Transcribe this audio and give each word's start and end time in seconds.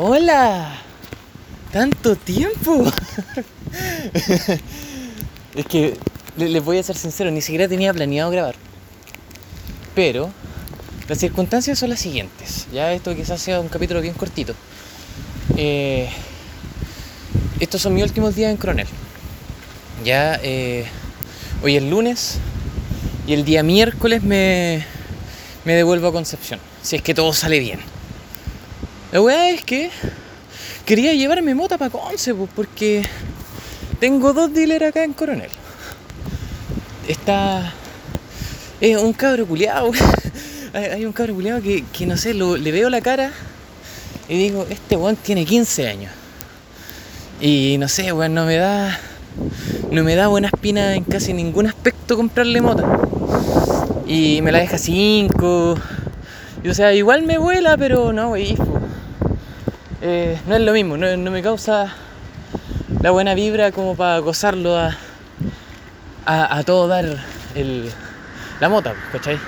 Hola. 0.00 0.78
Tanto 1.72 2.14
tiempo. 2.14 2.84
es 5.56 5.66
que 5.66 5.96
les 6.36 6.64
voy 6.64 6.78
a 6.78 6.84
ser 6.84 6.96
sincero, 6.96 7.32
ni 7.32 7.40
siquiera 7.40 7.66
tenía 7.66 7.92
planeado 7.92 8.30
grabar. 8.30 8.54
Pero 9.96 10.30
las 11.08 11.18
circunstancias 11.18 11.80
son 11.80 11.90
las 11.90 11.98
siguientes. 11.98 12.68
Ya 12.72 12.92
esto 12.92 13.12
quizás 13.16 13.42
sea 13.42 13.58
un 13.58 13.66
capítulo 13.66 14.00
bien 14.00 14.14
cortito. 14.14 14.54
Eh, 15.56 16.08
estos 17.58 17.82
son 17.82 17.92
mis 17.92 18.04
últimos 18.04 18.36
días 18.36 18.52
en 18.52 18.56
Coronel. 18.56 18.86
Ya 20.04 20.38
eh, 20.44 20.86
hoy 21.64 21.76
es 21.76 21.82
lunes 21.82 22.38
y 23.26 23.32
el 23.32 23.44
día 23.44 23.64
miércoles 23.64 24.22
me 24.22 24.84
devuelvo 25.64 26.06
a 26.06 26.12
Concepción. 26.12 26.60
Si 26.82 26.94
es 26.94 27.02
que 27.02 27.14
todo 27.14 27.32
sale 27.32 27.58
bien. 27.58 27.97
La 29.10 29.22
weá 29.22 29.48
es 29.48 29.62
que 29.62 29.90
quería 30.84 31.14
llevarme 31.14 31.54
mota 31.54 31.78
para 31.78 31.90
Conce, 31.90 32.34
pues, 32.34 32.50
porque 32.54 33.06
tengo 34.00 34.34
dos 34.34 34.52
dealers 34.52 34.84
acá 34.84 35.02
en 35.02 35.14
Coronel. 35.14 35.50
Está. 37.08 37.72
Es 38.82 38.98
un 38.98 39.14
cabro 39.14 39.46
culiado. 39.46 39.90
Hay 40.74 41.06
un 41.06 41.12
cabro 41.12 41.34
culiado 41.34 41.62
que, 41.62 42.06
no 42.06 42.18
sé, 42.18 42.34
le 42.34 42.70
veo 42.72 42.90
la 42.90 43.00
cara 43.00 43.32
y 44.28 44.36
digo, 44.36 44.66
este 44.68 44.94
weón 44.96 45.16
tiene 45.16 45.46
15 45.46 45.88
años. 45.88 46.12
Y 47.40 47.76
no 47.78 47.88
sé, 47.88 48.12
weón, 48.12 48.34
no 48.34 48.44
me 48.44 48.56
da. 48.56 49.00
No 49.90 50.04
me 50.04 50.16
da 50.16 50.26
buena 50.26 50.48
espina 50.48 50.94
en 50.94 51.04
casi 51.04 51.32
ningún 51.32 51.66
aspecto 51.66 52.14
comprarle 52.14 52.60
mota. 52.60 52.84
Y 54.06 54.42
me 54.42 54.52
la 54.52 54.58
deja 54.58 54.76
5. 54.76 55.78
Y 56.62 56.68
o 56.68 56.74
sea, 56.74 56.92
igual 56.92 57.22
me 57.22 57.38
vuela, 57.38 57.78
pero 57.78 58.12
no, 58.12 58.32
wey. 58.32 58.54
Eh, 60.00 60.38
no 60.46 60.54
es 60.54 60.60
lo 60.60 60.72
mismo, 60.72 60.96
no, 60.96 61.16
no, 61.16 61.30
me 61.32 61.42
causa 61.42 61.92
la 63.00 63.10
buena 63.10 63.34
vibra 63.34 63.72
como 63.72 63.96
para 63.96 64.20
gozarlo 64.20 64.76
a, 64.76 64.96
a, 66.24 66.62
todo 66.62 66.86
dar 66.86 67.04
el, 67.56 67.90
la 68.60 68.68
mota, 68.68 68.94
¿cachai? 69.10 69.40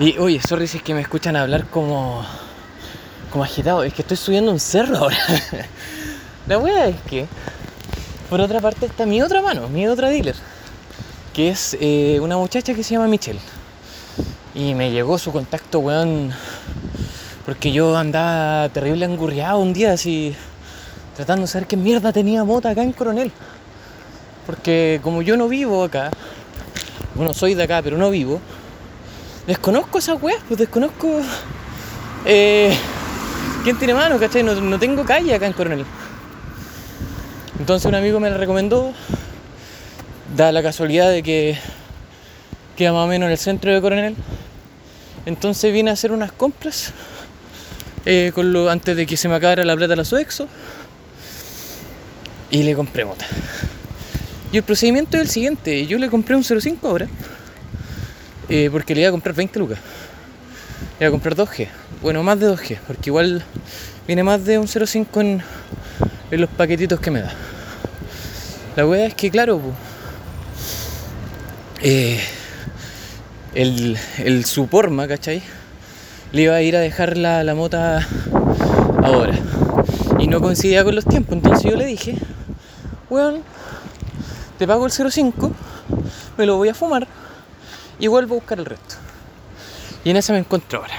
Y 0.00 0.18
oye, 0.18 0.40
sorry 0.40 0.66
si 0.66 0.78
es 0.78 0.82
que 0.82 0.94
me 0.94 1.00
escuchan 1.00 1.36
hablar 1.36 1.66
como, 1.66 2.24
como 3.30 3.44
agitado, 3.44 3.84
es 3.84 3.94
que 3.94 4.02
estoy 4.02 4.16
subiendo 4.16 4.50
un 4.50 4.58
cerro 4.58 4.96
ahora. 4.96 5.16
la 6.48 6.58
wea 6.58 6.88
es 6.88 7.00
que, 7.02 7.26
por 8.28 8.40
otra 8.40 8.60
parte, 8.60 8.86
está 8.86 9.06
mi 9.06 9.22
otra 9.22 9.42
mano, 9.42 9.68
mi 9.68 9.86
otra 9.86 10.08
dealer, 10.08 10.34
que 11.32 11.50
es 11.50 11.76
eh, 11.80 12.18
una 12.20 12.36
muchacha 12.36 12.74
que 12.74 12.82
se 12.82 12.94
llama 12.94 13.06
Michelle. 13.06 13.40
Y 14.56 14.74
me 14.74 14.90
llegó 14.90 15.18
su 15.18 15.30
contacto, 15.30 15.78
weón, 15.78 16.32
porque 17.48 17.72
yo 17.72 17.96
andaba 17.96 18.68
terrible 18.68 19.06
angurriado 19.06 19.60
un 19.60 19.72
día, 19.72 19.94
así, 19.94 20.36
tratando 21.16 21.46
de 21.46 21.48
saber 21.48 21.66
qué 21.66 21.78
mierda 21.78 22.12
tenía 22.12 22.44
mota 22.44 22.68
acá 22.68 22.82
en 22.82 22.92
Coronel. 22.92 23.32
Porque 24.44 25.00
como 25.02 25.22
yo 25.22 25.34
no 25.34 25.48
vivo 25.48 25.82
acá, 25.82 26.10
bueno, 27.14 27.32
soy 27.32 27.54
de 27.54 27.62
acá, 27.62 27.80
pero 27.80 27.96
no 27.96 28.10
vivo, 28.10 28.38
desconozco 29.46 29.96
esas 29.96 30.22
weas, 30.22 30.42
pues 30.46 30.60
desconozco 30.60 31.22
eh, 32.26 32.76
quién 33.64 33.78
tiene 33.78 33.94
mano, 33.94 34.18
¿cachai? 34.18 34.42
No, 34.42 34.54
no, 34.54 34.78
tengo 34.78 35.06
calle 35.06 35.34
acá 35.34 35.46
en 35.46 35.54
Coronel. 35.54 35.86
Entonces 37.58 37.86
un 37.86 37.94
amigo 37.94 38.20
me 38.20 38.28
la 38.28 38.36
recomendó, 38.36 38.92
da 40.36 40.52
la 40.52 40.62
casualidad 40.62 41.10
de 41.10 41.22
que 41.22 41.58
queda 42.76 42.92
más 42.92 43.06
o 43.06 43.08
menos 43.08 43.28
en 43.28 43.32
el 43.32 43.38
centro 43.38 43.72
de 43.72 43.80
Coronel. 43.80 44.16
Entonces 45.24 45.72
vine 45.72 45.88
a 45.88 45.94
hacer 45.94 46.12
unas 46.12 46.30
compras 46.30 46.92
eh, 48.10 48.32
con 48.34 48.54
lo, 48.54 48.70
antes 48.70 48.96
de 48.96 49.04
que 49.04 49.18
se 49.18 49.28
me 49.28 49.34
acabara 49.34 49.66
la 49.66 49.76
plata 49.76 49.90
de 49.90 49.96
la 49.96 50.04
Soexo 50.06 50.48
y 52.50 52.62
le 52.62 52.74
compré 52.74 53.04
mota. 53.04 53.26
Y 54.50 54.56
el 54.56 54.62
procedimiento 54.62 55.18
es 55.18 55.24
el 55.24 55.28
siguiente, 55.28 55.86
yo 55.86 55.98
le 55.98 56.08
compré 56.08 56.34
un 56.34 56.42
05 56.42 56.88
ahora 56.88 57.06
eh, 58.48 58.70
porque 58.72 58.94
le 58.94 59.02
iba 59.02 59.08
a 59.08 59.12
comprar 59.12 59.34
20 59.34 59.58
lucas. 59.58 59.78
Le 60.98 61.04
iba 61.04 61.08
a 61.08 61.10
comprar 61.10 61.36
2G. 61.36 61.68
Bueno, 62.00 62.22
más 62.22 62.40
de 62.40 62.48
2G, 62.48 62.78
porque 62.86 63.10
igual 63.10 63.44
viene 64.06 64.22
más 64.22 64.42
de 64.42 64.58
un 64.58 64.66
0.5 64.66 65.20
en, 65.20 65.42
en 66.30 66.40
los 66.40 66.48
paquetitos 66.48 67.00
que 67.00 67.10
me 67.10 67.20
da. 67.20 67.34
La 68.74 68.86
wea 68.86 69.04
es 69.04 69.14
que, 69.14 69.30
claro, 69.30 69.60
eh, 71.82 72.18
el, 73.54 73.98
el 74.16 74.46
Suporma, 74.46 75.06
¿cachai? 75.06 75.42
Le 76.32 76.42
iba 76.42 76.54
a 76.54 76.62
ir 76.62 76.76
a 76.76 76.80
dejar 76.80 77.16
la, 77.16 77.42
la 77.42 77.54
mota 77.54 78.06
ahora. 79.02 79.34
Y 80.18 80.26
no 80.26 80.40
coincidía 80.40 80.84
con 80.84 80.94
los 80.94 81.04
tiempos. 81.04 81.34
Entonces 81.34 81.70
yo 81.70 81.76
le 81.76 81.86
dije, 81.86 82.18
weón, 83.08 83.42
te 84.58 84.66
pago 84.66 84.84
el 84.86 84.92
0.5, 84.92 85.52
me 86.36 86.46
lo 86.46 86.56
voy 86.56 86.68
a 86.68 86.74
fumar 86.74 87.06
y 87.98 88.06
vuelvo 88.08 88.34
a 88.34 88.38
buscar 88.38 88.58
el 88.58 88.66
resto. 88.66 88.96
Y 90.04 90.10
en 90.10 90.16
esa 90.16 90.32
me 90.32 90.40
encuentro 90.40 90.80
ahora. 90.80 90.94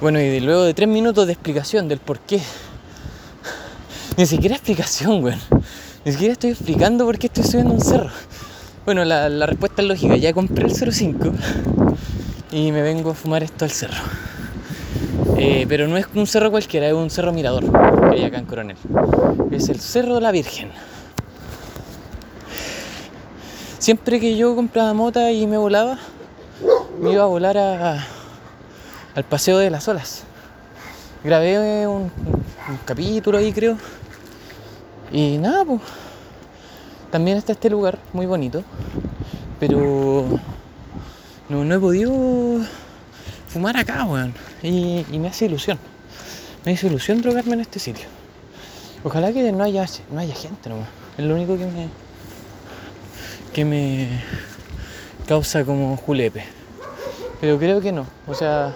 Bueno, 0.00 0.20
y 0.20 0.40
luego 0.40 0.62
de 0.62 0.74
tres 0.74 0.88
minutos 0.88 1.26
de 1.26 1.32
explicación 1.32 1.88
del 1.88 1.98
por 1.98 2.20
qué. 2.20 2.40
Ni 4.16 4.26
siquiera 4.26 4.54
explicación, 4.54 5.22
weón. 5.22 5.40
Ni 6.04 6.12
siquiera 6.12 6.32
estoy 6.32 6.50
explicando 6.50 7.04
por 7.04 7.18
qué 7.18 7.26
estoy 7.26 7.44
subiendo 7.44 7.74
un 7.74 7.80
cerro. 7.80 8.10
Bueno, 8.84 9.04
la, 9.04 9.28
la 9.28 9.46
respuesta 9.46 9.82
es 9.82 9.88
lógica. 9.88 10.16
Ya 10.16 10.32
compré 10.32 10.66
el 10.66 10.74
05 10.74 11.32
y 12.50 12.72
me 12.72 12.82
vengo 12.82 13.10
a 13.10 13.14
fumar 13.14 13.42
esto 13.42 13.64
al 13.64 13.70
cerro. 13.70 14.02
Eh, 15.36 15.66
pero 15.68 15.86
no 15.86 15.96
es 15.96 16.06
un 16.14 16.26
cerro 16.26 16.50
cualquiera, 16.50 16.88
es 16.88 16.94
un 16.94 17.10
cerro 17.10 17.32
mirador 17.32 17.64
que 18.10 18.16
hay 18.16 18.24
acá 18.24 18.38
en 18.38 18.46
Coronel. 18.46 18.76
Es 19.50 19.68
el 19.68 19.80
Cerro 19.80 20.16
de 20.16 20.20
la 20.20 20.32
Virgen. 20.32 20.70
Siempre 23.78 24.18
que 24.18 24.36
yo 24.36 24.56
compraba 24.56 24.92
mota 24.94 25.30
y 25.30 25.46
me 25.46 25.56
volaba, 25.56 25.98
me 27.00 27.12
iba 27.12 27.22
a 27.22 27.26
volar 27.26 27.56
a, 27.56 28.04
al 29.14 29.24
Paseo 29.24 29.58
de 29.58 29.70
las 29.70 29.86
Olas. 29.86 30.24
Grabé 31.22 31.86
un, 31.86 32.02
un 32.02 32.78
capítulo 32.84 33.38
ahí, 33.38 33.52
creo. 33.52 33.76
Y 35.12 35.38
nada, 35.38 35.64
pues. 35.64 35.80
También 37.10 37.38
está 37.38 37.52
este 37.52 37.70
lugar 37.70 37.98
muy 38.12 38.26
bonito. 38.26 38.62
Pero 39.60 40.40
no, 41.48 41.64
no 41.64 41.74
he 41.74 41.78
podido 41.78 42.12
fumar 43.48 43.76
acá, 43.76 44.04
weón. 44.04 44.34
Y, 44.62 45.04
y, 45.10 45.18
me 45.18 45.28
hace 45.28 45.46
ilusión. 45.46 45.78
Me 46.64 46.72
hace 46.72 46.88
ilusión 46.88 47.22
drogarme 47.22 47.54
en 47.54 47.60
este 47.60 47.78
sitio. 47.78 48.06
Ojalá 49.04 49.32
que 49.32 49.50
no 49.52 49.64
haya, 49.64 49.86
no 50.10 50.20
haya 50.20 50.34
gente 50.34 50.68
nomás. 50.68 50.88
Es 51.16 51.24
lo 51.24 51.34
único 51.34 51.56
que 51.56 51.64
me, 51.64 51.88
que 53.52 53.64
me 53.64 54.08
causa 55.26 55.64
como 55.64 55.96
julepe. 55.96 56.44
Pero 57.40 57.58
creo 57.58 57.80
que 57.80 57.92
no. 57.92 58.06
O 58.26 58.34
sea, 58.34 58.74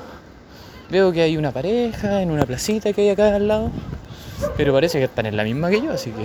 veo 0.90 1.12
que 1.12 1.22
hay 1.22 1.36
una 1.36 1.50
pareja 1.50 2.22
en 2.22 2.30
una 2.30 2.46
placita 2.46 2.92
que 2.92 3.02
hay 3.02 3.10
acá 3.10 3.34
al 3.34 3.48
lado. 3.48 3.70
Pero 4.56 4.72
parece 4.72 4.98
que 4.98 5.04
están 5.04 5.26
en 5.26 5.36
la 5.36 5.44
misma 5.44 5.70
que 5.70 5.82
yo, 5.82 5.92
así 5.92 6.10
que. 6.10 6.24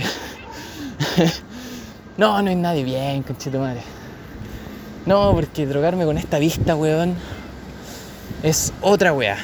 no, 2.18 2.42
no 2.42 2.50
hay 2.50 2.56
nadie 2.56 2.84
bien, 2.84 3.24
conchito 3.24 3.60
madre. 3.60 3.97
No, 5.08 5.34
porque 5.34 5.66
drogarme 5.66 6.04
con 6.04 6.18
esta 6.18 6.38
vista, 6.38 6.76
weón, 6.76 7.16
es 8.44 8.74
otra 8.82 9.14
weá. 9.14 9.38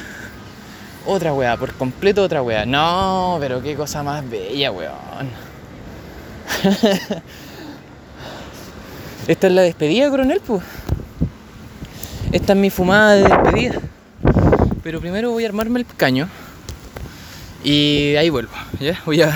Otra 1.06 1.32
weá, 1.32 1.56
por 1.56 1.72
completo 1.72 2.22
otra 2.22 2.42
weá. 2.42 2.66
No, 2.66 3.38
pero 3.40 3.62
qué 3.62 3.74
cosa 3.74 4.02
más 4.02 4.28
bella, 4.28 4.70
weón. 4.70 5.30
Esta 9.26 9.46
es 9.46 9.52
la 9.54 9.62
despedida, 9.62 10.10
coronel, 10.10 10.42
pues. 10.46 10.62
Esta 12.30 12.52
es 12.52 12.58
mi 12.58 12.68
fumada 12.68 13.14
de 13.14 13.22
despedida. 13.22 13.80
Pero 14.82 15.00
primero 15.00 15.30
voy 15.30 15.44
a 15.44 15.48
armarme 15.48 15.80
el 15.80 15.86
caño. 15.86 16.28
Y 17.62 18.16
ahí 18.16 18.28
vuelvo, 18.28 18.52
¿ya? 18.80 19.00
Voy 19.06 19.22
a 19.22 19.32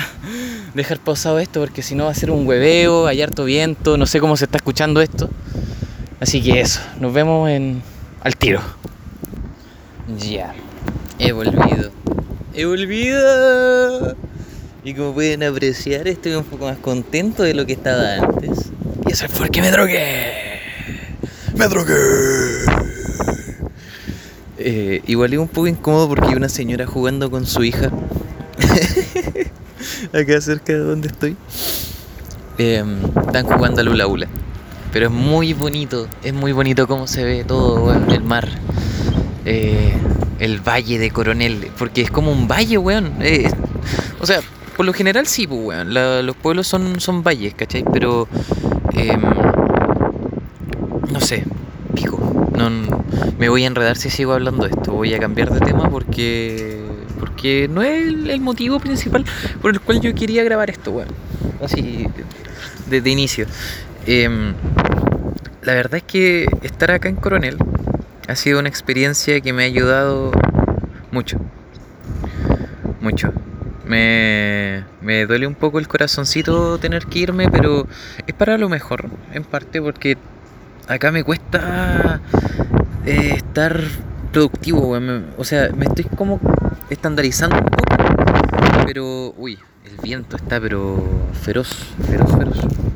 dejar 0.74 0.98
pausado 0.98 1.38
esto 1.38 1.60
porque 1.60 1.80
si 1.80 1.94
no 1.94 2.04
va 2.04 2.10
a 2.10 2.14
ser 2.14 2.30
un 2.30 2.46
hueveo, 2.46 3.06
hay 3.06 3.22
harto 3.22 3.46
viento, 3.46 3.96
no 3.96 4.04
sé 4.04 4.20
cómo 4.20 4.36
se 4.36 4.44
está 4.44 4.58
escuchando 4.58 5.00
esto. 5.00 5.30
Así 6.20 6.42
que 6.42 6.60
eso, 6.60 6.80
nos 7.00 7.12
vemos 7.12 7.48
en 7.48 7.82
al 8.22 8.36
tiro. 8.36 8.60
Ya, 10.18 10.54
he 11.18 11.32
volvido. 11.32 11.90
He 12.54 12.64
volvido. 12.64 14.16
Y 14.82 14.94
como 14.94 15.14
pueden 15.14 15.44
apreciar, 15.44 16.08
estoy 16.08 16.32
un 16.32 16.44
poco 16.44 16.64
más 16.64 16.78
contento 16.78 17.42
de 17.42 17.54
lo 17.54 17.66
que 17.66 17.74
estaba 17.74 18.16
antes. 18.16 18.70
Y 19.06 19.12
eso 19.12 19.26
es 19.26 19.32
porque 19.32 19.60
me 19.60 19.70
drogué. 19.70 20.60
Me 21.54 21.68
drogué. 21.68 21.94
Eh, 24.58 25.02
igual 25.06 25.32
es 25.32 25.38
un 25.38 25.48
poco 25.48 25.68
incómodo 25.68 26.08
porque 26.08 26.26
hay 26.28 26.34
una 26.34 26.48
señora 26.48 26.86
jugando 26.86 27.30
con 27.30 27.46
su 27.46 27.62
hija. 27.62 27.92
Acá 30.12 30.40
cerca 30.40 30.72
de 30.72 30.80
donde 30.80 31.08
estoy. 31.08 31.36
Eh, 32.58 32.84
están 33.26 33.46
jugando 33.46 33.80
a 33.80 33.84
Lula 33.84 34.06
Ula. 34.08 34.28
Pero 34.92 35.06
es 35.06 35.12
muy 35.12 35.52
bonito. 35.52 36.08
Es 36.22 36.34
muy 36.34 36.52
bonito 36.52 36.86
cómo 36.86 37.06
se 37.06 37.24
ve 37.24 37.44
todo, 37.44 37.80
bueno, 37.80 38.12
el 38.12 38.22
mar. 38.22 38.48
Eh, 39.44 39.92
el 40.38 40.60
valle 40.60 40.98
de 40.98 41.10
Coronel, 41.10 41.70
porque 41.78 42.02
es 42.02 42.10
como 42.10 42.32
un 42.32 42.48
valle, 42.48 42.78
weón. 42.78 43.14
Eh, 43.20 43.50
o 44.20 44.26
sea, 44.26 44.40
por 44.76 44.86
lo 44.86 44.92
general 44.92 45.26
sí, 45.26 45.46
pues, 45.46 45.60
weón. 45.60 45.94
los 46.26 46.36
pueblos 46.36 46.66
son, 46.66 47.00
son 47.00 47.22
valles, 47.22 47.54
¿cachai? 47.54 47.84
Pero, 47.92 48.28
em, 48.92 49.22
no 51.12 51.20
sé, 51.20 51.44
pico. 51.94 52.50
No, 52.56 52.70
me 53.38 53.48
voy 53.48 53.64
a 53.64 53.66
enredar 53.66 53.96
si 53.96 54.10
sigo 54.10 54.32
hablando 54.32 54.64
de 54.64 54.70
esto. 54.70 54.92
Voy 54.92 55.14
a 55.14 55.18
cambiar 55.18 55.50
de 55.52 55.60
tema 55.60 55.90
porque 55.90 56.84
porque 57.18 57.68
no 57.68 57.82
es 57.82 58.08
el, 58.08 58.40
motivo 58.40 58.78
principal 58.80 59.24
por 59.60 59.72
el 59.72 59.80
cual 59.80 60.00
yo 60.00 60.14
quería 60.14 60.44
grabar 60.44 60.70
esto, 60.70 60.90
weón. 60.92 61.08
Así, 61.62 62.06
desde 62.88 63.10
inicio. 63.10 63.46
Em, 64.10 64.54
la 65.60 65.74
verdad 65.74 65.96
es 65.96 66.02
que 66.02 66.46
estar 66.62 66.90
acá 66.90 67.10
en 67.10 67.16
Coronel 67.16 67.58
ha 68.26 68.36
sido 68.36 68.58
una 68.58 68.70
experiencia 68.70 69.38
que 69.42 69.52
me 69.52 69.64
ha 69.64 69.66
ayudado 69.66 70.32
mucho. 71.10 71.38
Mucho. 73.02 73.34
Me, 73.84 74.84
me 75.02 75.26
duele 75.26 75.46
un 75.46 75.54
poco 75.54 75.78
el 75.78 75.88
corazoncito 75.88 76.78
tener 76.78 77.04
que 77.04 77.18
irme, 77.18 77.50
pero 77.50 77.86
es 78.26 78.34
para 78.34 78.56
lo 78.56 78.70
mejor, 78.70 79.10
en 79.34 79.44
parte 79.44 79.82
porque 79.82 80.16
acá 80.86 81.12
me 81.12 81.22
cuesta 81.22 82.22
eh, 83.04 83.34
estar 83.36 83.78
productivo, 84.32 84.98
O 85.36 85.44
sea, 85.44 85.68
me 85.76 85.84
estoy 85.84 86.04
como 86.04 86.40
estandarizando 86.88 87.56
un 87.56 87.64
poco. 87.66 88.84
Pero, 88.86 89.34
uy, 89.36 89.58
el 89.84 89.98
viento 90.02 90.36
está 90.36 90.58
pero 90.58 91.28
feroz, 91.42 91.92
feroz, 92.06 92.32
feroz. 92.38 92.87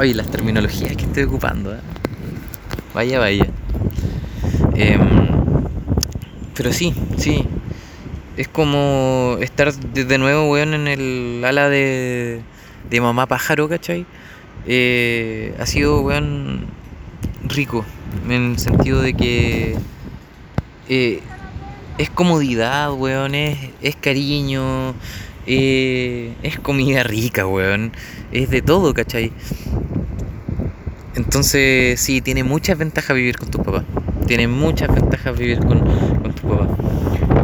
Ay, 0.00 0.14
las 0.14 0.30
terminologías 0.30 0.96
que 0.96 1.04
estoy 1.04 1.24
ocupando, 1.24 1.74
¿eh? 1.74 1.80
Vaya, 2.94 3.18
vaya. 3.18 3.46
Em, 4.74 4.98
pero 6.56 6.72
sí, 6.72 6.94
sí. 7.18 7.44
Es 8.38 8.48
como 8.48 9.36
estar 9.42 9.74
de 9.74 10.16
nuevo, 10.16 10.50
weón, 10.50 10.72
en 10.72 10.88
el 10.88 11.44
ala 11.44 11.68
de, 11.68 12.40
de 12.88 13.00
mamá 13.02 13.26
pájaro, 13.26 13.68
¿cachai? 13.68 14.06
Eh, 14.66 15.54
ha 15.60 15.66
sido, 15.66 16.00
weón, 16.00 16.64
rico. 17.44 17.84
En 18.24 18.52
el 18.52 18.58
sentido 18.58 19.02
de 19.02 19.12
que 19.12 19.76
eh, 20.88 21.20
es 21.98 22.08
comodidad, 22.08 22.90
weón, 22.94 23.34
es, 23.34 23.58
cariño, 24.00 24.94
eh, 25.46 26.32
es 26.42 26.58
comida 26.58 27.02
rica, 27.02 27.46
weón, 27.46 27.92
es 28.32 28.50
de 28.50 28.62
todo, 28.62 28.94
¿cachai? 28.94 29.32
Entonces, 31.14 32.00
sí, 32.00 32.20
tiene 32.20 32.44
muchas 32.44 32.78
ventajas 32.78 33.16
vivir 33.16 33.36
con 33.36 33.50
tu 33.50 33.62
papá. 33.62 33.84
Tiene 34.26 34.46
muchas 34.46 34.94
ventajas 34.94 35.36
vivir 35.36 35.58
con, 35.58 35.84
tu 36.34 36.48
papá. 36.48 36.68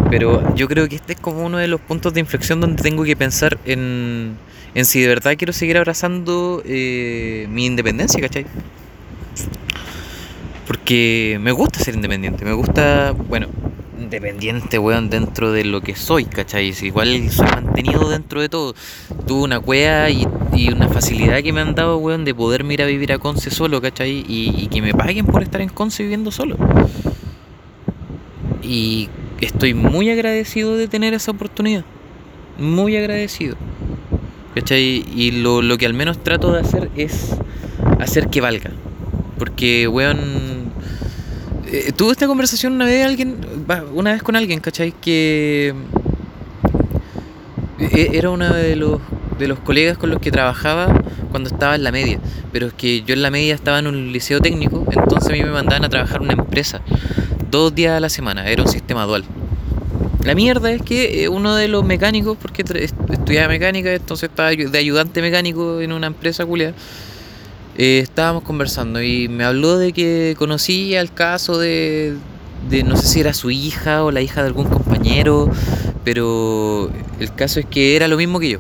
Pero 0.08 0.54
yo 0.54 0.68
creo 0.68 0.88
que 0.88 0.96
este 0.96 1.14
es 1.14 1.20
como 1.20 1.44
uno 1.44 1.58
de 1.58 1.66
los 1.66 1.80
puntos 1.80 2.14
de 2.14 2.20
inflexión 2.20 2.60
donde 2.60 2.82
tengo 2.82 3.02
que 3.02 3.16
pensar 3.16 3.58
en, 3.64 4.36
en 4.74 4.84
si 4.84 5.00
de 5.00 5.08
verdad 5.08 5.34
quiero 5.36 5.52
seguir 5.52 5.76
abrazando 5.76 6.62
eh, 6.64 7.48
mi 7.50 7.66
independencia, 7.66 8.20
¿cachai? 8.20 8.46
Porque 10.66 11.38
me 11.40 11.52
gusta 11.52 11.80
ser 11.80 11.94
independiente, 11.94 12.44
me 12.44 12.52
gusta, 12.52 13.12
bueno, 13.12 13.48
independiente, 13.98 14.78
weón, 14.78 15.10
dentro 15.10 15.52
de 15.52 15.64
lo 15.64 15.80
que 15.80 15.94
soy, 15.94 16.24
¿cachai? 16.24 16.74
Igual 16.82 17.30
soy 17.30 17.46
mantenido 17.46 18.08
dentro 18.08 18.40
de 18.40 18.48
todo. 18.48 18.74
Tuve 19.26 19.42
una 19.42 19.60
cueva 19.60 20.10
y, 20.10 20.26
una 20.72 20.88
facilidad 20.88 21.42
que 21.42 21.52
me 21.52 21.60
han 21.60 21.74
dado, 21.74 21.98
weón, 21.98 22.24
de 22.24 22.34
poderme 22.34 22.74
ir 22.74 22.82
a 22.82 22.86
vivir 22.86 23.12
a 23.12 23.18
Conce 23.18 23.50
solo, 23.50 23.80
¿cachai? 23.80 24.24
Y, 24.28 24.54
y 24.56 24.66
que 24.68 24.82
me 24.82 24.94
paguen 24.94 25.26
por 25.26 25.42
estar 25.42 25.60
en 25.60 25.68
Conce 25.68 26.02
viviendo 26.02 26.30
solo. 26.30 26.56
Y 28.62 29.08
estoy 29.40 29.74
muy 29.74 30.10
agradecido 30.10 30.76
de 30.76 30.88
tener 30.88 31.14
esa 31.14 31.30
oportunidad. 31.30 31.84
Muy 32.58 32.96
agradecido. 32.96 33.56
¿Cachai? 34.54 35.04
Y 35.14 35.32
lo, 35.32 35.62
lo 35.62 35.76
que 35.76 35.86
al 35.86 35.94
menos 35.94 36.22
trato 36.22 36.52
de 36.52 36.60
hacer 36.60 36.90
es 36.96 37.36
hacer 38.00 38.28
que 38.28 38.40
valga. 38.40 38.70
Porque, 39.38 39.86
weón. 39.88 40.72
Eh, 41.66 41.92
tuve 41.94 42.12
esta 42.12 42.28
conversación 42.28 42.74
una 42.74 42.86
vez 42.86 43.04
alguien, 43.04 43.36
una 43.92 44.12
vez 44.12 44.22
con 44.22 44.36
alguien, 44.36 44.60
¿cachai? 44.60 44.92
Que 44.92 45.74
eh, 47.78 48.10
era 48.12 48.30
uno 48.30 48.52
de 48.52 48.76
los, 48.76 49.00
de 49.38 49.48
los 49.48 49.58
colegas 49.60 49.98
con 49.98 50.10
los 50.10 50.20
que 50.20 50.30
trabajaba 50.30 51.02
cuando 51.30 51.50
estaba 51.50 51.74
en 51.74 51.82
la 51.82 51.92
media. 51.92 52.18
Pero 52.52 52.68
es 52.68 52.72
que 52.72 53.02
yo 53.02 53.14
en 53.14 53.22
la 53.22 53.30
media 53.30 53.54
estaba 53.54 53.78
en 53.78 53.86
un 53.86 54.12
liceo 54.12 54.40
técnico, 54.40 54.86
entonces 54.90 55.30
a 55.30 55.32
mí 55.32 55.42
me 55.42 55.50
mandaban 55.50 55.84
a 55.84 55.88
trabajar 55.88 56.18
en 56.18 56.24
una 56.24 56.34
empresa 56.34 56.80
dos 57.50 57.74
días 57.74 57.96
a 57.96 58.00
la 58.00 58.08
semana, 58.08 58.48
era 58.48 58.62
un 58.62 58.68
sistema 58.68 59.04
dual. 59.04 59.24
La 60.24 60.34
mierda 60.34 60.72
es 60.72 60.82
que 60.82 61.24
eh, 61.24 61.28
uno 61.28 61.54
de 61.54 61.68
los 61.68 61.84
mecánicos, 61.84 62.36
porque 62.36 62.62
estudiaba 62.62 63.48
mecánica, 63.48 63.92
entonces 63.92 64.28
estaba 64.28 64.50
de 64.50 64.78
ayudante 64.78 65.22
mecánico 65.22 65.80
en 65.80 65.92
una 65.92 66.08
empresa 66.08 66.44
culiada 66.44 66.74
eh, 67.78 67.98
estábamos 67.98 68.42
conversando 68.42 69.02
y 69.02 69.28
me 69.28 69.44
habló 69.44 69.76
de 69.76 69.92
que 69.92 70.34
conocía 70.38 71.02
el 71.02 71.12
caso 71.12 71.58
de, 71.58 72.16
de, 72.68 72.82
no 72.82 72.96
sé 72.96 73.06
si 73.06 73.20
era 73.20 73.34
su 73.34 73.50
hija 73.50 74.04
o 74.04 74.10
la 74.10 74.20
hija 74.20 74.42
de 74.42 74.48
algún 74.48 74.66
compañero, 74.66 75.50
pero 76.04 76.90
el 77.20 77.34
caso 77.34 77.60
es 77.60 77.66
que 77.66 77.96
era 77.96 78.08
lo 78.08 78.16
mismo 78.16 78.40
que 78.40 78.50
yo. 78.50 78.58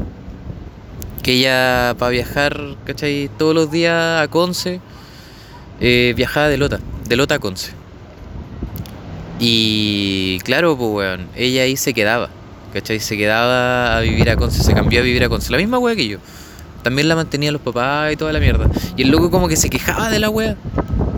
Que 1.22 1.34
ella 1.34 1.94
para 1.98 2.10
viajar, 2.10 2.60
¿cachai? 2.84 3.30
Todos 3.36 3.54
los 3.54 3.70
días 3.70 4.22
a 4.22 4.28
Conce, 4.28 4.80
eh, 5.80 6.14
viajaba 6.16 6.48
de 6.48 6.58
Lota, 6.58 6.80
de 7.08 7.16
Lota 7.16 7.36
a 7.36 7.38
Conce. 7.38 7.72
Y 9.38 10.38
claro, 10.44 10.76
pues 10.76 10.90
weón, 10.90 11.28
ella 11.36 11.62
ahí 11.62 11.76
se 11.76 11.92
quedaba, 11.92 12.30
¿cachai? 12.72 13.00
Se 13.00 13.16
quedaba 13.16 13.96
a 13.96 14.00
vivir 14.00 14.30
a 14.30 14.36
Conce, 14.36 14.62
se 14.62 14.72
cambió 14.72 15.00
a 15.00 15.02
vivir 15.02 15.24
a 15.24 15.28
Conce, 15.28 15.52
la 15.52 15.58
misma 15.58 15.78
weá 15.78 15.94
que 15.94 16.08
yo. 16.08 16.18
También 16.82 17.08
la 17.08 17.16
mantenía 17.16 17.50
los 17.50 17.60
papás 17.62 18.12
y 18.12 18.16
toda 18.16 18.32
la 18.32 18.38
mierda. 18.38 18.70
Y 18.96 19.02
el 19.02 19.10
loco 19.10 19.30
como 19.30 19.48
que 19.48 19.56
se 19.56 19.68
quejaba 19.68 20.08
de 20.08 20.20
la 20.20 20.30
wea. 20.30 20.56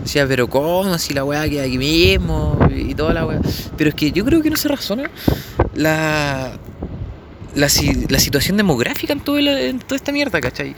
Decía, 0.03 0.27
pero 0.27 0.49
¿cómo? 0.49 0.99
Si 0.99 1.15
la 1.15 1.25
wea 1.25 1.49
queda 1.49 1.65
aquí 1.65 1.79
mismo 1.79 2.59
y 2.75 2.95
toda 2.95 3.15
la 3.15 3.27
wea. 3.27 3.41
Pero 3.77 3.91
es 3.91 3.97
que 3.97 4.13
yo 4.13 4.25
creo 4.25 4.43
que 4.43 4.51
no 4.51 4.57
se 4.57 4.69
razona 4.69 5.11
la, 5.75 6.59
la, 7.55 7.69
situación 7.69 8.57
demográfica 8.57 9.13
en, 9.13 9.21
todo 9.21 9.39
en 9.39 9.79
toda 9.79 9.97
esta 9.97 10.13
mierda, 10.13 10.41
¿cachai? 10.41 10.75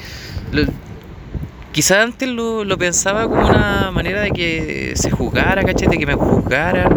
quizás 1.72 1.98
antes 1.98 2.28
lo, 2.28 2.78
pensaba 2.78 3.28
como 3.28 3.46
una 3.46 3.90
manera 3.92 4.22
de 4.22 4.30
que 4.30 4.92
se 4.96 5.10
juzgara, 5.10 5.62
¿cachai? 5.62 5.88
De 5.88 5.98
que 5.98 6.06
me 6.06 6.14
juzgaran, 6.14 6.88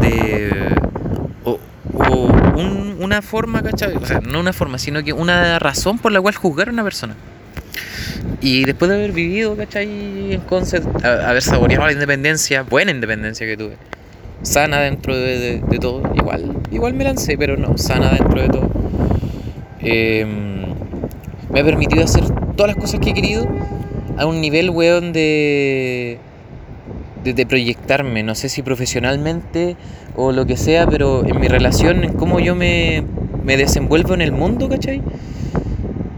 de... 0.00 0.76
O, 1.44 1.58
una 2.98 3.20
forma, 3.20 3.62
¿cachai? 3.62 3.96
O 3.96 4.06
sea, 4.06 4.20
no 4.20 4.38
una 4.38 4.52
forma, 4.52 4.78
sino 4.78 5.02
que 5.02 5.12
una 5.12 5.58
razón 5.58 5.98
por 5.98 6.12
la 6.12 6.20
cual 6.20 6.34
juzgar 6.34 6.68
a 6.68 6.72
una 6.72 6.84
persona. 6.84 7.16
Y 8.40 8.64
después 8.64 8.90
de 8.90 8.96
haber 8.96 9.12
vivido, 9.12 9.56
¿cachai? 9.56 10.32
En 10.32 10.40
concept, 10.42 11.04
haber 11.04 11.42
saboreado 11.42 11.86
la 11.86 11.92
independencia, 11.92 12.62
buena 12.62 12.90
independencia 12.90 13.46
que 13.46 13.56
tuve, 13.56 13.76
sana 14.42 14.80
dentro 14.80 15.16
de, 15.16 15.62
todo, 15.80 16.02
igual, 16.14 16.56
igual 16.70 16.94
me 16.94 17.04
lancé, 17.04 17.36
pero 17.38 17.56
no, 17.56 17.78
sana 17.78 18.10
dentro 18.10 18.42
de 18.42 18.48
todo. 18.48 18.70
Em, 19.80 20.66
me 21.52 21.60
ha 21.60 21.64
permitido 21.64 22.04
hacer 22.04 22.24
todas 22.56 22.74
las 22.74 22.76
cosas 22.76 23.00
que 23.00 23.10
he 23.10 23.14
querido 23.14 23.46
a 24.16 24.26
un 24.26 24.40
nivel, 24.40 24.70
weón, 24.70 25.12
de, 25.12 26.18
de, 27.24 27.34
de, 27.34 27.46
proyectarme, 27.46 28.22
no 28.22 28.34
sé 28.34 28.48
si 28.48 28.62
profesionalmente 28.62 29.76
o 30.16 30.32
lo 30.32 30.46
que 30.46 30.56
sea, 30.56 30.86
pero 30.86 31.26
en 31.26 31.40
mi 31.40 31.48
relación, 31.48 32.04
en 32.04 32.12
cómo 32.14 32.40
yo 32.40 32.54
me, 32.54 33.04
me 33.44 33.56
desenvuelvo 33.56 34.14
en 34.14 34.22
el 34.22 34.32
mundo, 34.32 34.68
¿cachai? 34.68 35.02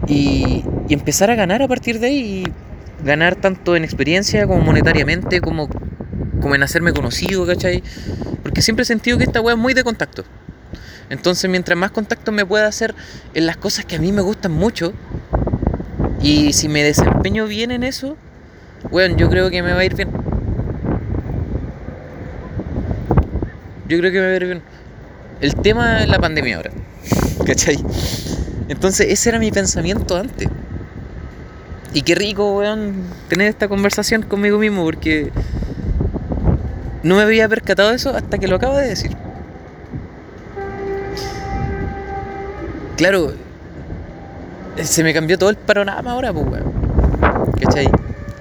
y, 0.07 0.63
empezar 0.93 1.31
a 1.31 1.35
ganar 1.35 1.61
a 1.61 1.67
partir 1.67 1.99
de 1.99 2.07
ahí. 2.07 2.19
Y 2.19 2.53
ganar 3.03 3.35
tanto 3.35 3.75
en 3.75 3.83
experiencia 3.83 4.47
como 4.47 4.61
monetariamente, 4.61 5.41
como, 5.41 5.67
como 6.41 6.55
en 6.55 6.63
hacerme 6.63 6.93
conocido, 6.93 7.45
¿cachai? 7.45 7.83
Porque 8.43 8.61
siempre 8.61 8.83
he 8.83 8.85
sentido 8.85 9.17
que 9.17 9.25
esta 9.25 9.41
weá 9.41 9.55
es 9.55 9.59
muy 9.59 9.73
de 9.73 9.83
contacto. 9.83 10.23
Entonces, 11.09 11.49
mientras 11.49 11.77
más 11.77 11.91
contacto 11.91 12.31
me 12.31 12.45
pueda 12.45 12.67
hacer 12.67 12.95
en 13.33 13.45
las 13.45 13.57
cosas 13.57 13.85
que 13.85 13.95
a 13.95 13.99
mí 13.99 14.11
me 14.11 14.21
gustan 14.21 14.51
mucho, 14.51 14.93
y 16.21 16.53
si 16.53 16.67
me 16.67 16.83
desempeño 16.83 17.45
bien 17.45 17.71
en 17.71 17.83
eso, 17.83 18.17
bueno, 18.89 19.15
yo 19.17 19.29
creo 19.29 19.49
que 19.49 19.61
me 19.61 19.73
va 19.73 19.79
a 19.79 19.85
ir 19.85 19.95
bien. 19.95 20.09
Yo 23.87 23.99
creo 23.99 24.11
que 24.11 24.19
me 24.19 24.25
va 24.25 24.31
a 24.31 24.35
ir 24.35 24.45
bien. 24.45 24.61
El 25.41 25.55
tema 25.55 26.01
es 26.01 26.07
la 26.07 26.17
pandemia 26.17 26.57
ahora. 26.57 26.71
¿Cachai? 27.45 27.77
Entonces 28.67 29.07
ese 29.11 29.29
era 29.29 29.37
mi 29.37 29.51
pensamiento 29.51 30.17
antes. 30.17 30.49
Y 31.95 32.01
qué 32.01 32.13
rico, 32.13 32.57
weón, 32.57 33.05
tener 33.29 33.47
esta 33.47 33.69
conversación 33.69 34.21
conmigo 34.23 34.57
mismo 34.57 34.83
porque 34.83 35.31
no 37.03 37.15
me 37.15 37.21
había 37.21 37.47
percatado 37.47 37.91
de 37.91 37.95
eso 37.95 38.09
hasta 38.09 38.37
que 38.37 38.49
lo 38.49 38.57
acabo 38.57 38.75
de 38.75 38.89
decir. 38.89 39.15
Claro, 42.97 43.31
se 44.83 45.03
me 45.05 45.13
cambió 45.13 45.37
todo 45.37 45.49
el 45.49 45.55
panorama 45.55 46.11
ahora, 46.11 46.33
pues, 46.33 46.45
weón. 46.45 47.53
¿Cachai? 47.61 47.89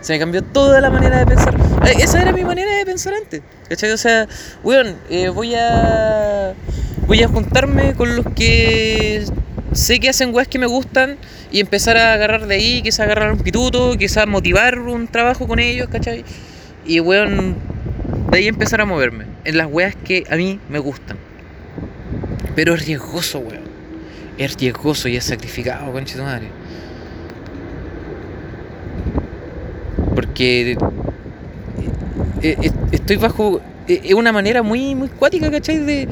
Se 0.01 0.15
me 0.15 0.19
cambió 0.19 0.43
toda 0.43 0.81
la 0.81 0.91
manera 0.91 1.19
de 1.19 1.27
pensar. 1.27 1.55
Eh, 1.87 1.95
esa 2.01 2.23
era 2.23 2.33
mi 2.33 2.45
manera 2.45 2.75
de 2.75 2.85
pensar 2.85 3.15
antes. 3.15 3.41
¿Cachai? 3.69 3.93
O 3.93 3.97
sea, 3.97 4.27
weón, 4.65 4.97
eh, 5.09 5.29
voy 5.29 5.55
a. 5.55 6.55
Voy 7.07 7.23
a 7.23 7.29
juntarme 7.29 7.95
con 7.95 8.17
los 8.17 8.27
que 8.35 9.25
sé 9.75 10.01
que 10.01 10.09
hacen 10.09 10.35
weas 10.35 10.49
que 10.49 10.59
me 10.59 10.67
gustan 10.67 11.17
y 11.53 11.61
empezar 11.61 11.97
a 11.97 12.15
agarrar 12.15 12.47
de 12.47 12.55
ahí, 12.55 12.83
quizás 12.83 13.01
agarrar 13.01 13.33
un 13.33 13.39
pituto, 13.39 13.97
quizás 13.99 14.27
motivar 14.27 14.79
un 14.79 15.07
trabajo 15.09 15.47
con 15.47 15.59
ellos, 15.59 15.89
¿cachai? 15.89 16.25
Y 16.87 17.01
weón, 17.01 17.57
de 18.31 18.39
ahí 18.39 18.49
empezar 18.49 18.81
a 18.81 18.87
moverme 18.87 19.27
en 19.45 19.57
las 19.57 19.67
weas 19.71 19.95
que 19.97 20.25
a 20.31 20.37
mí 20.37 20.59
me 20.69 20.79
gustan. 20.79 21.17
Pero 22.55 22.75
es 22.75 22.87
riesgoso, 22.87 23.41
weón. 23.41 23.65
Es 24.39 24.57
riesgoso 24.57 25.09
y 25.09 25.17
es 25.17 25.25
sacrificado, 25.25 25.93
concha 25.93 26.17
tu 26.17 26.23
madre. 26.23 26.49
Porque 30.15 30.77
eh, 32.43 32.57
eh, 32.63 32.73
estoy 32.93 33.17
bajo. 33.17 33.61
Eh, 33.89 34.01
es 34.05 34.15
una 34.15 34.33
manera 34.33 34.63
muy, 34.63 34.95
muy 34.95 35.09
cuática, 35.09 35.51
¿cachai? 35.51 35.79
De, 35.79 36.09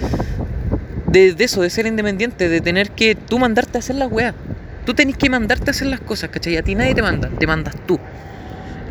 de, 1.12 1.35
eso, 1.38 1.62
de 1.62 1.71
ser 1.71 1.87
independiente, 1.87 2.49
de 2.49 2.61
tener 2.61 2.90
que 2.90 3.14
tú 3.14 3.38
mandarte 3.38 3.78
a 3.78 3.81
hacer 3.81 3.97
las 3.97 4.11
weas. 4.11 4.35
Tú 4.87 4.95
tenés 4.95 5.16
que 5.16 5.28
mandarte 5.31 5.71
a 5.71 5.73
hacer 5.73 5.87
las 5.87 6.00
cosas, 6.00 6.31
¿cachai? 6.31 6.57
A 6.57 6.62
ti 6.62 6.75
nadie 6.75 6.95
te 6.95 7.02
manda, 7.02 7.28
te 7.38 7.47
mandas 7.47 7.75
tú. 7.87 8.00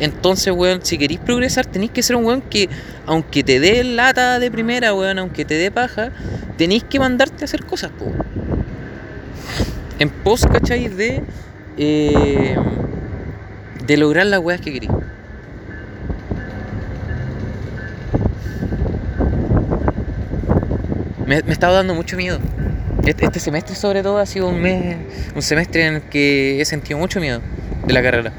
Entonces, 0.00 0.52
weón, 0.54 0.80
si 0.82 0.96
queréis 0.96 1.20
progresar, 1.20 1.66
tenéis 1.66 1.90
que 1.90 2.02
ser 2.02 2.16
un 2.16 2.24
weón 2.24 2.40
que, 2.40 2.68
aunque 3.06 3.44
te 3.44 3.60
dé 3.60 3.84
lata 3.84 4.38
de 4.38 4.50
primera, 4.50 4.94
weón, 4.94 5.18
aunque 5.18 5.44
te 5.44 5.54
dé 5.54 5.70
paja, 5.70 6.10
tenéis 6.56 6.84
que 6.84 6.98
mandarte 6.98 7.42
a 7.42 7.46
hacer 7.46 7.64
cosas, 7.64 7.90
po. 7.90 8.06
En 9.98 10.08
pos, 10.08 10.46
¿cachai? 10.46 10.88
De, 10.88 11.22
eh, 11.76 12.56
de 13.86 13.96
lograr 13.96 14.26
las 14.26 14.40
weas 14.40 14.60
que 14.60 14.72
queréis. 14.72 14.92
Me, 21.32 21.42
me 21.44 21.52
estaba 21.54 21.72
dando 21.72 21.94
mucho 21.94 22.14
miedo. 22.14 22.38
Este, 23.06 23.40
semestre, 23.40 23.74
sobre 23.74 24.02
todo, 24.02 24.18
ha 24.18 24.26
sido 24.26 24.48
un 24.48 24.60
mes, 24.60 24.98
un 25.34 25.40
semestre 25.40 25.86
en 25.86 25.94
el 25.94 26.02
que 26.02 26.60
he 26.60 26.64
sentido 26.66 26.98
mucho 26.98 27.20
miedo 27.20 27.40
de 27.86 27.94
la 27.94 28.02
carrera. 28.02 28.34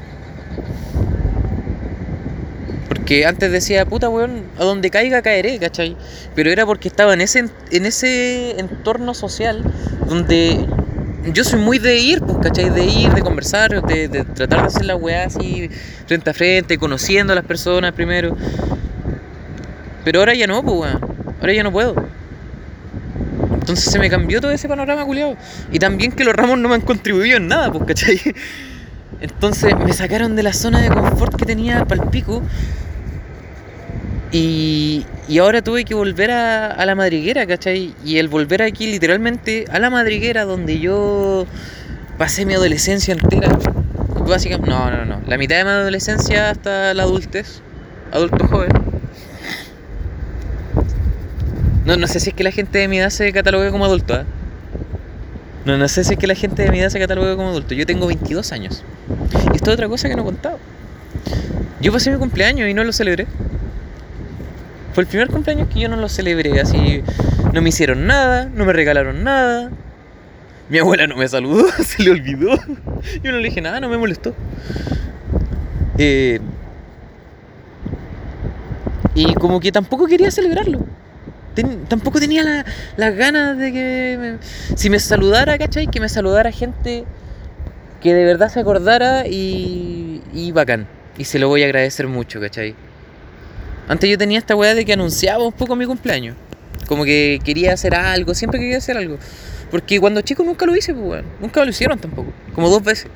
Porque 2.86 3.26
antes 3.26 3.50
decía, 3.50 3.84
puta 3.84 4.08
weón, 4.08 4.44
a 4.60 4.62
donde 4.62 4.90
caiga 4.90 5.22
caeré, 5.22 5.58
¿cachai? 5.58 5.96
Pero 6.36 6.52
era 6.52 6.66
porque 6.66 6.86
estaba 6.86 7.14
en 7.14 7.20
ese, 7.20 7.48
en 7.72 7.84
ese 7.84 8.60
entorno 8.60 9.12
social 9.12 9.64
donde 10.06 10.64
yo 11.32 11.42
soy 11.42 11.58
muy 11.58 11.80
de 11.80 11.98
ir, 11.98 12.20
pues, 12.20 12.38
¿cachai? 12.44 12.70
De 12.70 12.84
ir, 12.84 13.12
de 13.12 13.22
conversar, 13.22 13.82
de, 13.82 14.06
de 14.06 14.22
tratar 14.22 14.60
de 14.60 14.66
hacer 14.68 14.84
la 14.84 14.94
weá 14.94 15.24
así, 15.24 15.68
frente 16.06 16.30
a 16.30 16.32
frente, 16.32 16.78
conociendo 16.78 17.32
a 17.32 17.34
las 17.36 17.44
personas 17.44 17.90
primero. 17.90 18.36
Pero 20.04 20.20
ahora 20.20 20.34
ya 20.34 20.46
no, 20.46 20.62
pues, 20.62 20.78
weón. 20.78 21.14
Ahora 21.40 21.52
ya 21.52 21.64
no 21.64 21.72
puedo. 21.72 22.03
Entonces 23.74 23.92
se 23.92 23.98
me 23.98 24.08
cambió 24.08 24.40
todo 24.40 24.52
ese 24.52 24.68
panorama, 24.68 25.04
culiado. 25.04 25.36
Y 25.72 25.80
también 25.80 26.12
que 26.12 26.22
los 26.22 26.32
ramos 26.32 26.58
no 26.58 26.68
me 26.68 26.76
han 26.76 26.80
contribuido 26.80 27.38
en 27.38 27.48
nada, 27.48 27.72
pues, 27.72 27.84
¿cachai? 27.84 28.20
Entonces 29.20 29.76
me 29.76 29.92
sacaron 29.92 30.36
de 30.36 30.44
la 30.44 30.52
zona 30.52 30.80
de 30.80 30.90
confort 30.90 31.34
que 31.34 31.44
tenía 31.44 31.84
para 31.84 32.04
el 32.04 32.08
pico. 32.08 32.40
Y, 34.30 35.04
y, 35.28 35.38
ahora 35.38 35.60
tuve 35.62 35.84
que 35.84 35.94
volver 35.94 36.30
a, 36.30 36.68
a, 36.68 36.86
la 36.86 36.94
madriguera, 36.94 37.46
¿cachai? 37.46 37.94
Y 38.04 38.18
el 38.18 38.28
volver 38.28 38.62
aquí 38.62 38.86
literalmente 38.86 39.64
a 39.70 39.80
la 39.80 39.90
madriguera 39.90 40.44
donde 40.44 40.78
yo 40.78 41.46
pasé 42.16 42.46
mi 42.46 42.54
adolescencia 42.54 43.12
entera. 43.12 43.58
Básicamente, 44.28 44.70
no, 44.70 44.88
no, 44.88 45.04
no. 45.04 45.20
La 45.26 45.36
mitad 45.36 45.56
de 45.56 45.64
mi 45.64 45.70
adolescencia 45.70 46.50
hasta 46.50 46.94
la 46.94 47.02
adultez. 47.02 47.60
Adulto 48.12 48.46
joven. 48.46 48.83
No, 51.84 51.96
no 51.96 52.06
sé 52.06 52.20
si 52.20 52.30
es 52.30 52.34
que 52.34 52.44
la 52.44 52.50
gente 52.50 52.78
de 52.78 52.88
mi 52.88 52.98
edad 52.98 53.10
se 53.10 53.32
catalogue 53.32 53.70
como 53.70 53.84
adulto, 53.84 54.14
¿eh? 54.14 54.24
No, 55.64 55.78
no 55.78 55.88
sé 55.88 56.04
si 56.04 56.14
es 56.14 56.18
que 56.18 56.26
la 56.26 56.34
gente 56.34 56.62
de 56.62 56.70
mi 56.70 56.80
edad 56.80 56.90
se 56.90 56.98
catalogue 56.98 57.36
como 57.36 57.48
adulto. 57.48 57.74
Yo 57.74 57.86
tengo 57.86 58.06
22 58.06 58.52
años. 58.52 58.82
Y 59.52 59.56
esto 59.56 59.70
es 59.70 59.74
otra 59.74 59.88
cosa 59.88 60.08
que 60.08 60.14
no 60.14 60.22
he 60.22 60.24
contado. 60.24 60.58
Yo 61.80 61.92
pasé 61.92 62.10
mi 62.10 62.18
cumpleaños 62.18 62.68
y 62.68 62.74
no 62.74 62.84
lo 62.84 62.92
celebré. 62.92 63.26
Fue 64.92 65.02
el 65.02 65.08
primer 65.08 65.28
cumpleaños 65.28 65.68
que 65.68 65.80
yo 65.80 65.88
no 65.88 65.96
lo 65.96 66.08
celebré. 66.08 66.60
Así, 66.60 67.02
no 67.52 67.62
me 67.62 67.70
hicieron 67.70 68.06
nada, 68.06 68.48
no 68.54 68.64
me 68.64 68.72
regalaron 68.72 69.24
nada. 69.24 69.70
Mi 70.68 70.78
abuela 70.78 71.06
no 71.06 71.16
me 71.16 71.28
saludó, 71.28 71.66
se 71.84 72.02
le 72.02 72.10
olvidó. 72.10 72.58
Yo 73.22 73.32
no 73.32 73.38
le 73.38 73.48
dije 73.48 73.60
nada, 73.60 73.80
no 73.80 73.88
me 73.88 73.96
molestó. 73.96 74.34
Eh, 75.98 76.40
y 79.14 79.32
como 79.34 79.60
que 79.60 79.72
tampoco 79.72 80.06
quería 80.06 80.30
celebrarlo. 80.30 80.84
Tampoco 81.88 82.20
tenía 82.20 82.42
las 82.42 82.64
la 82.96 83.10
ganas 83.10 83.56
de 83.58 83.72
que 83.72 84.16
me, 84.18 84.76
si 84.76 84.90
me 84.90 84.98
saludara, 84.98 85.56
¿cachai? 85.58 85.86
Que 85.86 86.00
me 86.00 86.08
saludara 86.08 86.50
gente 86.50 87.04
que 88.02 88.12
de 88.12 88.24
verdad 88.24 88.48
se 88.50 88.60
acordara 88.60 89.26
y, 89.26 90.22
y 90.32 90.52
bacán. 90.52 90.86
Y 91.16 91.24
se 91.24 91.38
lo 91.38 91.48
voy 91.48 91.62
a 91.62 91.66
agradecer 91.66 92.08
mucho, 92.08 92.40
¿cachai? 92.40 92.74
Antes 93.88 94.10
yo 94.10 94.18
tenía 94.18 94.38
esta 94.38 94.56
weá 94.56 94.74
de 94.74 94.84
que 94.84 94.92
anunciaba 94.92 95.44
un 95.44 95.52
poco 95.52 95.76
mi 95.76 95.86
cumpleaños. 95.86 96.36
Como 96.86 97.04
que 97.04 97.40
quería 97.44 97.72
hacer 97.72 97.94
algo, 97.94 98.34
siempre 98.34 98.58
quería 98.58 98.78
hacer 98.78 98.96
algo. 98.96 99.18
Porque 99.70 100.00
cuando 100.00 100.20
chico 100.20 100.42
nunca 100.42 100.66
lo 100.66 100.76
hice, 100.76 100.92
pues 100.92 101.06
weón. 101.06 101.24
Nunca 101.40 101.64
lo 101.64 101.70
hicieron 101.70 101.98
tampoco. 101.98 102.32
Como 102.54 102.68
dos 102.68 102.82
veces. 102.82 103.08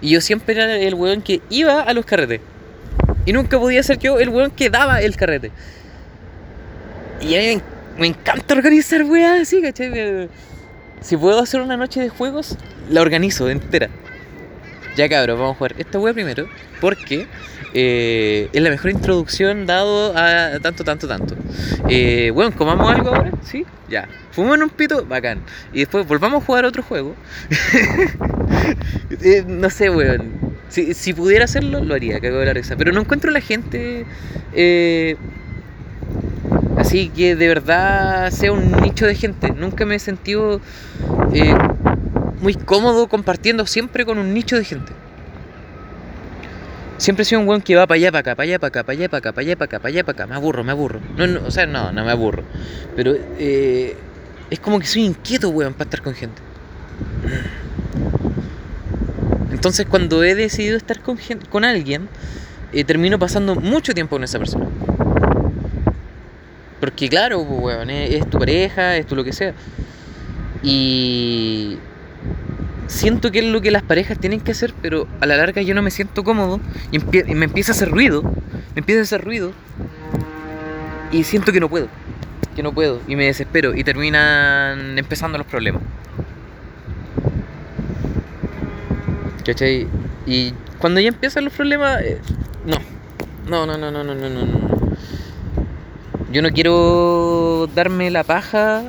Y 0.00 0.10
yo 0.10 0.20
siempre 0.20 0.54
era 0.54 0.76
el 0.76 0.94
weón 0.94 1.22
que 1.22 1.40
iba 1.48 1.80
a 1.80 1.92
los 1.94 2.04
carretes. 2.04 2.40
Y 3.24 3.32
nunca 3.32 3.58
podía 3.58 3.82
ser 3.82 3.98
yo 3.98 4.18
el 4.18 4.28
weón 4.28 4.50
que 4.50 4.68
daba 4.68 5.00
el 5.00 5.16
carrete. 5.16 5.52
Y 7.22 7.36
a 7.36 7.40
mí 7.40 7.62
me, 7.98 8.06
encanta 8.08 8.54
organizar 8.54 9.04
weas 9.04 9.42
así, 9.42 9.62
¿cachai? 9.62 10.28
Si 11.00 11.16
puedo 11.16 11.38
hacer 11.40 11.60
una 11.60 11.76
noche 11.76 12.00
de 12.00 12.08
juegos, 12.08 12.56
la 12.90 13.00
organizo 13.00 13.48
entera. 13.48 13.88
Ya 14.96 15.08
cabros, 15.08 15.38
vamos 15.38 15.54
a 15.54 15.58
jugar 15.58 15.74
esta 15.78 15.98
wea 15.98 16.12
primero. 16.12 16.48
Porque 16.80 17.26
eh, 17.74 18.48
es 18.52 18.62
la 18.62 18.70
mejor 18.70 18.90
introducción 18.90 19.66
dado 19.66 20.16
a 20.16 20.58
tanto, 20.60 20.84
tanto, 20.84 21.06
tanto. 21.06 21.36
Eh, 21.88 22.30
bueno, 22.34 22.54
comamos 22.56 22.92
algo 22.92 23.14
ahora, 23.14 23.30
¿sí? 23.42 23.64
Ya. 23.88 24.08
Fumamos 24.32 24.58
un 24.58 24.70
pito, 24.70 25.04
bacán. 25.06 25.42
Y 25.72 25.80
después 25.80 26.06
volvamos 26.06 26.42
a 26.42 26.46
jugar 26.46 26.64
otro 26.64 26.82
juego. 26.82 27.14
eh, 29.22 29.44
no 29.46 29.70
sé, 29.70 29.90
weón. 29.90 30.32
Si, 30.68 30.94
si, 30.94 31.12
pudiera 31.12 31.44
hacerlo, 31.44 31.84
lo 31.84 31.94
haría, 31.94 32.18
cago 32.18 32.38
de 32.38 32.46
la 32.46 32.52
risa. 32.54 32.76
Pero 32.76 32.92
no 32.92 33.02
encuentro 33.02 33.30
la 33.30 33.40
gente 33.40 34.06
eh, 34.54 35.16
así 36.76 37.08
que 37.08 37.36
de 37.36 37.48
verdad 37.48 38.30
sea 38.30 38.52
un 38.52 38.72
nicho 38.72 39.06
de 39.06 39.14
gente. 39.14 39.50
Nunca 39.50 39.84
me 39.84 39.96
he 39.96 39.98
sentido 39.98 40.60
eh, 41.32 41.54
muy 42.40 42.54
cómodo 42.54 43.08
compartiendo 43.08 43.66
siempre 43.66 44.04
con 44.04 44.18
un 44.18 44.34
nicho 44.34 44.56
de 44.56 44.64
gente. 44.64 44.92
Siempre 46.98 47.22
he 47.22 47.24
sido 47.24 47.40
un 47.40 47.48
weón 47.48 47.62
que 47.62 47.74
va 47.74 47.86
para 47.86 47.96
allá, 47.96 48.12
para 48.12 48.20
acá, 48.20 48.34
para 48.36 48.44
allá, 48.44 48.58
para 48.58 48.68
acá, 48.68 48.82
para 48.84 48.96
allá, 48.96 49.08
para 49.08 49.18
acá, 49.18 49.32
para 49.32 49.42
allá, 49.42 49.56
para 49.56 49.64
acá, 49.64 49.78
para 49.80 49.88
allá, 49.88 50.04
para 50.04 50.12
acá. 50.12 50.26
Me 50.28 50.34
aburro, 50.36 50.62
me 50.62 50.70
aburro. 50.70 51.00
O 51.46 51.50
sea, 51.50 51.66
no, 51.66 51.90
no 51.92 52.04
me 52.04 52.10
aburro. 52.10 52.44
Pero 52.94 53.14
eh, 53.38 53.96
es 54.50 54.60
como 54.60 54.78
que 54.78 54.86
soy 54.86 55.02
inquieto, 55.02 55.48
weón, 55.48 55.74
para 55.74 55.84
estar 55.84 56.02
con 56.02 56.14
gente. 56.14 56.40
Entonces, 59.50 59.86
cuando 59.86 60.22
he 60.22 60.34
decidido 60.34 60.76
estar 60.76 61.00
con 61.00 61.64
alguien, 61.64 62.08
eh, 62.72 62.84
termino 62.84 63.18
pasando 63.18 63.54
mucho 63.54 63.92
tiempo 63.92 64.16
con 64.16 64.24
esa 64.24 64.38
persona. 64.38 64.66
Porque, 66.82 67.08
claro, 67.08 67.42
weón, 67.42 67.90
es, 67.90 68.28
tu 68.28 68.40
pareja, 68.40 68.96
es 68.96 69.06
tu 69.06 69.14
lo 69.14 69.22
que 69.22 69.32
sea. 69.32 69.54
Y 70.64 71.78
siento 72.88 73.30
que 73.30 73.38
es 73.38 73.44
lo 73.44 73.60
que 73.60 73.70
las 73.70 73.84
parejas 73.84 74.18
tienen 74.18 74.40
que 74.40 74.50
hacer, 74.50 74.74
pero 74.82 75.06
a 75.20 75.26
la 75.26 75.36
larga 75.36 75.62
yo 75.62 75.76
no 75.76 75.82
me 75.82 75.92
siento 75.92 76.24
cómodo 76.24 76.58
y, 76.90 76.98
me 77.36 77.44
empieza 77.44 77.70
a 77.70 77.76
hacer 77.76 77.88
ruido, 77.88 78.24
me 78.24 78.80
empieza 78.80 78.98
a 78.98 79.02
hacer 79.04 79.24
ruido 79.24 79.52
y 81.12 81.22
siento 81.22 81.52
que 81.52 81.60
no 81.60 81.68
puedo, 81.68 81.86
que 82.56 82.64
no 82.64 82.72
puedo 82.72 83.00
y 83.06 83.14
me 83.14 83.26
desespero 83.26 83.76
y 83.76 83.84
terminan 83.84 84.98
empezando 84.98 85.38
los 85.38 85.46
problemas. 85.46 85.82
¿Cachai? 89.46 89.86
Y 90.26 90.52
cuando 90.80 90.98
ya 90.98 91.10
empiezan 91.10 91.44
los 91.44 91.52
problemas, 91.52 92.02
eh. 92.02 92.18
No, 93.48 93.66
no, 93.66 93.78
no, 93.78 93.92
no, 93.92 94.02
no, 94.02 94.14
no, 94.16 94.28
no, 94.28 94.46
no. 94.46 94.71
Yo 96.32 96.40
no 96.40 96.48
quiero 96.48 97.68
darme 97.74 98.10
la 98.10 98.24
paja 98.24 98.80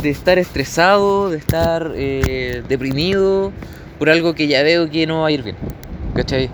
de 0.00 0.08
estar 0.08 0.38
estresado, 0.38 1.28
de 1.28 1.36
estar 1.36 1.92
eh, 1.94 2.62
deprimido 2.66 3.52
por 3.98 4.08
algo 4.08 4.32
que 4.32 4.48
ya 4.48 4.62
veo 4.62 4.88
que 4.88 5.06
no 5.06 5.20
va 5.20 5.26
a 5.26 5.30
ir 5.30 5.42
bien. 5.42 5.56
¿Cachai? 6.14 6.48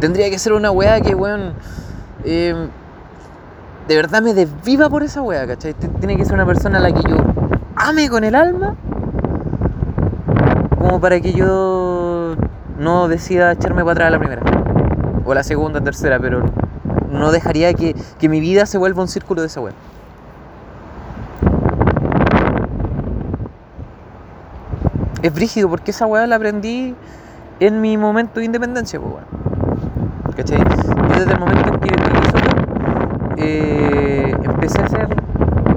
Tendría 0.00 0.28
que 0.30 0.38
ser 0.40 0.52
una 0.52 0.72
weá 0.72 1.00
que, 1.00 1.14
weón, 1.14 1.52
eh, 2.24 2.56
de 3.86 3.94
verdad 3.94 4.20
me 4.20 4.34
desviva 4.34 4.90
por 4.90 5.04
esa 5.04 5.22
weá, 5.22 5.46
¿cachai? 5.46 5.74
Tiene 5.74 6.16
que 6.16 6.24
ser 6.24 6.34
una 6.34 6.44
persona 6.44 6.78
a 6.78 6.80
la 6.80 6.90
que 6.90 7.08
yo 7.08 7.18
ame 7.76 8.08
con 8.08 8.24
el 8.24 8.34
alma, 8.34 8.74
como 10.76 11.00
para 11.00 11.20
que 11.20 11.34
yo 11.34 12.34
no 12.80 13.06
decida 13.06 13.52
echarme 13.52 13.82
para 13.84 13.92
atrás 13.92 14.10
la 14.10 14.18
primera. 14.18 14.42
o 15.24 15.34
la 15.34 15.44
segunda, 15.44 15.80
tercera, 15.80 16.18
pero 16.18 16.42
no 17.10 17.32
dejaría 17.32 17.72
que, 17.74 17.94
que 18.18 18.28
mi 18.28 18.40
vida 18.40 18.66
se 18.66 18.78
vuelva 18.78 19.02
un 19.02 19.08
círculo 19.08 19.42
de 19.42 19.48
esa 19.48 19.60
weá. 19.60 19.74
Es 25.22 25.34
brígido 25.34 25.68
porque 25.68 25.90
esa 25.90 26.06
weá 26.06 26.26
la 26.26 26.36
aprendí 26.36 26.94
en 27.60 27.80
mi 27.80 27.96
momento 27.96 28.40
de 28.40 28.46
independencia, 28.46 29.00
pues 29.00 29.14
weón. 29.14 29.38
¿Cachai? 30.36 30.58
Yo 30.58 31.18
desde 31.18 31.32
el 31.32 31.40
momento 31.40 31.74
en 31.74 31.80
que 31.80 31.94
eh, 33.38 34.36
empecé 34.44 34.80
a 34.80 34.88
ser 34.88 35.08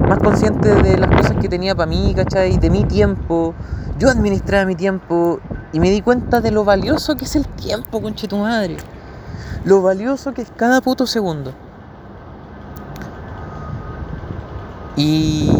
más 0.08 0.18
consciente 0.18 0.74
de 0.74 0.98
las 0.98 1.10
cosas 1.10 1.36
que 1.40 1.48
tenía 1.48 1.74
para 1.74 1.86
mí, 1.86 2.12
¿cachai? 2.14 2.58
De 2.58 2.70
mi 2.70 2.84
tiempo. 2.84 3.54
Yo 3.98 4.08
administraba 4.08 4.64
mi 4.64 4.76
tiempo 4.76 5.40
y 5.72 5.80
me 5.80 5.90
di 5.90 6.02
cuenta 6.02 6.40
de 6.40 6.50
lo 6.50 6.64
valioso 6.64 7.16
que 7.16 7.24
es 7.24 7.34
el 7.34 7.46
tiempo, 7.46 8.00
conche 8.00 8.28
tu 8.28 8.36
madre. 8.36 8.76
Lo 9.64 9.82
valioso 9.82 10.34
que 10.34 10.42
es 10.42 10.50
cada 10.56 10.80
puto 10.80 11.06
segundo. 11.06 11.52
Y 14.96 15.50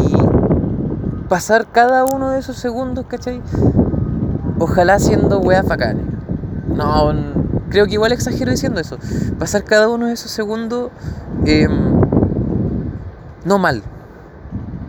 pasar 1.29 1.67
cada 1.71 2.05
uno 2.05 2.31
de 2.31 2.39
esos 2.39 2.57
segundos, 2.57 3.05
¿cachai? 3.07 3.41
Ojalá 4.59 4.95
haciendo 4.95 5.39
weas 5.39 5.65
bacanes. 5.65 6.05
No, 6.67 7.11
creo 7.69 7.85
que 7.87 7.93
igual 7.93 8.11
exagero 8.11 8.51
diciendo 8.51 8.79
eso. 8.79 8.97
Pasar 9.39 9.63
cada 9.63 9.89
uno 9.89 10.07
de 10.07 10.13
esos 10.13 10.31
segundos 10.31 10.91
em, 11.45 12.01
no 13.45 13.57
mal. 13.57 13.81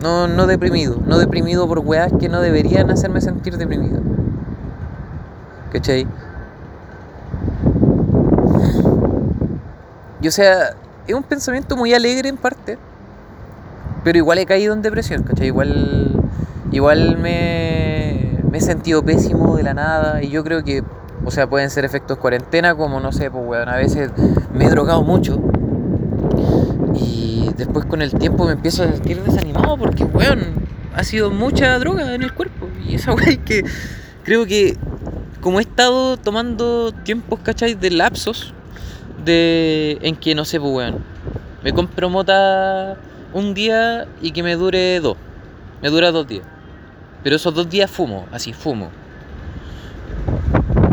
No, 0.01 0.27
no 0.27 0.45
deprimido. 0.45 0.99
No 1.05 1.17
deprimido 1.17 1.67
por 1.67 1.79
weas 1.79 2.11
que 2.19 2.29
no 2.29 2.41
deberían 2.41 2.91
hacerme 2.91 3.21
sentir 3.21 3.57
deprimido. 3.57 4.01
¿Cachai? 5.71 6.07
Y 10.25 10.27
o 10.27 10.31
sea, 10.31 10.75
es 11.07 11.13
un 11.13 11.21
pensamiento 11.21 11.77
muy 11.77 11.93
alegre 11.93 12.29
en 12.29 12.37
parte. 12.37 12.79
Pero 14.03 14.17
igual 14.17 14.39
he 14.39 14.47
caído 14.47 14.73
en 14.73 14.81
depresión, 14.81 15.21
¿cachai? 15.21 15.45
Igual, 15.45 16.19
igual 16.71 17.19
me, 17.19 18.39
he 18.51 18.59
sentido 18.59 19.05
pésimo 19.05 19.55
de 19.55 19.61
la 19.61 19.75
nada. 19.75 20.23
Y 20.23 20.31
yo 20.31 20.43
creo 20.43 20.63
que, 20.63 20.83
o 21.23 21.29
sea, 21.29 21.47
pueden 21.47 21.69
ser 21.69 21.85
efectos 21.85 22.17
cuarentena, 22.17 22.73
como 22.73 22.99
no 22.99 23.11
sé, 23.11 23.29
pues 23.29 23.43
weón, 23.45 23.69
a 23.69 23.75
veces 23.75 24.09
me 24.51 24.65
he 24.65 24.69
drogado 24.71 25.03
mucho. 25.03 25.39
Y 26.95 27.51
después 27.55 27.85
con 27.85 28.01
el 28.01 28.11
tiempo 28.11 28.45
me 28.47 28.53
empiezo 28.53 28.81
a 28.81 28.87
sentir 28.87 29.21
desanimado 29.21 29.77
porque, 29.77 30.05
weón, 30.05 30.39
ha 30.95 31.03
sido 31.03 31.29
mucha 31.29 31.77
droga 31.77 32.15
en 32.15 32.23
el 32.23 32.33
cuerpo. 32.33 32.67
Y 32.83 32.95
esa 32.95 33.13
weón 33.13 33.37
que 33.45 33.63
creo 34.23 34.47
que 34.47 34.75
como 35.39 35.59
he 35.59 35.61
estado 35.61 36.17
tomando 36.17 36.91
tiempos, 37.03 37.41
¿cachai? 37.43 37.75
De 37.75 37.91
lapsos, 37.91 38.55
de 39.25 39.97
en 40.01 40.15
que 40.15 40.35
no 40.35 40.45
sé, 40.45 40.59
pues 40.59 40.71
weón, 40.71 40.99
me 41.63 41.73
compro 41.73 42.09
mota 42.09 42.95
un 43.33 43.53
día 43.53 44.07
y 44.21 44.31
que 44.31 44.43
me 44.43 44.55
dure 44.55 44.99
dos. 44.99 45.17
Me 45.81 45.89
dura 45.89 46.11
dos 46.11 46.27
días. 46.27 46.45
Pero 47.23 47.35
esos 47.35 47.53
dos 47.53 47.69
días 47.69 47.89
fumo, 47.89 48.27
así, 48.31 48.53
fumo. 48.53 48.89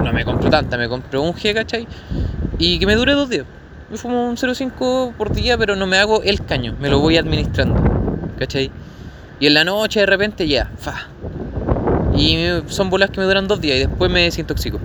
No 0.03 0.13
me 0.13 0.25
compro 0.25 0.51
tanta, 0.51 0.77
me 0.77 0.89
compro 0.89 1.23
un 1.23 1.35
G, 1.35 1.55
¿cachai? 1.55 1.87
Y 2.59 2.79
que 2.79 2.87
me 2.87 2.95
dure 2.97 3.13
dos 3.13 3.29
días. 3.29 3.45
Me 3.91 3.99
fumo 3.99 4.29
un 4.29 4.37
0,5 4.37 5.13
por 5.13 5.33
día, 5.33 5.59
pero 5.59 5.77
no 5.77 5.87
me 5.87 5.99
hago 5.99 6.23
el 6.23 6.45
caño, 6.45 6.75
me 6.81 6.89
lo 6.89 6.99
voy 6.99 7.19
administrando, 7.19 7.81
¿cachai? 8.39 8.71
Y 9.39 9.47
en 9.47 9.55
la 9.55 9.65
noche 9.65 10.01
de 10.01 10.07
repente 10.07 10.49
ya, 10.49 10.71
fa. 10.79 11.09
Y 12.17 12.39
son 12.69 12.89
bolas 12.89 13.11
que 13.11 13.21
me 13.21 13.27
duran 13.27 13.47
dos 13.47 13.61
días 13.61 13.77
y 13.77 13.81
después 13.81 14.11
me 14.11 14.23
desintoxico. 14.23 14.81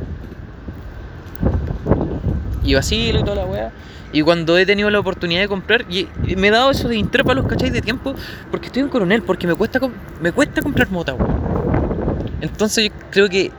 Y 2.67 2.75
vacilo 2.75 3.21
y 3.21 3.23
toda 3.23 3.37
la 3.37 3.45
weá. 3.45 3.71
Y 4.11 4.21
cuando 4.21 4.57
he 4.57 4.65
tenido 4.65 4.89
la 4.89 4.99
oportunidad 4.99 5.41
de 5.41 5.47
comprar, 5.47 5.85
y 5.89 6.07
me 6.35 6.47
he 6.47 6.51
dado 6.51 6.71
eso 6.71 6.87
de 6.87 6.97
intrépalos, 6.97 7.47
¿cachai? 7.47 7.69
De 7.69 7.81
tiempo, 7.81 8.13
porque 8.51 8.67
estoy 8.67 8.83
en 8.83 8.89
coronel, 8.89 9.21
porque 9.23 9.47
me 9.47 9.55
cuesta, 9.55 9.79
me 10.21 10.31
cuesta 10.31 10.61
comprar 10.61 10.89
mota, 10.89 11.13
weón. 11.13 12.27
Entonces 12.41 12.85
yo 12.85 12.91
creo 13.09 13.29
que 13.29 13.51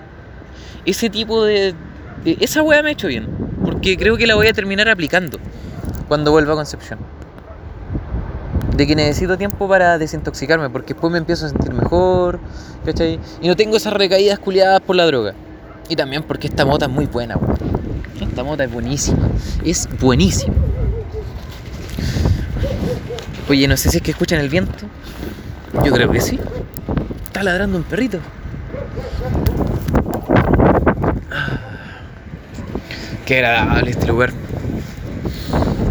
ese 0.84 1.10
tipo 1.10 1.44
de, 1.44 1.74
Esa 2.24 2.62
weá 2.62 2.82
me 2.82 2.90
ha 2.90 2.92
hecho 2.92 3.08
bien, 3.08 3.26
porque 3.64 3.96
creo 3.96 4.16
que 4.16 4.26
la 4.26 4.34
voy 4.34 4.46
a 4.46 4.52
terminar 4.52 4.88
aplicando 4.88 5.38
cuando 6.06 6.30
vuelva 6.30 6.52
a 6.52 6.56
Concepción. 6.56 6.98
De 8.76 8.86
que 8.86 8.94
necesito 8.94 9.36
tiempo 9.36 9.68
para 9.68 9.98
desintoxicarme, 9.98 10.70
porque 10.70 10.94
después 10.94 11.10
me 11.10 11.18
empiezo 11.18 11.46
a 11.46 11.48
sentir 11.48 11.72
mejor, 11.72 12.40
¿cachai? 12.84 13.18
Y 13.40 13.48
no 13.48 13.56
tengo 13.56 13.76
esas 13.76 13.92
recaídas 13.92 14.38
culiadas 14.38 14.80
por 14.80 14.96
la 14.96 15.04
droga. 15.06 15.34
Y 15.88 15.96
también 15.96 16.22
porque 16.22 16.46
esta 16.46 16.64
mota 16.64 16.86
es 16.86 16.92
muy 16.92 17.06
buena, 17.06 17.36
weón. 17.36 17.77
Esta 18.20 18.42
mota 18.42 18.64
es 18.64 18.72
buenísima. 18.72 19.28
Es 19.64 19.88
buenísima. 20.00 20.54
Oye, 23.48 23.66
no 23.66 23.76
sé 23.76 23.90
si 23.90 23.98
es 23.98 24.02
que 24.02 24.10
escuchan 24.10 24.40
el 24.40 24.48
viento. 24.48 24.86
Yo 25.84 25.92
creo 25.92 26.10
que 26.10 26.20
sí. 26.20 26.38
Está 27.24 27.42
ladrando 27.42 27.78
un 27.78 27.84
perrito. 27.84 28.18
Qué 33.24 33.38
agradable 33.38 33.90
este 33.90 34.06
lugar. 34.06 34.32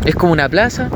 Es 0.06 0.16
como 0.16 0.34
una 0.34 0.50
plaza. 0.50 0.90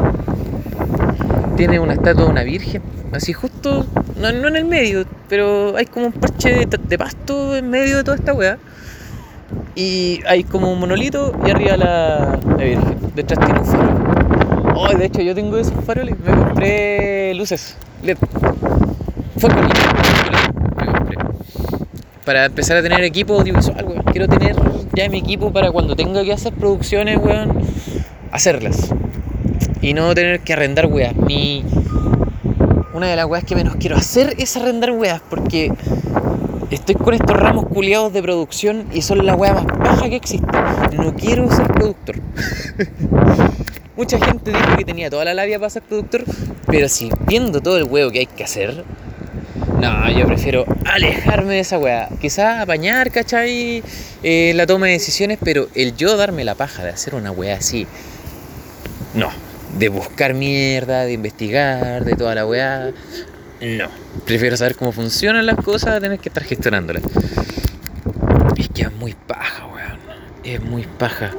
Tiene 1.58 1.80
una 1.80 1.94
estatua 1.94 2.26
de 2.26 2.30
una 2.30 2.44
virgen. 2.44 2.82
Así 3.12 3.34
justo, 3.34 3.86
no, 4.18 4.30
en 4.30 4.56
el 4.56 4.66
medio, 4.66 5.06
pero 5.28 5.76
hay 5.76 5.86
como 5.86 6.08
un 6.08 6.14
parche 6.14 6.66
de, 6.66 6.66
de 6.66 6.98
pasto 6.98 7.56
en 7.56 7.70
medio 7.70 7.98
de 7.98 8.04
toda 8.04 8.16
esta 8.16 8.34
weá. 8.34 8.58
Y 9.76 10.22
hay 10.28 10.44
como 10.44 10.72
un 10.72 10.80
monolito 10.80 11.34
y 11.46 11.52
arriba 11.52 11.78
la, 11.78 12.40
Virgen. 12.58 12.98
Detrás 13.16 13.40
tiene 13.46 13.60
un 13.60 13.66
farol. 13.66 14.74
Oh, 14.76 14.98
de 14.98 15.06
hecho 15.06 15.22
yo 15.22 15.34
tengo 15.34 15.58
esos 15.58 15.84
faroles. 15.86 16.16
Me 16.20 16.32
compré 16.32 17.34
luces 17.36 17.78
LED. 18.04 18.18
Fue 19.38 19.50
con 19.50 19.64
me 19.64 20.86
compré. 20.86 21.18
Para 22.26 22.46
empezar 22.46 22.78
a 22.78 22.82
tener 22.82 23.04
equipo 23.04 23.36
audiovisual, 23.36 23.86
weón. 23.86 24.04
Quiero 24.04 24.28
tener 24.28 24.56
ya 24.94 25.10
mi 25.10 25.20
equipo 25.20 25.54
para 25.54 25.72
cuando 25.72 25.96
tenga 25.96 26.24
que 26.24 26.34
hacer 26.34 26.54
producciones, 26.54 27.18
weón, 27.18 27.62
hacerlas. 28.32 28.94
Y 29.82 29.94
no 29.94 30.14
tener 30.14 30.42
que 30.42 30.54
arrendar 30.54 30.88
weas. 30.88 31.16
Ni. 31.16 31.64
Una 32.94 33.08
de 33.08 33.16
las 33.16 33.26
weas 33.26 33.46
que 33.46 33.56
menos 33.56 33.78
quiero 33.78 33.96
hacer 33.96 34.36
es 34.38 34.56
arrendar 34.58 34.92
weas, 34.92 35.22
porque 35.30 35.72
Estoy 36.72 36.96
con 36.96 37.14
estos 37.14 37.36
ramos 37.36 37.66
culiados 37.68 38.14
de 38.14 38.24
producción 38.24 38.88
y 38.94 39.02
son 39.02 39.26
la 39.26 39.36
weá 39.36 39.54
más 39.54 39.66
baja 39.66 40.10
que 40.10 40.16
existe. 40.16 40.48
No 40.96 41.14
quiero 41.14 41.54
ser 41.54 41.68
productor. 41.68 42.16
Mucha 43.98 44.18
gente 44.18 44.52
dijo 44.52 44.78
que 44.78 44.86
tenía 44.86 45.10
toda 45.10 45.26
la 45.26 45.34
labia 45.34 45.60
para 45.60 45.70
ser 45.70 45.82
productor, 45.82 46.24
pero 46.68 46.88
si 46.88 47.12
viendo 47.28 47.60
todo 47.60 47.78
el 47.78 47.84
huevo 47.84 48.10
que 48.10 48.20
hay 48.20 48.26
que 48.26 48.46
hacer, 48.46 48.86
no, 49.82 50.10
yo 50.12 50.26
prefiero 50.26 50.64
alejarme 50.86 51.56
de 51.56 51.60
esa 51.60 51.78
weá. 51.78 52.08
Quizás 52.22 52.62
apañar, 52.62 53.12
¿cachai? 53.12 53.84
Eh, 54.24 54.54
la 54.56 54.66
toma 54.66 54.86
de 54.86 54.94
decisiones, 54.94 55.40
pero 55.44 55.68
el 55.76 55.98
yo 55.98 56.16
darme 56.16 56.46
la 56.46 56.56
paja 56.56 56.86
de 56.86 56.92
hacer 56.92 57.16
una 57.16 57.32
weá 57.32 57.58
así, 57.58 57.86
no. 59.14 59.30
De 59.78 59.90
buscar 59.90 60.34
mierda, 60.34 61.04
de 61.04 61.12
investigar, 61.12 62.06
de 62.06 62.16
toda 62.16 62.34
la 62.34 62.46
weá. 62.46 62.94
No. 63.62 63.90
Prefiero 64.26 64.58
saber 64.58 64.76
cómo 64.76 64.92
funcionan 64.92 65.46
las 65.46 65.56
cosas 65.58 65.96
a 65.96 66.00
tener 66.00 66.18
que 66.20 66.30
estar 66.30 66.44
gestionándolas. 66.44 67.04
Es 68.58 68.70
que 68.70 68.82
es 68.82 68.92
muy 68.94 69.14
paja, 69.14 69.68
weón. 69.68 70.00
Es 70.44 70.62
muy 70.62 70.84
paja. 70.98 71.32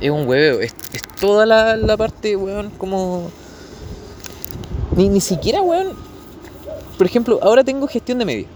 Es 0.00 0.10
un 0.10 0.26
hueveo. 0.26 0.60
Es, 0.60 0.74
toda 1.20 1.44
la, 1.44 1.96
parte, 1.98 2.34
weón, 2.34 2.70
como. 2.70 3.30
Ni, 4.96 5.10
ni 5.10 5.20
siquiera, 5.20 5.60
weón. 5.60 5.88
Por 6.96 7.06
ejemplo, 7.06 7.38
ahora 7.42 7.62
tengo 7.62 7.86
gestión 7.88 8.18
de 8.18 8.24
media. 8.24 8.46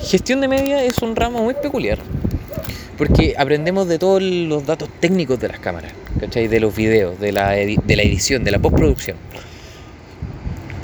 Gestión 0.00 0.40
de 0.40 0.48
media 0.48 0.84
es 0.84 0.98
un 0.98 1.14
ramo 1.14 1.42
muy 1.42 1.54
peculiar. 1.54 1.98
Porque 2.96 3.34
aprendemos 3.36 3.88
de 3.88 3.98
todos 3.98 4.22
los 4.22 4.64
datos 4.64 4.88
técnicos 5.00 5.38
de 5.38 5.48
las 5.48 5.58
cámaras, 5.58 5.92
¿cachai? 6.18 6.48
De 6.48 6.60
los 6.60 6.74
videos, 6.74 7.20
de 7.20 7.32
la, 7.32 7.50
de 7.50 7.96
la 7.96 8.02
edición, 8.02 8.42
de 8.42 8.52
la 8.52 8.58
postproducción. 8.58 9.18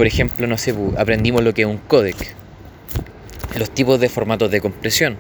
Por 0.03 0.09
ejemplo, 0.09 0.49
no 0.49 0.59
sé, 0.59 0.75
aprendimos 0.99 1.45
lo 1.45 1.55
que 1.55 1.63
es 1.63 1.69
un 1.69 1.77
codec, 1.77 2.35
los 3.57 3.71
tipos 3.71 4.01
de 4.01 4.09
formatos 4.09 4.51
de 4.51 4.61
compresión, 4.61 5.17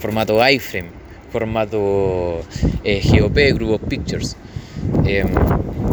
formato 0.00 0.44
iframe, 0.44 0.88
formato 1.30 2.40
eh, 2.82 3.00
GOP, 3.00 3.54
Group 3.54 3.74
of 3.74 3.82
Pictures, 3.88 4.36
em, 5.04 5.28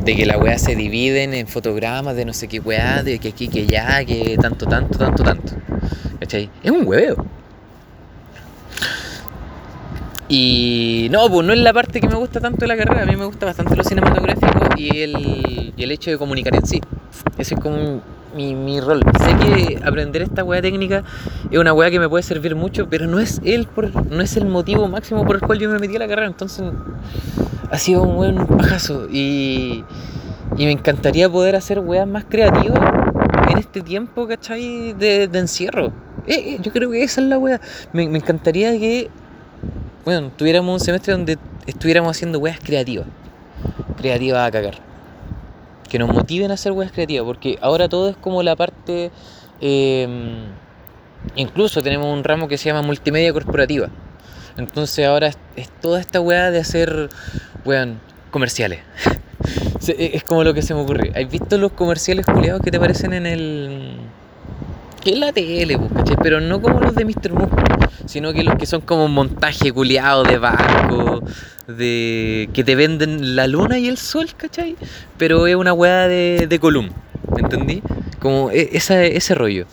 de 0.03 0.15
que 0.15 0.25
la 0.25 0.39
weá 0.39 0.57
se 0.57 0.75
dividen 0.75 1.35
en 1.35 1.45
fotogramas 1.45 2.15
de 2.15 2.25
no 2.25 2.33
sé 2.33 2.47
qué 2.47 2.59
weá, 2.59 3.03
de 3.03 3.19
que 3.19 3.27
aquí, 3.27 3.47
que 3.47 3.67
ya, 3.67 4.03
que 4.03 4.35
tanto, 4.41 4.65
tanto, 4.65 4.97
tanto, 4.97 5.21
tanto. 5.21 5.53
¿Cachai? 6.19 6.49
Es 6.63 6.71
un 6.71 6.87
hueveo. 6.87 7.27
Y 10.27 11.07
no, 11.11 11.29
pues 11.29 11.45
no 11.45 11.53
es 11.53 11.59
la 11.59 11.71
parte 11.71 12.01
que 12.01 12.07
me 12.07 12.15
gusta 12.15 12.39
tanto 12.39 12.59
de 12.59 12.67
la 12.67 12.75
carrera, 12.75 13.03
a 13.03 13.05
mí 13.05 13.15
me 13.15 13.25
gusta 13.25 13.45
bastante 13.45 13.75
lo 13.75 13.83
cinematográfico 13.83 14.69
y 14.75 15.01
el, 15.01 15.73
y 15.77 15.83
el 15.83 15.91
hecho 15.91 16.09
de 16.09 16.17
comunicar 16.17 16.55
en 16.55 16.65
sí. 16.65 16.81
Ese 17.37 17.53
es 17.53 17.59
como 17.59 18.01
mi, 18.35 18.55
mi 18.55 18.79
rol. 18.81 19.01
Sé 19.19 19.35
que 19.37 19.79
aprender 19.83 20.23
esta 20.23 20.43
weá 20.43 20.61
técnica 20.61 21.03
es 21.51 21.59
una 21.59 21.73
weá 21.73 21.91
que 21.91 21.99
me 21.99 22.09
puede 22.09 22.23
servir 22.23 22.55
mucho, 22.55 22.89
pero 22.89 23.05
no 23.05 23.19
es 23.19 23.39
el 23.43 23.67
por, 23.67 23.93
no 24.11 24.21
es 24.21 24.35
el 24.35 24.45
motivo 24.45 24.87
máximo 24.87 25.25
por 25.25 25.35
el 25.35 25.41
cual 25.43 25.59
yo 25.59 25.69
me 25.69 25.77
metí 25.77 25.95
a 25.95 25.99
la 25.99 26.07
carrera. 26.07 26.27
Entonces 26.27 26.65
ha 27.69 27.77
sido 27.77 28.01
un 28.01 28.15
buen 28.15 28.47
pajazo 28.47 29.07
y, 29.11 29.83
y 30.57 30.65
me 30.65 30.71
encantaría 30.71 31.29
poder 31.29 31.55
hacer 31.55 31.79
weas 31.79 32.07
más 32.07 32.25
creativas 32.25 32.79
en 33.51 33.59
este 33.59 33.81
tiempo, 33.81 34.27
¿cachai? 34.27 34.93
De, 34.93 35.27
de 35.27 35.39
encierro. 35.39 35.93
Eh, 36.27 36.55
eh, 36.55 36.57
yo 36.61 36.71
creo 36.71 36.89
que 36.89 37.03
esa 37.03 37.21
es 37.21 37.27
la 37.27 37.37
weá. 37.37 37.61
Me, 37.93 38.07
me 38.09 38.17
encantaría 38.17 38.71
que, 38.71 39.09
bueno, 40.05 40.31
tuviéramos 40.37 40.73
un 40.73 40.79
semestre 40.79 41.13
donde 41.13 41.37
estuviéramos 41.65 42.15
haciendo 42.15 42.39
weas 42.39 42.59
creativas. 42.59 43.07
Creativas 43.97 44.47
a 44.47 44.51
cagar. 44.51 44.75
Que 45.89 45.97
nos 45.97 46.13
motiven 46.13 46.51
a 46.51 46.53
hacer 46.53 46.71
weas 46.71 46.91
creativas. 46.91 47.25
Porque 47.25 47.57
ahora 47.59 47.89
todo 47.89 48.09
es 48.09 48.15
como 48.15 48.43
la 48.43 48.55
parte. 48.55 49.11
eh, 49.61 50.07
incluso 51.35 51.81
tenemos 51.81 52.13
un 52.13 52.23
ramo 52.23 52.47
que 52.47 52.57
se 52.57 52.65
llama 52.69 52.83
multimedia 52.83 53.33
corporativa. 53.33 53.89
Entonces 54.57 55.05
ahora 55.05 55.31
es, 55.55 55.69
toda 55.81 55.99
esta 55.99 56.21
weá 56.21 56.51
de 56.51 56.59
hacer, 56.59 57.09
weón, 57.65 57.99
comerciales. 58.31 58.81
E, 59.87 60.11
es 60.15 60.23
como 60.23 60.43
lo 60.43 60.55
que 60.55 60.63
se 60.63 60.73
me 60.73 60.81
ocurre. 60.81 61.11
¿Has 61.15 61.29
visto 61.29 61.59
los 61.59 61.71
comerciales 61.73 62.25
culiados 62.25 62.61
que 62.61 62.71
te 62.71 62.77
aparecen 62.77 63.13
en 63.13 63.27
el. 63.27 63.97
Que 65.05 65.11
en 65.11 65.19
la 65.19 65.31
tele, 65.31 65.77
pues, 65.77 65.91
¿cachai? 65.93 66.17
Pero 66.21 66.41
no 66.41 66.59
como 66.61 66.79
los 66.79 66.95
de 66.95 67.05
Mr. 67.05 67.31
Muscle, 67.31 67.63
sino 68.07 68.33
que 68.33 68.43
los 68.43 68.55
que 68.55 68.65
son 68.65 68.81
como 68.81 69.07
montaje 69.07 69.71
culiado 69.71 70.23
de 70.23 70.39
barco, 70.39 71.23
de. 71.67 72.49
que 72.53 72.63
te 72.63 72.75
venden 72.75 73.35
la 73.35 73.45
luna 73.47 73.77
y 73.77 73.87
el 73.87 73.97
sol, 73.97 74.27
¿cachai? 74.35 74.75
Pero 75.17 75.45
es 75.45 75.55
una 75.55 75.73
weá 75.73 76.07
de, 76.07 76.47
de 76.49 76.59
Column, 76.59 76.89
¿me 77.35 77.41
entendí? 77.41 77.83
Como 78.19 78.49
e- 78.49 78.71
esa, 78.73 79.03
ese 79.03 79.35
rollo. 79.35 79.67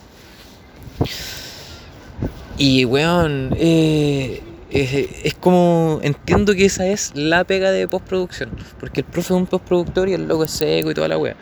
Y 2.59 2.85
weón, 2.85 3.57
eh, 3.57 4.43
es, 4.71 4.93
es 5.25 5.35
como. 5.35 6.01
Entiendo 6.03 6.55
que 6.55 6.67
esa 6.67 6.87
es 6.87 7.13
la 7.15 7.45
pega 7.45 7.71
de 7.71 7.89
postproducción. 7.89 8.51
Porque 8.79 9.01
el 9.01 9.07
profe 9.07 9.33
es 9.33 9.39
un 9.39 9.47
postproductor 9.47 10.11
y 10.11 10.13
el 10.13 10.29
loco 10.29 10.45
es 10.45 10.51
seco 10.51 10.91
y 10.91 10.95
toda 10.95 11.09
la 11.09 11.17
wea. 11.17 11.37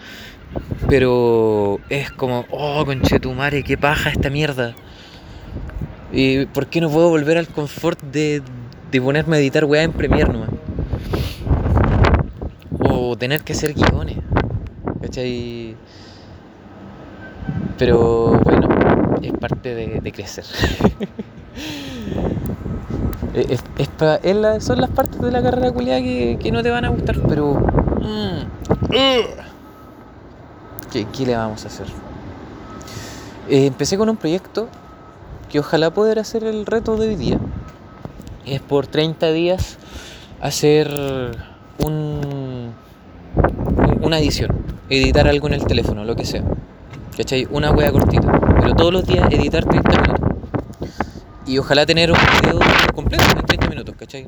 Pero 0.89 1.79
es 1.89 2.11
como, 2.11 2.45
oh, 2.51 2.85
conchetumare, 2.85 3.63
qué 3.63 3.77
paja 3.79 4.11
esta 4.11 4.31
mierda. 4.31 4.75
¿Y 6.13 6.47
por 6.47 6.67
qué 6.67 6.81
no 6.81 6.91
puedo 6.91 7.09
volver 7.09 7.39
al 7.39 7.47
confort 7.47 8.01
de, 8.03 8.43
de 8.91 9.01
ponerme 9.01 9.37
a 9.37 9.41
editar 9.41 9.65
weá 9.65 9.83
en 9.85 9.93
Premiere 9.93 10.33
nomás? 10.33 10.49
O 12.81 13.17
tener 13.17 13.43
que 13.43 13.53
hacer 13.53 13.75
guiones. 13.75 14.17
¿Cachai? 15.01 15.77
Pero 17.79 18.39
bueno, 18.43 18.69
es 19.23 19.33
parte 19.33 19.75
de, 19.75 20.13
crecer. 20.13 20.45
Es- 23.33 23.63
es- 23.79 24.35
la- 24.35 24.61
son 24.61 24.81
las 24.81 24.91
partes 24.91 25.21
de 25.21 25.31
la 25.31 25.41
carrera 25.41 25.71
culiada 25.71 26.01
que, 26.01 26.51
no 26.53 26.63
te 26.65 26.71
van 26.71 26.85
a 26.85 26.89
gustar, 26.89 27.17
pero. 27.29 27.55
mm. 28.01 28.91
¿Qué, 30.93 31.07
le 31.25 31.37
vamos 31.37 31.65
a 31.65 31.69
hacer? 31.69 31.87
Eh, 33.49 33.67
empecé 33.67 33.97
con 33.97 34.09
un 34.09 34.17
proyecto 34.17 34.69
que 35.49 35.61
ojalá 35.61 35.91
poder 35.93 36.19
hacer 36.19 36.43
el 36.43 36.67
reto 36.67 36.97
de 36.97 37.09
hoy 37.09 37.17
día. 37.17 37.39
Es 38.45 38.61
por 38.61 38.89
30 38.89 39.31
días 39.31 39.79
hacer 40.41 40.91
un, 41.79 42.73
una 44.01 44.19
edición, 44.19 44.51
editar 44.89 45.29
algo 45.29 45.47
en 45.47 45.55
el 45.55 45.65
teléfono, 45.65 46.05
lo 46.05 46.17
que 46.17 46.25
sea. 46.25 46.43
¿Cachai? 47.17 47.47
Una 47.51 47.71
wea 47.71 47.93
cortita. 47.93 48.41
Pero 48.61 48.75
todos 48.75 48.93
los 48.93 49.07
días 49.07 49.31
editar 49.31 49.65
30 49.65 49.91
minutos. 49.91 50.29
Y 51.47 51.59
ojalá 51.59 51.87
tener 51.87 52.11
un 52.11 52.19
video 52.41 52.59
completo 52.95 53.25
en 53.37 53.47
30 53.47 53.69
minutos, 53.69 53.95
¿cachai? 53.97 54.27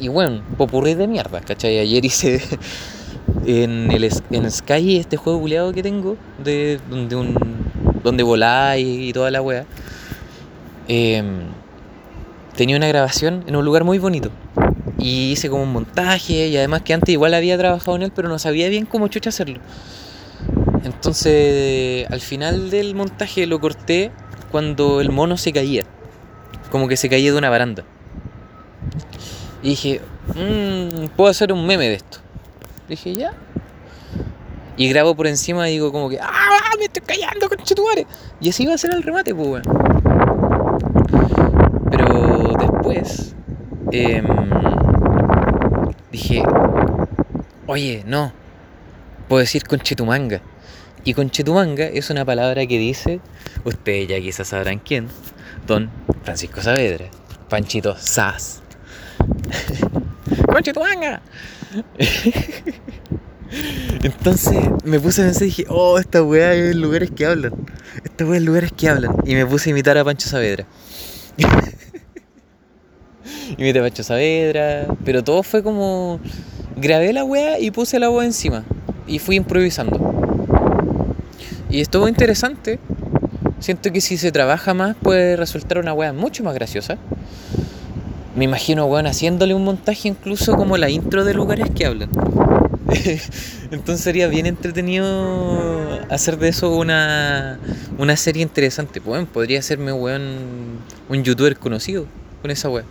Y 0.00 0.08
bueno, 0.08 0.42
popurrí 0.56 0.94
de 0.94 1.06
mierda, 1.06 1.40
¿cachai? 1.40 1.78
Ayer 1.78 2.04
hice 2.04 2.42
en 3.44 3.90
el 3.90 4.50
Sky 4.50 4.98
este 4.98 5.16
juego 5.16 5.38
buleado 5.38 5.72
que 5.72 5.82
tengo, 5.82 6.16
de 6.42 6.78
donde 6.88 7.16
un 7.16 7.34
voláis 8.24 8.86
y 8.86 9.12
toda 9.12 9.30
la 9.30 9.42
wea. 9.42 9.64
em, 10.88 11.44
tenía 12.56 12.76
una 12.76 12.88
grabación 12.88 13.44
en 13.46 13.56
un 13.56 13.64
lugar 13.64 13.84
muy 13.84 13.98
bonito. 13.98 14.30
Y 14.98 15.32
hice 15.32 15.48
como 15.48 15.62
un 15.62 15.72
montaje 15.72 16.48
y 16.48 16.56
además 16.56 16.82
que 16.82 16.94
antes 16.94 17.10
igual 17.10 17.34
había 17.34 17.56
trabajado 17.58 17.96
en 17.96 18.02
él, 18.02 18.12
pero 18.14 18.28
no 18.28 18.38
sabía 18.38 18.68
bien 18.68 18.86
cómo 18.86 19.08
chucha 19.08 19.30
hacerlo. 19.30 19.60
Entonces, 20.84 22.10
al 22.10 22.20
final 22.20 22.70
del 22.70 22.94
montaje 22.94 23.46
lo 23.46 23.60
corté 23.60 24.10
cuando 24.50 25.00
el 25.00 25.10
mono 25.10 25.36
se 25.36 25.52
caía. 25.52 25.84
Como 26.70 26.88
que 26.88 26.96
se 26.96 27.08
caía 27.08 27.32
de 27.32 27.38
una 27.38 27.50
baranda. 27.50 27.84
Y 29.62 29.70
dije, 29.70 30.00
"Mm, 30.34 31.06
puedo 31.16 31.30
hacer 31.30 31.52
un 31.52 31.66
meme 31.66 31.88
de 31.88 31.94
esto. 31.94 32.21
Dije, 32.92 33.14
ya. 33.14 33.32
Y 34.76 34.90
grabo 34.90 35.14
por 35.14 35.26
encima 35.26 35.66
y 35.70 35.72
digo 35.72 35.90
como 35.92 36.10
que, 36.10 36.20
¡ah, 36.20 36.72
me 36.78 36.84
estoy 36.84 37.02
callando, 37.02 37.48
conchetumare! 37.48 38.06
Y 38.38 38.50
así 38.50 38.66
va 38.66 38.74
a 38.74 38.78
ser 38.78 38.92
el 38.92 39.02
remate, 39.02 39.34
pues, 39.34 39.48
weón. 39.48 39.62
Pero 41.90 42.54
después, 42.60 43.34
em, 43.92 44.26
dije, 46.10 46.42
oye, 47.66 48.04
no, 48.06 48.34
puedo 49.26 49.40
decir 49.40 49.64
conchetumanga. 49.64 50.42
Y 51.02 51.14
conchetumanga 51.14 51.86
es 51.86 52.10
una 52.10 52.26
palabra 52.26 52.66
que 52.66 52.78
dice, 52.78 53.20
ustedes 53.64 54.06
ya 54.06 54.20
quizás 54.20 54.48
sabrán 54.48 54.80
quién, 54.80 55.08
don 55.66 55.88
Francisco 56.24 56.60
Saavedra, 56.60 57.06
Panchito 57.48 57.96
Sass. 57.96 58.60
¡Conchetumanga! 60.52 61.22
Entonces 64.02 64.58
me 64.84 64.98
puse 64.98 65.22
a 65.22 65.26
pensar 65.26 65.42
y 65.42 65.46
dije, 65.46 65.64
oh, 65.68 65.98
esta 65.98 66.22
weá 66.22 66.54
es 66.54 66.74
lugares 66.74 67.10
que 67.10 67.26
hablan. 67.26 67.52
Esta 68.04 68.24
weá 68.24 68.38
es 68.38 68.44
lugares 68.44 68.72
que 68.72 68.88
hablan. 68.88 69.16
Y 69.24 69.34
me 69.34 69.46
puse 69.46 69.68
a 69.68 69.72
imitar 69.72 69.96
a 69.98 70.04
Pancho 70.04 70.28
Saavedra. 70.28 70.66
Imité 73.58 73.78
a 73.78 73.82
Pancho 73.82 74.02
Saavedra. 74.02 74.86
Pero 75.04 75.22
todo 75.22 75.42
fue 75.42 75.62
como. 75.62 76.20
Grabé 76.76 77.12
la 77.12 77.24
weá 77.24 77.58
y 77.58 77.70
puse 77.70 77.98
la 77.98 78.08
voz 78.08 78.24
encima. 78.24 78.64
Y 79.06 79.18
fui 79.18 79.36
improvisando. 79.36 79.98
Y 81.68 81.80
estuvo 81.80 82.08
interesante. 82.08 82.78
Siento 83.60 83.92
que 83.92 84.00
si 84.00 84.16
se 84.16 84.32
trabaja 84.32 84.74
más 84.74 84.96
puede 84.96 85.36
resultar 85.36 85.78
una 85.78 85.92
weá 85.92 86.12
mucho 86.12 86.42
más 86.42 86.54
graciosa. 86.54 86.98
Me 88.34 88.44
imagino, 88.44 88.86
weón, 88.86 89.06
haciéndole 89.06 89.54
un 89.54 89.64
montaje 89.64 90.08
incluso 90.08 90.56
como 90.56 90.76
la 90.78 90.88
intro 90.88 91.24
de 91.24 91.34
lugares 91.34 91.68
que 91.74 91.84
hablan. 91.84 92.08
Entonces 93.70 94.00
sería 94.02 94.26
bien 94.28 94.46
entretenido 94.46 96.00
hacer 96.10 96.38
de 96.38 96.48
eso 96.48 96.74
una, 96.76 97.58
una 97.98 98.16
serie 98.16 98.42
interesante. 98.42 99.00
Bueno, 99.00 99.26
podría 99.26 99.58
hacerme 99.58 99.92
weón, 99.92 100.78
un 101.08 101.22
youtuber 101.22 101.56
conocido 101.58 102.06
con 102.40 102.50
esa 102.50 102.68
weá. 102.70 102.84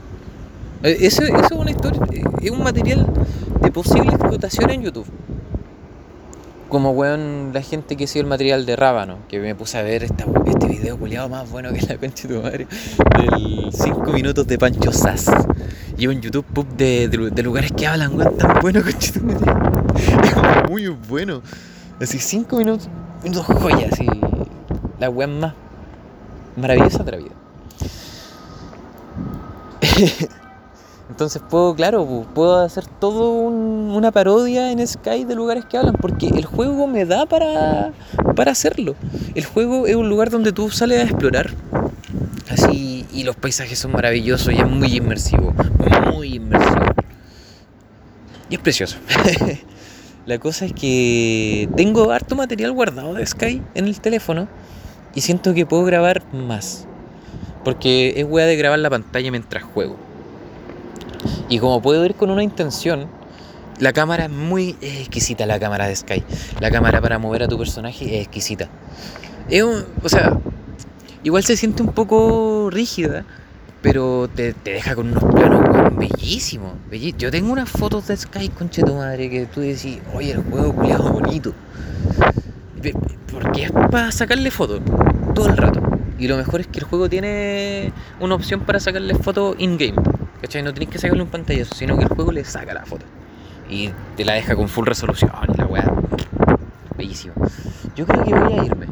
Eh, 0.84 0.98
Eso, 1.02 1.24
eso 1.24 1.38
es 1.44 1.52
una 1.52 1.72
historia, 1.72 2.02
eh, 2.12 2.24
es 2.42 2.52
un 2.52 2.64
material 2.64 3.08
de 3.62 3.72
posible 3.72 4.10
explotación 4.10 4.70
en 4.70 4.84
YouTube. 4.84 5.06
Como 6.72 6.92
weón, 6.92 7.52
la 7.54 7.62
gente 7.62 7.98
que 7.98 8.08
sigue 8.08 8.22
el 8.22 8.28
material 8.28 8.66
de 8.66 8.78
Rábano, 8.78 9.18
que 9.28 9.40
me 9.40 9.54
puse 9.56 9.78
a 9.78 9.82
ver 9.82 10.04
este 10.04 10.68
video 10.70 10.98
culiado 10.98 11.28
más 11.28 11.52
bueno 11.52 11.74
que 11.74 11.82
la 11.82 11.98
concha 11.98 12.30
de 12.30 12.34
tu 12.34 12.42
madre, 12.42 12.68
del 13.18 13.74
5 13.74 14.14
minutos 14.14 14.48
de 14.48 14.58
Pancho 14.58 14.94
Sass. 14.94 15.30
Y 15.98 16.08
un 16.08 16.22
YouTube 16.22 16.46
pub 16.46 16.66
de, 16.78 17.10
de, 17.10 17.30
de 17.30 17.44
lugares 17.44 17.74
que 17.74 17.86
hablan, 17.86 18.18
weón, 18.18 18.38
tan 18.38 18.62
bueno, 18.62 18.82
concha 18.86 19.12
de 19.12 19.20
tu. 19.20 19.28
Es 19.98 20.70
muy 20.70 20.88
bueno. 20.88 21.42
Así, 22.00 22.20
5 22.20 22.58
minutos, 22.58 22.88
minutos 23.22 23.48
joyas, 23.48 23.92
así. 23.92 24.08
La 24.98 25.10
weón 25.10 25.42
más 25.42 25.54
maravillosa 26.56 27.04
de 27.04 27.12
la 27.12 27.18
vida. 27.18 27.32
Entonces 31.12 31.42
puedo, 31.50 31.76
claro, 31.76 32.08
pu- 32.08 32.26
puedo 32.34 32.58
hacer 32.60 32.86
todo 32.88 33.32
un- 33.34 33.92
una 33.94 34.12
parodia 34.12 34.72
en 34.72 34.86
Sky 34.88 35.26
de 35.26 35.36
lugares 35.36 35.66
que 35.66 35.78
hablan, 35.78 35.96
porque 36.00 36.28
el 36.28 36.46
juego 36.46 36.88
me 36.88 37.06
da 37.06 37.26
para, 37.26 37.92
para 38.36 38.52
hacerlo. 38.54 38.96
El 39.36 39.44
juego 39.46 39.86
es 39.88 39.96
un 39.96 40.08
lugar 40.08 40.30
donde 40.30 40.54
tú 40.54 40.70
sales 40.72 41.00
a 41.00 41.04
explorar, 41.04 41.52
así, 42.50 43.06
y 43.14 43.24
los 43.24 43.36
paisajes 43.36 43.78
son 43.78 43.92
maravillosos 43.92 44.54
y 44.54 44.58
es 44.58 44.68
muy 44.70 44.96
inmersivo, 44.96 45.54
muy 46.14 46.36
inmersivo. 46.36 46.86
Y 48.50 48.56
es 48.56 48.62
precioso. 48.62 48.98
La 50.26 50.38
cosa 50.40 50.66
es 50.66 50.74
que 50.74 51.68
tengo 51.76 52.12
harto 52.12 52.36
material 52.36 52.72
guardado 52.72 53.14
de 53.16 53.26
Sky 53.26 53.62
en 53.76 53.86
el 53.86 54.00
teléfono 54.00 54.48
y 55.14 55.22
siento 55.22 55.54
que 55.54 55.66
puedo 55.66 55.84
grabar 55.84 56.24
más. 56.34 56.88
Porque 57.66 58.14
es 58.16 58.26
weá 58.28 58.46
de 58.46 58.56
grabar 58.56 58.80
la 58.80 58.90
pantalla 58.90 59.30
mientras 59.30 59.64
juego. 59.64 59.98
Y 61.50 61.60
como 61.60 61.82
puedo 61.82 62.06
ir 62.06 62.16
con 62.16 62.30
una 62.30 62.44
intención, 62.44 63.08
La 63.80 63.94
cámara 63.94 64.26
es 64.26 64.30
muy 64.30 64.76
exquisita, 64.80 65.48
la 65.48 65.60
cámara 65.60 65.88
de 65.88 65.96
Sky. 65.96 66.24
La 66.60 66.70
cámara 66.70 67.02
para 67.02 67.18
mover 67.18 67.42
a 67.42 67.48
tu 67.48 67.58
personaje 67.58 68.06
es 68.06 68.22
exquisita. 68.26 68.70
Es 69.50 69.64
un, 69.64 69.84
o 70.04 70.08
sea, 70.08 70.38
igual 71.24 71.44
se 71.44 71.58
siente 71.58 71.82
un 71.82 71.92
poco 71.92 72.70
rígida, 72.70 73.26
pero 73.82 74.30
te, 74.34 74.54
deja 74.64 74.94
con 74.94 75.08
unos 75.08 75.24
planos 75.34 75.96
bellísimos. 75.98 76.74
Yo 77.18 77.32
tengo 77.32 77.52
unas 77.52 77.70
fotos 77.70 78.06
de 78.08 78.18
Sky, 78.18 78.50
conche 78.50 78.84
tu 78.84 78.94
madre, 78.94 79.32
que 79.32 79.48
tú 79.48 79.62
decís, 79.62 79.98
oye, 80.14 80.34
el 80.34 80.44
juego 80.44 80.76
culiado 80.76 81.12
bonito. 81.12 81.54
Porque 83.32 83.64
es 83.64 83.72
para 83.72 84.12
sacarle 84.12 84.52
fotos 84.52 84.82
todo 85.34 85.48
el 85.48 85.58
rato. 85.58 85.82
Y 86.20 86.28
lo 86.28 86.38
mejor 86.38 86.62
es 86.62 86.68
que 86.68 86.78
el 86.78 86.86
juego 86.86 87.10
tiene 87.10 87.92
una 88.20 88.36
opción 88.36 88.60
para 88.60 88.80
sacarle 88.80 89.16
fotos 89.16 89.56
in-game. 89.58 89.96
¿Cachai? 90.42 90.64
No 90.64 90.74
tenéis 90.74 90.90
que 90.90 90.98
sacarle 90.98 91.22
un 91.22 91.30
pantallazo, 91.30 91.76
sino 91.76 91.98
que 91.98 92.04
el 92.04 92.10
juego 92.10 92.32
le 92.32 92.44
saca 92.44 92.74
la 92.74 92.86
foto. 92.86 93.06
Y 93.70 93.92
te 94.18 94.26
la 94.26 94.34
deja 94.34 94.56
con 94.56 94.68
full 94.68 94.86
resolución 94.86 95.32
y 95.54 95.58
la 95.58 95.66
weá. 95.66 95.92
Bellísimo. 96.98 97.34
Yo 97.96 98.06
creo 98.06 98.24
que 98.24 98.34
voy 98.34 98.60
a 98.60 98.64
irme. 98.64 98.88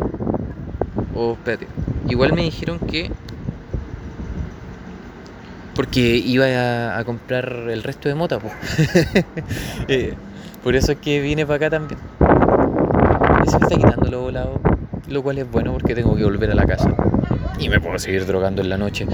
O 1.16 1.34
espérate. 1.34 1.68
Igual 2.08 2.34
me 2.34 2.44
dijeron 2.44 2.80
que. 2.80 3.12
Porque 5.76 6.18
iba 6.18 6.98
a, 6.98 7.04
comprar 7.06 7.68
el 7.70 7.84
resto 7.84 8.10
de 8.10 8.16
mota, 8.16 8.40
pues. 8.40 8.54
por 10.64 10.76
eso 10.76 10.92
es 10.92 10.98
que 11.00 11.22
vine 11.22 11.46
para 11.46 11.56
acá 11.56 11.70
también. 11.70 12.00
Y 12.20 13.50
me 13.50 13.58
está 13.58 13.76
quitando 13.76 14.12
lo 14.12 14.22
volado. 14.22 14.62
Lo 15.08 15.24
cual 15.24 15.40
es 15.40 15.50
bueno 15.50 15.74
porque 15.74 15.96
tengo 15.96 16.16
que 16.16 16.24
volver 16.24 16.52
a 16.52 16.56
la 16.56 16.66
casa 16.66 16.94
y 17.60 17.70
me 17.70 17.80
puedo 17.80 18.00
seguir 18.00 18.26
drogando 18.26 18.62
en 18.62 18.70
la 18.70 18.78
noche. 18.78 19.06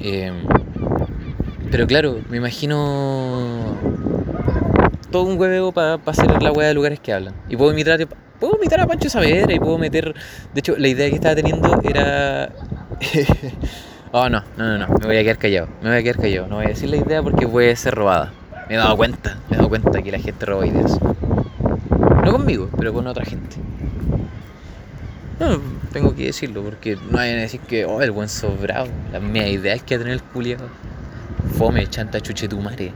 Em, 0.00 0.44
pero 1.72 1.86
claro, 1.86 2.20
me 2.28 2.36
imagino 2.36 3.78
todo 5.10 5.22
un 5.22 5.40
huevo 5.40 5.72
para 5.72 5.94
hacer 6.04 6.42
la 6.42 6.52
hueá 6.52 6.68
de 6.68 6.74
lugares 6.74 7.00
que 7.00 7.14
hablan. 7.14 7.34
Y 7.48 7.56
puedo 7.56 7.72
imitar, 7.72 8.06
puedo 8.38 8.58
imitar 8.58 8.80
a 8.80 8.86
Pancho 8.86 9.08
Saavedra 9.08 9.54
y 9.54 9.58
puedo 9.58 9.78
meter... 9.78 10.14
De 10.52 10.60
hecho, 10.60 10.76
la 10.76 10.88
idea 10.88 11.08
que 11.08 11.14
estaba 11.14 11.34
teniendo 11.34 11.80
era... 11.82 12.52
oh, 14.12 14.28
no, 14.28 14.44
no, 14.58 14.66
no, 14.66 14.86
no, 14.86 14.88
me 15.00 15.06
voy 15.06 15.16
a 15.16 15.22
quedar 15.22 15.38
callado. 15.38 15.68
Me 15.80 15.88
voy 15.88 15.98
a 15.98 16.02
quedar 16.02 16.18
callado. 16.18 16.46
No 16.46 16.56
voy 16.56 16.66
a 16.66 16.68
decir 16.68 16.90
la 16.90 16.96
idea 16.98 17.22
porque 17.22 17.48
puede 17.48 17.74
ser 17.74 17.94
robada. 17.94 18.34
Me 18.68 18.74
he 18.74 18.76
dado 18.76 18.94
cuenta, 18.94 19.38
me 19.48 19.54
he 19.54 19.56
dado 19.56 19.70
cuenta 19.70 20.02
que 20.02 20.12
la 20.12 20.18
gente 20.18 20.44
roba 20.44 20.66
ideas. 20.66 20.98
No 22.22 22.32
conmigo, 22.32 22.68
pero 22.76 22.92
con 22.92 23.06
otra 23.06 23.24
gente. 23.24 23.56
No, 25.40 25.58
tengo 25.90 26.14
que 26.14 26.26
decirlo, 26.26 26.62
porque 26.62 26.98
no 27.10 27.18
hay 27.18 27.32
a 27.32 27.36
decir 27.36 27.60
que, 27.60 27.86
oh, 27.86 28.02
el 28.02 28.10
buen 28.10 28.28
sobrado. 28.28 28.88
La 29.10 29.20
mía 29.20 29.48
idea 29.48 29.72
es 29.72 29.82
que 29.82 29.96
tener 29.96 30.12
el 30.12 30.22
culiado. 30.22 30.68
Fome, 31.56 31.86
chanta, 31.88 32.20
chuche 32.20 32.48
tu 32.48 32.60
madre. 32.60 32.92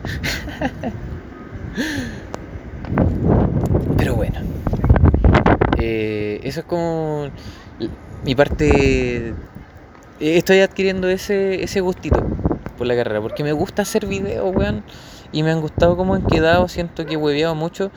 Pero 3.98 4.14
bueno. 4.14 4.40
Eh, 5.78 6.40
eso 6.42 6.60
es 6.60 6.66
como 6.66 7.28
mi 8.24 8.34
parte. 8.34 9.34
Estoy 10.20 10.60
adquiriendo 10.60 11.08
ese, 11.08 11.62
ese 11.62 11.80
gustito 11.80 12.24
por 12.78 12.86
la 12.86 12.96
carrera, 12.96 13.20
porque 13.20 13.44
me 13.44 13.52
gusta 13.52 13.82
hacer 13.82 14.06
videos, 14.06 14.54
weón. 14.54 14.82
Y 15.32 15.42
me 15.42 15.50
han 15.50 15.60
gustado 15.60 15.96
cómo 15.96 16.14
han 16.14 16.24
quedado. 16.24 16.68
Siento 16.68 17.04
que 17.04 17.14
he 17.14 17.16
hueveado 17.16 17.54
mucho, 17.54 17.90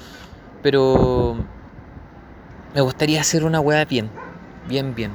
pero 0.61 1.37
me 2.73 2.81
gustaría 2.81 3.21
hacer 3.21 3.43
una 3.43 3.59
hueá 3.59 3.85
bien 3.85 4.09
bien, 4.69 4.93
bien. 4.93 5.11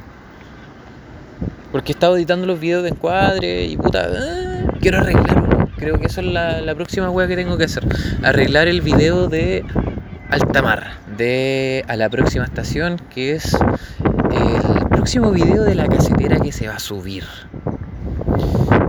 Porque 1.75 1.91
he 1.91 1.95
estado 1.95 2.17
editando 2.17 2.47
los 2.47 2.61
videos 2.61 2.85
de 2.85 2.91
encuadre 2.91 3.65
y 3.65 3.77
puta, 3.77 4.07
ah, 4.07 4.73
quiero 4.81 4.99
arreglarlo. 4.99 5.69
Creo 5.77 5.99
que 5.99 6.07
eso 6.07 6.21
es 6.21 6.27
la, 6.29 6.73
próxima 6.77 7.11
wea 7.11 7.27
que 7.27 7.35
tengo 7.35 7.59
que 7.59 7.65
hacer. 7.65 7.85
Arreglar 8.23 8.69
el 8.69 8.81
video 8.81 9.27
de 9.27 9.65
Altamar, 10.31 10.93
de 11.17 11.85
a 11.89 11.97
la 11.97 12.09
próxima 12.09 12.45
estación, 12.45 13.01
que 13.13 13.33
es 13.33 13.55
el 13.55 14.89
próximo 14.89 15.33
video 15.33 15.65
de 15.65 15.75
la 15.75 15.89
casetera 15.89 16.39
que 16.39 16.53
se 16.53 16.69
va 16.69 16.77
a 16.77 16.79
subir. 16.79 17.25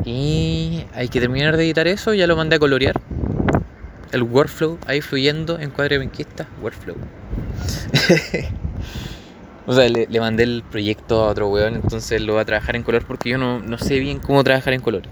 Y 0.05 0.85
hay 0.93 1.07
que 1.07 1.19
terminar 1.19 1.57
de 1.57 1.63
editar 1.63 1.87
eso, 1.87 2.13
ya 2.13 2.27
lo 2.27 2.35
mandé 2.35 2.57
a 2.57 2.59
colorear. 2.59 3.01
El 4.11 4.21
workflow 4.21 4.77
ahí 4.85 5.01
fluyendo, 5.01 5.57
encuadre 5.59 5.97
benquista, 5.97 6.45
workflow. 6.61 6.97
O 9.67 9.73
sea, 9.73 9.89
le, 9.89 10.19
mandé 10.19 10.43
el 10.43 10.63
proyecto 10.69 11.23
a 11.23 11.29
otro 11.29 11.49
weón, 11.49 11.75
entonces 11.75 12.21
lo 12.21 12.35
va 12.35 12.41
a 12.41 12.45
trabajar 12.45 12.75
en 12.75 12.83
color 12.83 13.05
porque 13.05 13.29
yo 13.29 13.37
no, 13.37 13.77
sé 13.79 13.99
bien 13.99 14.19
cómo 14.19 14.43
trabajar 14.43 14.73
en 14.73 14.81
color. 14.81 15.03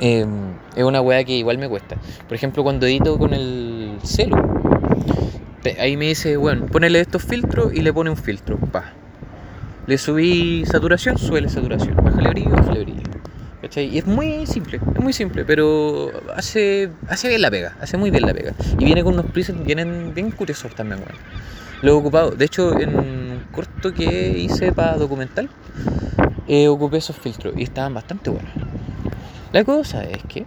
Em, 0.00 0.52
es 0.76 0.84
una 0.84 1.00
weá 1.00 1.24
que 1.24 1.32
igual 1.32 1.58
me 1.58 1.68
cuesta. 1.68 1.96
Por 2.26 2.34
ejemplo, 2.34 2.62
cuando 2.62 2.86
edito 2.86 3.18
con 3.18 3.32
el 3.32 3.98
celu, 4.02 4.36
ahí 5.78 5.96
me 5.96 6.08
dice, 6.08 6.36
bueno, 6.36 6.66
ponele 6.66 7.00
estos 7.00 7.22
filtros 7.22 7.72
y 7.72 7.80
le 7.80 7.92
pone 7.92 8.10
un 8.10 8.16
filtro. 8.16 8.58
Pa. 8.58 8.92
Le 9.86 9.96
subí 9.96 10.64
saturación, 10.66 11.16
suele 11.18 11.48
saturación. 11.48 11.96
Bájale 11.96 12.30
brillo, 12.30 12.50
bájale 12.50 12.80
brillo. 12.80 13.02
¿Cachai? 13.62 13.86
Y 13.86 13.98
es 13.98 14.06
muy 14.06 14.44
simple, 14.46 14.80
es 14.94 15.00
muy 15.00 15.12
simple, 15.12 15.44
pero 15.44 16.10
hace, 16.34 16.90
hace 17.08 17.28
bien 17.28 17.40
la 17.40 17.50
pega, 17.50 17.76
hace 17.80 17.96
muy 17.96 18.10
bien 18.10 18.26
la 18.26 18.34
pega. 18.34 18.52
Y 18.78 18.84
viene 18.84 19.04
con 19.04 19.14
unos 19.14 19.26
presets 19.26 19.64
vienen 19.64 20.12
bien 20.14 20.32
curiosos 20.32 20.74
también, 20.74 21.00
weón. 21.00 21.61
Lo 21.82 21.90
he 21.90 21.94
ocupado. 21.94 22.30
De 22.30 22.44
hecho, 22.44 22.78
en 22.78 22.98
un 22.98 23.44
corto 23.52 23.92
que 23.92 24.38
hice 24.38 24.72
para 24.72 24.96
documental, 24.96 25.50
eh, 26.48 26.68
ocupé 26.68 26.98
esos 26.98 27.16
filtros 27.16 27.54
y 27.56 27.64
estaban 27.64 27.94
bastante 27.94 28.30
buenos. 28.30 28.52
La 29.52 29.64
cosa 29.64 30.04
es 30.04 30.22
que 30.28 30.46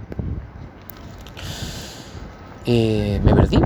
eh, 2.66 3.20
me 3.24 3.36
perdí. 3.36 3.58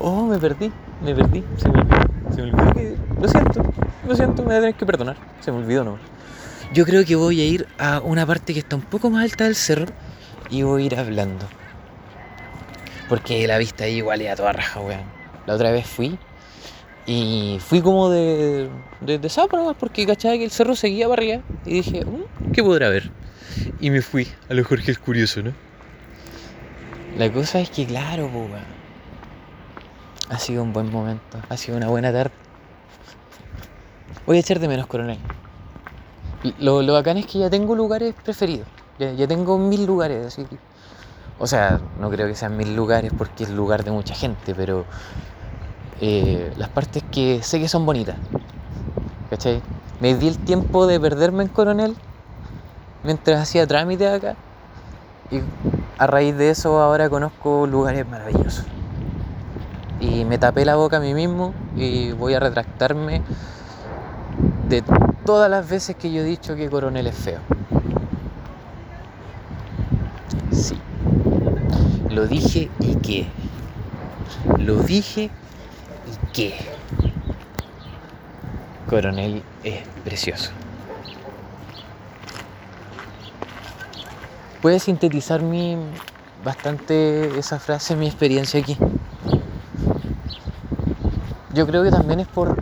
oh, 0.00 0.26
me 0.26 0.38
perdí, 0.38 0.72
me 1.02 1.14
perdí. 1.14 1.44
Se 1.56 1.68
me 1.68 1.80
olvidó. 1.80 1.98
Se 2.34 2.42
me 2.42 2.50
olvidó 2.50 2.72
que... 2.72 2.96
Lo 3.20 3.28
siento, 3.28 3.62
lo 4.06 4.16
siento, 4.16 4.42
me 4.42 4.48
voy 4.48 4.56
a 4.56 4.60
tener 4.60 4.74
que 4.74 4.86
perdonar. 4.86 5.16
Se 5.40 5.52
me 5.52 5.58
olvidó 5.58 5.84
no. 5.84 5.98
Yo 6.72 6.84
creo 6.84 7.04
que 7.04 7.16
voy 7.16 7.40
a 7.40 7.44
ir 7.44 7.66
a 7.78 8.00
una 8.00 8.24
parte 8.24 8.52
que 8.52 8.60
está 8.60 8.76
un 8.76 8.82
poco 8.82 9.10
más 9.10 9.24
alta 9.24 9.44
del 9.44 9.54
cerro 9.54 9.86
y 10.48 10.62
voy 10.62 10.84
a 10.84 10.86
ir 10.86 10.96
hablando. 10.96 11.46
Porque 13.08 13.46
la 13.46 13.58
vista 13.58 13.84
ahí 13.84 13.96
igual 13.96 14.26
a 14.26 14.36
toda 14.36 14.52
raja, 14.52 14.80
weón. 14.80 15.02
La 15.46 15.54
otra 15.54 15.70
vez 15.70 15.86
fui 15.86 16.18
y 17.06 17.58
fui 17.60 17.80
como 17.80 18.10
de, 18.10 18.68
de, 19.00 19.18
de 19.18 19.30
porque 19.78 20.06
cachaba 20.06 20.36
que 20.36 20.44
el 20.44 20.50
cerro 20.50 20.76
seguía 20.76 21.08
para 21.08 21.22
arriba. 21.22 21.42
Y 21.64 21.74
dije, 21.74 22.04
mm, 22.04 22.52
¿qué 22.52 22.62
podrá 22.62 22.88
haber? 22.88 23.10
Y 23.80 23.90
me 23.90 24.02
fui 24.02 24.28
a 24.50 24.54
lo 24.54 24.62
Jorge 24.62 24.90
el 24.90 24.98
Curioso, 24.98 25.42
¿no? 25.42 25.52
La 27.16 27.32
cosa 27.32 27.60
es 27.60 27.70
que, 27.70 27.86
claro, 27.86 28.26
weón. 28.26 28.78
Ha 30.28 30.38
sido 30.38 30.62
un 30.62 30.74
buen 30.74 30.92
momento, 30.92 31.40
ha 31.48 31.56
sido 31.56 31.78
una 31.78 31.88
buena 31.88 32.12
tarde. 32.12 32.32
Voy 34.26 34.36
a 34.36 34.40
echar 34.40 34.58
de 34.58 34.68
menos, 34.68 34.86
coronel. 34.86 35.18
Lo, 36.60 36.82
lo 36.82 36.92
bacán 36.92 37.16
es 37.16 37.24
que 37.24 37.38
ya 37.38 37.48
tengo 37.48 37.74
lugares 37.74 38.14
preferidos. 38.22 38.68
Ya, 38.98 39.26
tengo 39.26 39.56
mil 39.58 39.86
lugares, 39.86 40.26
así 40.26 40.44
o 41.38 41.46
sea, 41.46 41.80
no 42.00 42.10
creo 42.10 42.26
que 42.26 42.34
sean 42.34 42.56
mil 42.56 42.74
lugares 42.74 43.12
porque 43.16 43.44
es 43.44 43.50
lugar 43.50 43.84
de 43.84 43.90
mucha 43.90 44.14
gente, 44.14 44.54
pero 44.54 44.84
eh, 46.00 46.52
las 46.56 46.68
partes 46.68 47.02
que 47.10 47.42
sé 47.42 47.60
que 47.60 47.68
son 47.68 47.86
bonitas. 47.86 48.16
¿Cachai? 49.30 49.62
Me 50.00 50.14
di 50.14 50.28
el 50.28 50.38
tiempo 50.38 50.86
de 50.86 50.98
perderme 50.98 51.44
en 51.44 51.48
Coronel 51.48 51.96
mientras 53.04 53.40
hacía 53.40 53.66
trámite 53.66 54.08
acá. 54.08 54.36
Y 55.30 55.40
a 55.98 56.06
raíz 56.06 56.36
de 56.36 56.50
eso 56.50 56.80
ahora 56.80 57.08
conozco 57.08 57.66
lugares 57.66 58.08
maravillosos. 58.08 58.64
Y 60.00 60.24
me 60.24 60.38
tapé 60.38 60.64
la 60.64 60.76
boca 60.76 60.98
a 60.98 61.00
mí 61.00 61.14
mismo 61.14 61.52
y 61.76 62.12
voy 62.12 62.34
a 62.34 62.40
retractarme 62.40 63.22
de 64.68 64.82
todas 65.24 65.50
las 65.50 65.68
veces 65.68 65.96
que 65.96 66.12
yo 66.12 66.20
he 66.22 66.24
dicho 66.24 66.54
que 66.54 66.70
Coronel 66.70 67.06
es 67.06 67.16
feo. 67.16 67.40
Sí. 70.52 70.80
Lo 72.18 72.26
dije 72.26 72.68
y 72.80 72.96
qué. 72.96 73.28
Lo 74.58 74.82
dije 74.82 75.30
y 75.30 76.32
qué. 76.32 76.56
Coronel 78.90 79.44
es 79.62 79.86
precioso. 80.04 80.50
Puede 84.60 84.80
sintetizar 84.80 85.42
mi 85.42 85.76
bastante 86.44 87.38
esa 87.38 87.60
frase, 87.60 87.94
mi 87.94 88.08
experiencia 88.08 88.58
aquí. 88.58 88.76
Yo 91.54 91.68
creo 91.68 91.84
que 91.84 91.92
también 91.92 92.18
es 92.18 92.26
por, 92.26 92.56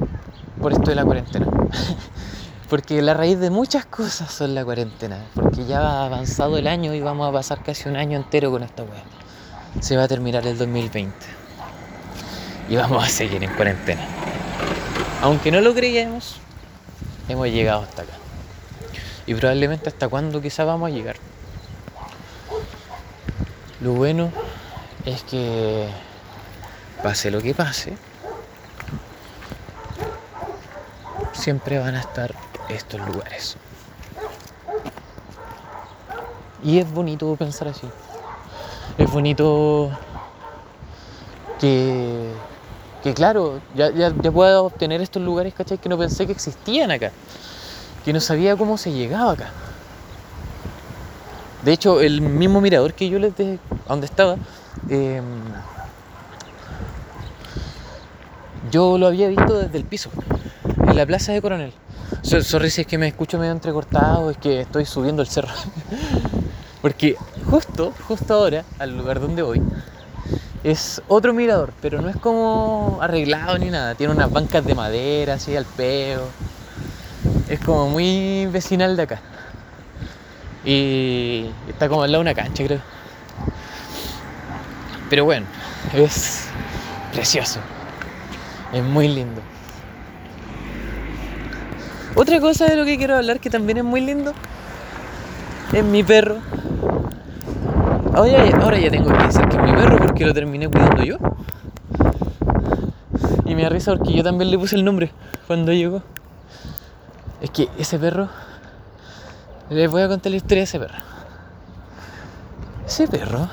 por 0.61 0.75
esto 0.75 0.91
de 0.91 0.97
la 0.97 1.07
cuarentena. 1.07 1.47
porque 2.69 3.01
la 3.01 3.15
raíz 3.15 3.41
de 3.41 3.49
muchas 3.49 3.87
cosas 3.87 4.31
son 4.31 4.55
la 4.55 4.67
cuarentena. 4.67 5.25
Porque 5.33 5.65
ya 5.65 5.81
ha 5.81 6.05
avanzado 6.05 6.59
el 6.59 6.67
año 6.67 6.93
y 6.93 7.01
vamos 7.01 7.27
a 7.27 7.33
pasar 7.33 7.63
casi 7.63 7.89
un 7.89 7.97
año 7.97 8.19
entero 8.19 8.51
con 8.51 8.63
esta 8.63 8.83
weá 8.83 9.03
se 9.81 9.97
va 9.97 10.05
a 10.05 10.09
terminar 10.09 10.47
el 10.47 10.59
2020 10.59 11.15
y 12.69 12.77
vamos 12.77 13.05
a 13.05 13.09
seguir 13.09 13.43
en 13.43 13.55
cuarentena. 13.55 14.03
Aunque 15.23 15.51
no 15.51 15.61
lo 15.61 15.75
creíamos, 15.75 16.37
hemos 17.29 17.49
llegado 17.49 17.83
hasta 17.83 18.03
acá. 18.03 18.13
Y 19.27 19.35
probablemente 19.35 19.89
hasta 19.89 20.09
cuándo 20.09 20.41
quizá 20.41 20.65
vamos 20.65 20.91
a 20.91 20.95
llegar. 20.95 21.17
Lo 23.81 23.93
bueno 23.93 24.31
es 25.05 25.23
que 25.23 25.89
pase 27.03 27.31
lo 27.31 27.41
que 27.41 27.55
pase, 27.55 27.97
siempre 31.33 31.79
van 31.79 31.95
a 31.95 32.01
estar 32.01 32.35
estos 32.69 33.01
lugares. 33.01 33.57
Y 36.65 36.79
es 36.79 36.91
bonito 36.91 37.35
pensar 37.37 37.69
así. 37.69 37.89
Es 38.99 39.11
bonito 39.11 39.91
que, 41.61 42.31
que 43.03 43.13
claro, 43.15 43.61
ya, 43.75 43.91
ya, 43.91 44.11
puedo 44.33 44.65
obtener 44.65 45.01
estos 45.03 45.23
lugares, 45.23 45.53
¿cachai? 45.55 45.79
Que 45.79 45.89
no 45.89 45.99
pensé 45.99 46.27
que 46.27 46.33
existían 46.33 46.91
acá. 46.91 47.13
Que 48.05 48.13
no 48.13 48.21
sabía 48.21 48.57
cómo 48.57 48.79
se 48.79 48.93
llegaba 48.93 49.33
acá. 49.33 49.51
De 51.63 51.73
hecho, 51.73 52.01
el 52.01 52.21
mismo 52.23 52.61
mirador 52.61 52.95
que 52.95 53.09
yo 53.09 53.19
les 53.19 53.37
dejé, 53.37 53.59
donde 53.89 54.07
estaba, 54.07 54.37
em, 54.89 55.25
yo 58.71 58.97
lo 58.99 59.09
había 59.09 59.29
visto 59.29 59.59
desde 59.59 59.77
el 59.77 59.85
piso, 59.85 60.11
en 60.87 60.97
la 60.97 61.05
plaza 61.05 61.33
de 61.33 61.43
Coronel. 61.43 61.73
Sorry 62.23 62.71
si 62.71 62.83
es 62.83 62.87
que 62.87 62.99
me 62.99 63.09
escucho 63.09 63.39
medio 63.39 63.53
entrecortado, 63.53 64.31
es 64.31 64.39
que 64.39 64.61
estoy 64.61 64.85
subiendo 64.85 65.23
el 65.23 65.29
cerro. 65.29 65.53
Porque 66.83 67.17
justo, 67.51 67.93
justo 68.07 68.35
ahora, 68.35 68.65
al 68.79 68.97
lugar 68.97 69.21
donde 69.21 69.43
voy, 69.43 69.63
es 70.65 71.01
otro 71.09 71.33
mirador, 71.33 71.73
pero 71.81 72.01
no 72.03 72.09
es 72.09 72.17
como 72.17 72.99
arreglado 73.01 73.57
ni 73.59 73.71
nada. 73.71 73.95
Tiene 73.95 74.13
unas 74.13 74.31
bancas 74.31 74.65
de 74.65 74.75
madera, 74.75 75.35
así 75.35 75.57
al 75.57 75.65
peo. 75.65 76.23
Es 77.49 77.61
como 77.61 77.89
muy 77.89 78.47
vecinal 78.47 78.97
de 78.97 79.03
acá. 79.03 79.21
Y 80.65 81.47
está 81.69 81.89
como 81.89 82.03
al 82.03 82.11
lado 82.11 82.25
de 82.25 82.31
una 82.31 82.35
cancha, 82.35 82.65
creo. 82.65 82.81
Pero 85.09 85.25
bueno, 85.25 85.47
es 85.95 86.47
precioso. 87.13 87.61
Es 88.73 88.83
muy 88.83 89.07
lindo. 89.07 89.41
Otra 92.17 92.41
cosa 92.41 92.65
de 92.65 92.77
lo 92.77 92.85
que 92.85 92.97
quiero 92.97 93.17
hablar 93.17 93.39
que 93.39 93.51
también 93.51 93.79
es 93.79 93.85
muy 93.85 94.01
lindo 94.01 94.33
es 95.73 95.85
mi 95.85 96.03
perro. 96.03 96.39
Ahora 98.17 98.79
ya, 98.79 98.91
tengo 98.91 99.13
que 99.13 99.25
decir 99.27 99.47
que 99.47 99.57
es 99.59 99.63
mi 99.63 99.73
perro 99.73 99.99
porque 99.99 100.25
lo 100.25 100.33
terminé 100.33 100.71
cuidando 100.71 101.05
yo. 101.05 101.19
Y 103.45 103.55
me 103.55 103.63
da 103.63 103.69
risa 103.69 103.95
porque 103.95 104.15
yo 104.15 104.25
también 104.25 104.51
le 104.51 104.59
puse 104.59 104.75
el 104.75 104.87
nombre 104.87 105.13
cuando 105.47 105.71
llegó. 105.71 106.03
Es 107.43 107.51
que 107.51 107.69
ese 107.79 107.99
perro. 107.99 108.31
Les 109.69 109.91
voy 109.91 110.01
a 110.01 110.09
contar 110.09 110.31
la 110.31 110.37
historia 110.37 110.61
de 110.61 110.65
ese 110.65 110.79
perro. 110.79 110.95
Ese 112.87 113.07
perro 113.07 113.51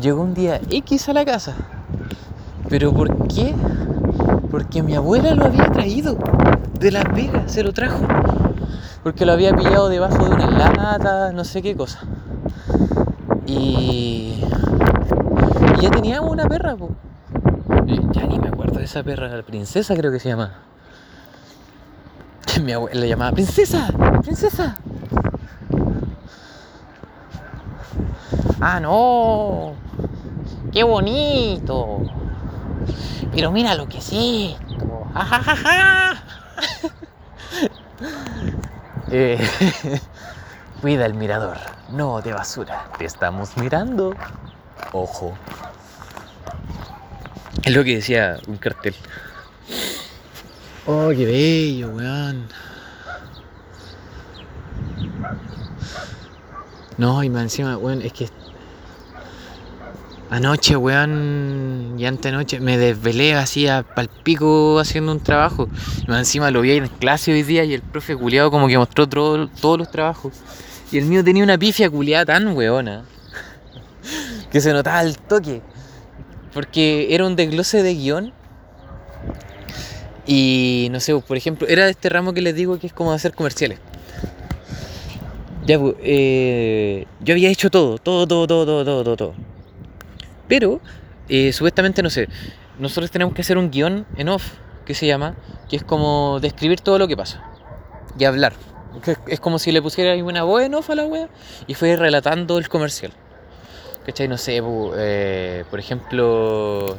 llegó 0.00 0.20
un 0.20 0.34
día 0.34 0.60
X 0.68 1.08
a 1.08 1.12
la 1.12 1.24
casa. 1.24 1.54
¿Pero 2.68 2.92
por 2.92 3.28
qué? 3.28 3.54
Porque 4.50 4.82
mi 4.82 4.96
abuela 4.96 5.32
lo 5.36 5.44
había 5.44 5.70
traído 5.70 6.18
de 6.80 6.90
Las 6.90 7.04
Vegas, 7.14 7.52
se 7.52 7.62
lo 7.62 7.72
trajo. 7.72 8.00
Porque 9.04 9.24
lo 9.24 9.30
había 9.30 9.54
pillado 9.54 9.88
debajo 9.88 10.24
de 10.24 10.34
una 10.34 10.50
lata, 10.50 11.30
no 11.30 11.44
sé 11.44 11.62
qué 11.62 11.76
cosa. 11.76 12.00
Y, 13.46 14.40
ya 15.80 15.90
teníamos 15.90 16.30
una 16.30 16.46
perra, 16.46 16.76
Ya 18.12 18.26
ni 18.26 18.38
me 18.38 18.48
acuerdo 18.48 18.78
de 18.78 18.84
esa 18.84 19.02
perra, 19.02 19.28
la 19.28 19.42
princesa 19.42 19.94
creo 19.94 20.10
que 20.10 20.18
se 20.18 20.28
llama. 20.30 20.54
Mi 22.62 22.72
abuela 22.72 23.00
la 23.00 23.06
llamaba 23.06 23.32
princesa, 23.32 23.88
princesa. 24.22 24.76
Ah, 28.60 28.80
no. 28.80 29.74
Qué 30.72 30.82
bonito. 30.82 32.00
Pero 33.32 33.50
mira 33.50 33.74
lo 33.74 33.88
que 33.88 33.98
es 33.98 34.12
esto. 34.12 34.56
Eh, 39.08 39.38
cuida 40.86 41.04
el 41.04 41.14
mirador, 41.14 41.56
no 41.90 42.20
de 42.22 42.32
basura. 42.32 42.88
Te 42.96 43.06
estamos 43.06 43.56
mirando. 43.56 44.14
Ojo. 44.92 45.36
Es 47.64 47.74
lo 47.74 47.82
que 47.82 47.96
decía 47.96 48.38
un 48.46 48.56
cartel. 48.56 48.94
Oh, 50.86 51.08
qué 51.08 51.24
bello, 51.24 51.88
weón. 51.88 52.46
No, 56.96 57.24
y 57.24 57.30
más 57.30 57.42
encima, 57.42 57.76
weón, 57.76 58.02
es 58.02 58.12
que 58.12 58.28
Anoche, 60.30 60.76
weón, 60.76 61.96
y 61.98 62.06
antenoche 62.06 62.60
me 62.60 62.78
desvelé 62.78 63.34
así 63.34 63.66
a 63.66 63.82
palpico 63.82 64.78
haciendo 64.78 65.10
un 65.10 65.20
trabajo. 65.20 65.68
Y 66.06 66.12
encima 66.12 66.52
lo 66.52 66.60
vi 66.60 66.72
en 66.72 66.86
clase 66.86 67.32
hoy 67.32 67.42
día 67.42 67.64
y 67.64 67.74
el 67.74 67.82
profe 67.82 68.16
culiado 68.16 68.52
como 68.52 68.68
que 68.68 68.78
mostró 68.78 69.08
todos 69.08 69.78
los 69.78 69.90
trabajos. 69.90 70.32
Y 70.92 70.98
el 70.98 71.06
mío 71.06 71.24
tenía 71.24 71.42
una 71.42 71.58
pifia 71.58 71.90
culiada 71.90 72.26
tan 72.26 72.56
weona 72.56 73.04
que 74.50 74.60
se 74.60 74.72
notaba 74.72 75.02
el 75.02 75.18
toque. 75.18 75.62
Porque 76.52 77.08
era 77.14 77.26
un 77.26 77.36
desglose 77.36 77.82
de 77.82 77.94
guion. 77.94 78.32
Y 80.26 80.88
no 80.90 81.00
sé, 81.00 81.14
por 81.20 81.36
ejemplo, 81.36 81.68
era 81.68 81.84
de 81.84 81.90
este 81.90 82.08
ramo 82.08 82.32
que 82.32 82.42
les 82.42 82.54
digo 82.54 82.78
que 82.78 82.86
es 82.86 82.92
como 82.92 83.12
hacer 83.12 83.34
comerciales. 83.34 83.78
Ya, 85.66 85.78
pues, 85.78 85.94
eh, 86.00 87.06
yo 87.20 87.34
había 87.34 87.50
hecho 87.50 87.70
todo, 87.70 87.98
todo, 87.98 88.26
todo, 88.26 88.46
todo, 88.46 88.84
todo, 88.84 89.04
todo, 89.04 89.16
todo. 89.16 89.34
Pero, 90.48 90.80
eh, 91.28 91.52
supuestamente, 91.52 92.02
no 92.02 92.10
sé, 92.10 92.28
nosotros 92.78 93.10
tenemos 93.10 93.34
que 93.34 93.42
hacer 93.42 93.58
un 93.58 93.70
guion 93.70 94.06
en 94.16 94.28
off, 94.28 94.44
que 94.84 94.94
se 94.94 95.06
llama, 95.06 95.34
que 95.68 95.76
es 95.76 95.82
como 95.82 96.38
describir 96.40 96.80
todo 96.80 96.98
lo 96.98 97.08
que 97.08 97.16
pasa 97.16 97.42
y 98.18 98.24
hablar. 98.24 98.52
Es 99.26 99.40
como 99.40 99.58
si 99.58 99.72
le 99.72 99.82
pusiera 99.82 100.14
una 100.22 100.42
voz 100.42 100.62
en 100.62 100.74
off 100.74 100.90
a 100.90 100.94
y 101.66 101.74
fue 101.74 101.96
relatando 101.96 102.58
el 102.58 102.68
comercial. 102.68 103.12
¿Cachai? 104.04 104.28
No 104.28 104.38
sé, 104.38 104.62
eh, 104.96 105.64
por 105.68 105.80
ejemplo, 105.80 106.94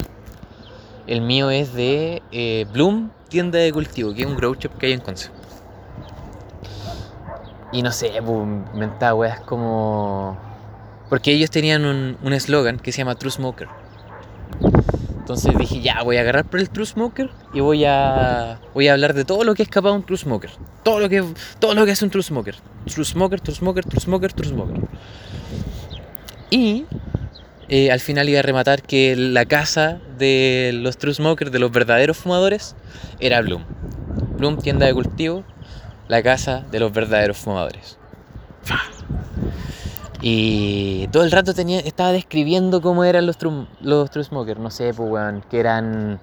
el 1.08 1.22
mío 1.22 1.50
es 1.50 1.74
de 1.74 2.22
eh, 2.32 2.66
Bloom, 2.74 3.12
tienda 3.30 3.60
de 3.60 3.72
cultivo, 3.72 4.14
que 4.14 4.22
es 4.22 4.28
un 4.28 4.36
grow 4.36 4.56
shop 4.56 4.78
que 4.78 4.88
hay 4.88 4.94
en 4.94 5.00
Conce. 5.00 5.30
Y 7.72 7.82
no 7.82 7.92
sé, 7.92 8.12
mentada 8.74 9.14
weas 9.14 9.40
como 9.42 10.38
porque 11.10 11.32
ellos 11.32 11.50
tenían 11.50 11.86
un 11.86 12.34
eslogan 12.34 12.80
que 12.80 12.92
se 12.92 13.00
llama 13.00 13.16
True 13.16 13.32
Smoker. 13.32 13.70
Entonces 15.28 15.58
dije, 15.58 15.82
ya, 15.82 16.04
voy 16.04 16.16
a 16.16 16.22
agarrar 16.22 16.46
por 16.46 16.62
el 16.62 16.70
True 16.70 16.86
Smoker 16.86 17.30
y 17.54 17.60
voy 17.60 17.84
a, 17.84 18.62
voy 18.74 18.88
a 18.88 18.94
hablar 18.94 19.14
de 19.14 19.26
todo 19.26 19.44
lo 19.44 19.56
que 19.56 19.64
es 19.64 19.68
capaz 19.68 19.92
un 19.92 20.06
True 20.06 20.18
Smoker. 20.18 20.50
Todo 20.84 21.02
lo 21.02 21.10
que, 21.10 21.22
todo 21.60 21.74
lo 21.74 21.84
que 21.84 21.92
es 21.92 22.02
un 22.02 22.10
True 22.10 22.24
Smoker. 22.24 22.56
True 22.86 23.04
Smoker, 23.04 23.42
True 23.42 23.54
Smoker, 23.54 23.84
True 23.84 24.00
Smoker, 24.00 24.32
True 24.32 24.48
Smoker. 24.48 24.78
Y 26.50 26.86
eh, 27.68 27.92
al 27.92 28.00
final 28.00 28.30
iba 28.30 28.40
a 28.40 28.42
rematar 28.42 28.82
que 28.84 29.18
la 29.18 29.44
casa 29.44 30.00
de 30.18 30.72
los 30.74 30.98
True 30.98 31.16
Smokers, 31.16 31.52
de 31.52 31.60
los 31.60 31.74
verdaderos 31.74 32.16
fumadores, 32.16 32.78
era 33.20 33.42
Bloom. 33.42 33.66
Bloom, 34.38 34.60
tienda 34.60 34.86
de 34.86 34.94
cultivo, 34.94 35.44
la 36.08 36.24
casa 36.24 36.66
de 36.72 36.80
los 36.80 36.94
verdaderos 36.94 37.36
fumadores. 37.36 37.98
Y 40.22 41.08
todo 41.08 41.24
el 41.24 41.32
rato 41.32 41.54
tenía, 41.54 41.80
estaba 41.80 42.12
describiendo 42.12 42.82
cómo 42.82 43.04
eran 43.04 43.26
los 43.26 43.38
true, 43.38 43.68
los 43.82 44.10
true 44.10 44.24
smokers. 44.24 44.60
No 44.60 44.72
sé, 44.72 44.94
pues, 44.94 45.10
weón, 45.10 45.44
que 45.50 45.60
eran. 45.60 46.20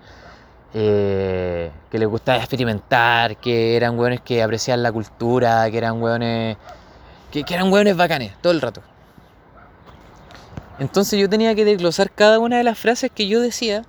Eh, 0.77 1.71
que 1.91 1.99
les 1.99 2.09
gustaba 2.09 2.39
experimentar, 2.39 3.37
que 3.37 3.77
eran 3.77 3.97
weones 3.97 4.21
que 4.21 4.43
apreciaban 4.43 4.83
la 4.83 4.91
cultura, 4.91 5.71
que 5.71 5.79
eran 5.79 6.03
weones. 6.03 6.57
Que, 7.31 7.45
que 7.45 7.55
eran 7.55 7.73
weones 7.73 7.97
bacanes, 7.97 8.33
todo 8.41 8.53
el 8.53 8.61
rato. 8.61 8.83
Entonces 10.81 11.21
yo 11.21 11.29
tenía 11.29 11.55
que 11.55 11.65
desglosar 11.65 12.11
cada 12.11 12.41
una 12.41 12.57
de 12.57 12.65
las 12.65 12.77
frases 12.77 13.13
que 13.15 13.29
yo 13.29 13.41
decía, 13.41 13.85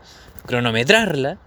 cronometrarla 0.46 1.40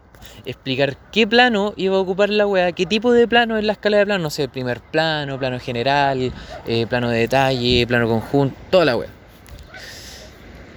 explicar 0.44 0.96
qué 1.12 1.26
plano 1.26 1.74
iba 1.76 1.96
a 1.96 2.00
ocupar 2.00 2.30
la 2.30 2.46
wea, 2.46 2.72
qué 2.72 2.86
tipo 2.86 3.12
de 3.12 3.26
plano 3.28 3.58
en 3.58 3.66
la 3.66 3.72
escala 3.72 3.98
de 3.98 4.06
plano, 4.06 4.22
no 4.22 4.30
sé, 4.30 4.48
primer 4.48 4.80
plano, 4.80 5.38
plano 5.38 5.58
general, 5.60 6.32
eh, 6.66 6.86
plano 6.88 7.10
de 7.10 7.18
detalle, 7.18 7.86
plano 7.86 8.08
conjunto, 8.08 8.56
toda 8.70 8.84
la 8.84 8.96
wea. 8.96 9.08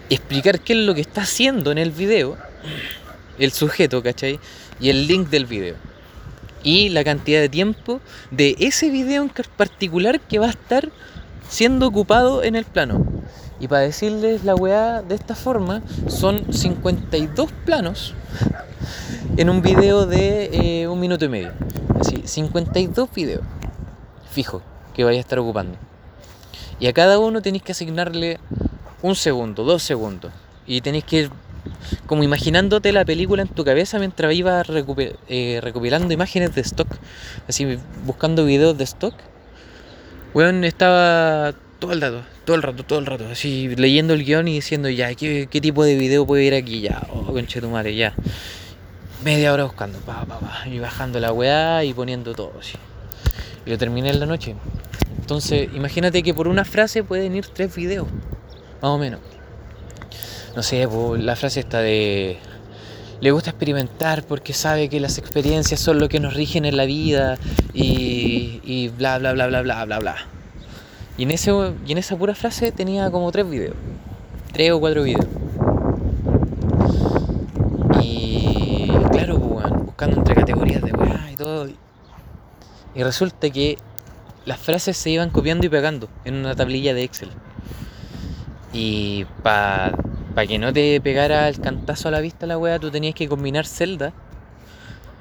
Explicar 0.10 0.60
qué 0.60 0.74
es 0.74 0.80
lo 0.80 0.94
que 0.94 1.02
está 1.02 1.22
haciendo 1.22 1.72
en 1.72 1.78
el 1.78 1.92
video, 1.92 2.38
el 3.40 3.52
sujeto, 3.52 4.04
¿cachai? 4.04 4.40
Y 4.80 4.90
el 4.90 5.08
link 5.08 5.30
del 5.30 5.46
video. 5.46 5.76
Y 6.64 6.90
la 6.90 7.04
cantidad 7.04 7.40
de 7.40 7.50
tiempo 7.50 8.02
de 8.30 8.56
ese 8.60 8.90
video 8.90 9.24
en 9.24 9.30
particular 9.30 10.20
que 10.20 10.38
va 10.38 10.48
a 10.48 10.52
estar 10.52 10.90
siendo 11.50 11.88
ocupado 11.88 12.44
en 12.44 12.56
el 12.56 12.66
plano. 12.66 13.06
Y 13.60 13.68
para 13.68 13.82
decirles 13.82 14.44
la 14.44 14.56
weá 14.56 15.02
de 15.02 15.16
esta 15.16 15.36
forma, 15.36 15.82
son 16.08 16.52
52 16.52 17.52
planos 17.66 18.16
en 19.38 19.50
un 19.50 19.62
video 19.62 20.06
de 20.06 20.82
eh, 20.82 20.88
un 20.88 21.00
minuto 21.00 21.26
y 21.26 21.30
medio. 21.30 21.52
Así, 22.00 22.24
52 22.26 23.10
videos 23.14 23.44
fijos 24.32 24.64
que 24.94 25.04
vaya 25.04 25.18
a 25.18 25.22
estar 25.22 25.40
ocupando. 25.40 25.78
Y 26.80 26.88
a 26.88 26.94
cada 26.94 27.20
uno 27.20 27.42
tenéis 27.42 27.64
que 27.64 27.74
asignarle 27.74 28.40
un 29.02 29.16
segundo, 29.16 29.64
dos 29.64 29.84
segundos. 29.84 30.32
Y 30.66 30.82
tenéis 30.82 31.04
que 31.04 31.18
ir 31.18 31.32
como 32.06 32.24
imaginándote 32.24 32.92
la 32.92 33.06
película 33.06 33.44
en 33.44 33.48
tu 33.48 33.64
cabeza 33.64 34.00
mientras 34.00 34.34
ibas 34.34 34.68
eh, 35.28 35.60
recopilando 35.62 36.14
imágenes 36.14 36.56
de 36.56 36.62
stock. 36.62 36.88
Así 37.48 37.78
buscando 38.06 38.46
videos 38.46 38.78
de 38.78 38.84
stock. 38.84 39.14
Weón, 40.34 40.64
estaba 40.64 41.54
todo 41.80 41.94
el 41.94 42.02
rato, 42.02 42.24
todo 42.46 42.56
el 42.56 42.64
rato, 42.64 42.84
todo 42.84 43.00
el 43.00 43.06
rato. 43.06 43.28
Así 43.32 43.76
leyendo 43.76 44.14
el 44.14 44.24
guion 44.24 44.48
y 44.48 44.54
diciendo 44.54 44.90
ya, 44.90 45.14
¿qué, 45.14 45.48
tipo 45.48 45.84
de 45.84 45.96
video 45.96 46.26
puede 46.26 46.46
ir 46.46 46.54
aquí? 46.54 46.82
Ya, 46.82 47.06
oh, 47.12 47.34
conche 47.34 47.60
tu 47.60 47.70
madre, 47.70 47.96
ya. 47.96 48.14
Media 49.24 49.54
hora 49.54 49.66
buscando, 49.66 50.00
pa, 50.00 50.26
pa, 50.26 50.40
pa, 50.40 50.68
y 50.68 50.80
bajando 50.80 51.20
la 51.20 51.32
weá 51.32 51.84
y 51.84 51.94
poniendo 51.94 52.34
todo 52.34 52.54
así. 52.60 52.76
Y 53.68 53.70
lo 53.70 53.78
terminé 53.78 54.10
en 54.10 54.20
la 54.20 54.26
noche. 54.26 54.56
Entonces, 55.20 55.70
imagínate 55.76 56.24
que 56.24 56.34
por 56.34 56.48
una 56.48 56.66
frase 56.66 57.04
pueden 57.04 57.36
ir 57.36 57.46
tres 57.46 57.76
videos, 57.76 58.08
más 58.82 58.90
o 58.90 58.98
menos. 58.98 59.20
No 60.56 60.64
sé, 60.64 60.88
la 61.20 61.36
frase 61.36 61.60
está 61.60 61.82
de... 61.82 62.40
Le 63.20 63.30
gusta 63.30 63.52
experimentar 63.52 64.24
porque 64.24 64.54
sabe 64.54 64.90
que 64.90 65.00
las 65.00 65.20
experiencias 65.20 65.80
son 65.80 66.00
lo 66.00 66.10
que 66.10 66.20
nos 66.20 66.34
rigen 66.34 66.66
en 66.66 66.76
la 66.76 66.86
vida 66.86 67.38
y, 67.76 68.60
y 68.64 68.88
bla, 68.88 69.20
bla, 69.20 69.34
bla, 69.34 69.46
bla, 69.46 69.62
bla, 69.62 69.86
bla, 69.86 70.00
bla. 70.00 70.16
Y 71.20 71.24
en, 71.24 71.32
ese, 71.32 71.52
y 71.86 71.92
en 71.92 72.00
esa 72.00 72.18
pura 72.18 72.34
frase 72.34 72.72
tenía 72.72 73.12
como 73.12 73.32
tres 73.32 73.48
videos. 73.48 73.76
Tres 74.52 74.72
o 74.72 74.80
cuatro 74.80 75.04
videos. 75.04 75.28
entre 80.10 80.36
categorías 80.36 80.82
de 80.82 80.92
weá 80.94 81.32
y 81.32 81.36
todo. 81.36 81.68
Y 82.94 83.04
resulta 83.04 83.50
que 83.50 83.78
las 84.46 84.60
frases 84.60 84.98
se 84.98 85.10
iban 85.10 85.30
copiando 85.30 85.66
y 85.66 85.70
pegando 85.70 86.10
en 86.26 86.36
una 86.36 86.56
tablilla 86.56 86.94
de 86.94 87.04
Excel. 87.04 87.30
Y 88.74 89.26
para 89.44 89.98
pa 90.34 90.46
que 90.46 90.58
no 90.58 90.72
te 90.72 91.00
pegara 91.02 91.48
el 91.50 91.60
cantazo 91.60 92.08
a 92.08 92.12
la 92.12 92.22
vista 92.22 92.46
la 92.46 92.58
weá, 92.58 92.80
tú 92.80 92.90
tenías 92.90 93.16
que 93.16 93.28
combinar 93.28 93.66
celdas. 93.66 94.14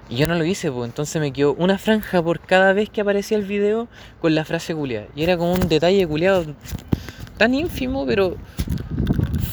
Y 0.08 0.16
yo 0.16 0.26
no 0.26 0.34
lo 0.34 0.44
hice, 0.44 0.72
pues 0.72 0.88
entonces 0.88 1.20
me 1.20 1.32
quedó 1.32 1.54
una 1.54 1.78
franja 1.78 2.20
por 2.22 2.40
cada 2.40 2.72
vez 2.72 2.90
que 2.90 3.00
aparecía 3.00 3.36
el 3.36 3.44
video 3.44 3.88
con 4.20 4.34
la 4.34 4.44
frase 4.44 4.74
culiada. 4.74 5.06
Y 5.14 5.22
era 5.22 5.36
como 5.36 5.52
un 5.52 5.68
detalle 5.68 6.06
culiado 6.06 6.44
tan 7.36 7.54
ínfimo, 7.54 8.04
pero 8.06 8.36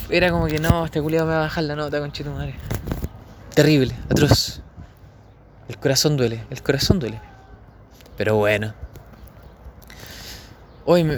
era 0.09 0.31
como 0.31 0.47
que 0.47 0.59
no, 0.59 0.85
este 0.85 1.01
culiado 1.01 1.27
me 1.27 1.33
va 1.33 1.39
a 1.39 1.41
bajar 1.41 1.63
la 1.65 1.75
nota, 1.75 1.99
conchito 1.99 2.31
madre. 2.31 2.55
Terrible, 3.53 3.93
atroz. 4.09 4.61
El 5.67 5.77
corazón 5.77 6.17
duele, 6.17 6.43
el 6.49 6.63
corazón 6.63 6.99
duele. 6.99 7.19
Pero 8.17 8.35
bueno. 8.35 8.73
Hoy 10.85 11.03
me, 11.03 11.17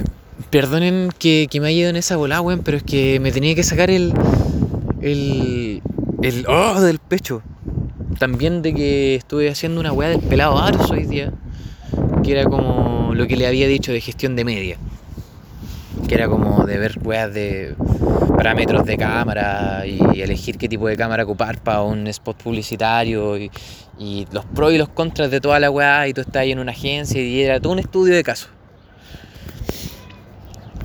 perdonen 0.50 1.10
que, 1.18 1.48
me 1.62 1.68
haya 1.68 1.80
ido 1.80 1.90
en 1.90 1.96
esa 1.96 2.18
bola, 2.18 2.42
weón, 2.42 2.62
pero 2.64 2.78
es 2.78 2.84
que 2.84 3.20
me 3.20 3.32
tenía 3.32 3.56
que 3.56 3.64
sacar 3.64 3.90
el. 3.90 4.14
el. 5.02 5.82
el. 6.22 6.46
oh, 6.48 6.82
del 6.82 7.00
pecho. 7.00 7.42
También 8.20 8.62
de 8.62 8.74
que 8.74 9.16
estuve 9.16 9.50
haciendo 9.50 9.80
una 9.80 9.94
weá 9.94 10.10
del 10.10 10.20
pelado 10.20 10.58
Ars 10.58 10.92
hoy 10.92 11.06
día. 11.06 11.32
Que 12.24 12.34
era 12.34 12.44
como 12.44 13.14
lo 13.16 13.28
que 13.28 13.38
le 13.38 13.48
había 13.48 13.68
dicho 13.68 13.94
de 13.94 14.02
gestión 14.02 14.36
de 14.36 14.44
media. 14.44 14.78
Que 16.08 16.16
era 16.16 16.28
como 16.28 16.66
de 16.66 16.78
ver 16.78 17.00
weas 17.02 17.34
de 17.34 17.76
parámetros 18.40 18.86
de 18.86 18.96
cámara 18.96 19.84
y 19.86 20.22
elegir 20.22 20.58
qué 20.58 20.70
tipo 20.70 20.88
de 20.88 20.96
cámara 20.96 21.24
ocupar 21.24 21.62
para 21.62 21.82
un 21.82 22.08
spot 22.08 22.42
publicitario 22.42 23.36
y, 23.38 23.52
los 24.32 24.46
pros 24.46 24.72
y 24.72 24.78
los 24.78 24.88
contras 24.88 25.30
de 25.30 25.42
toda 25.42 25.60
la 25.60 25.70
weá 25.70 26.08
y 26.08 26.14
tú 26.14 26.22
estás 26.22 26.38
ahí 26.38 26.54
en 26.54 26.60
una 26.60 26.72
agencia 26.72 27.22
y 27.22 27.42
era 27.42 27.60
todo 27.60 27.74
un 27.74 27.80
estudio 27.80 28.16
de 28.16 28.24
caso. 28.24 28.48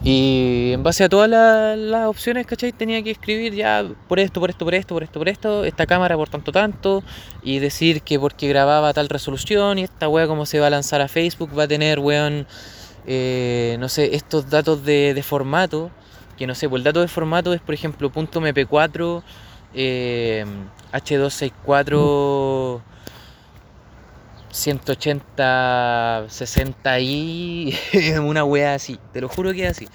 Y 0.02 0.72
en 0.72 0.82
base 0.82 1.04
a 1.04 1.08
todas 1.08 1.30
las, 1.30 2.08
opciones, 2.08 2.44
¿cachai? 2.44 2.72
Tenía 2.72 3.04
que 3.04 3.12
escribir 3.12 3.54
ya 3.54 3.84
por 4.08 4.18
esto, 4.18 4.40
por 4.40 4.50
esto, 4.50 4.64
por 4.64 4.74
esto, 4.74 4.94
por 4.94 5.04
esto, 5.04 5.18
por 5.20 5.28
esto, 5.28 5.64
esta 5.64 5.86
cámara 5.86 6.16
por 6.16 6.28
tanto, 6.28 6.50
tanto, 6.50 7.04
y 7.44 7.60
decir 7.60 8.02
que 8.02 8.18
porque 8.18 8.48
grababa 8.48 8.92
tal 8.92 9.08
resolución 9.08 9.78
y 9.78 9.84
esta 9.84 10.08
weá 10.08 10.26
como 10.26 10.44
se 10.44 10.58
va 10.58 10.66
a 10.66 10.70
lanzar 10.70 11.00
a 11.00 11.06
Facebook 11.06 11.56
va 11.56 11.62
a 11.62 11.68
tener, 11.68 12.00
weón, 12.00 12.48
eh, 13.06 13.76
no 13.78 13.88
sé, 13.88 14.16
estos 14.16 14.50
datos 14.50 14.84
de, 14.84 15.14
de 15.14 15.22
formato 15.22 15.92
que 16.36 16.46
no 16.46 16.54
sé, 16.54 16.68
pues 16.68 16.80
el 16.80 16.84
dato 16.84 17.00
de 17.00 17.08
formato 17.08 17.52
es 17.52 17.60
por 17.60 17.74
ejemplo 17.74 18.10
.mp4, 18.12 19.22
H264, 20.92 22.80
180, 24.50 26.26
60 26.28 27.00
y 27.00 27.74
una 28.22 28.44
wea 28.44 28.74
así, 28.74 28.98
te 29.12 29.20
lo 29.20 29.28
juro 29.28 29.52
que 29.52 29.64
es 29.64 29.70
así. 29.70 29.88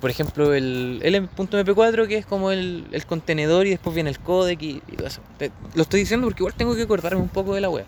Por 0.00 0.10
ejemplo, 0.10 0.52
el, 0.52 1.00
.mp4 1.02 2.08
que 2.08 2.18
es 2.18 2.26
como 2.26 2.50
el, 2.50 2.86
contenedor 3.06 3.66
y 3.66 3.70
después 3.70 3.94
viene 3.94 4.10
el 4.10 4.18
codec 4.18 4.60
y, 4.60 4.80
todo 4.96 5.06
eso. 5.06 5.20
lo 5.74 5.82
estoy 5.82 6.00
diciendo 6.00 6.26
porque 6.26 6.42
igual 6.42 6.54
tengo 6.54 6.74
que 6.74 6.82
acordarme 6.82 7.20
un 7.20 7.28
poco 7.28 7.54
de 7.54 7.60
la 7.60 7.70
wea. 7.70 7.86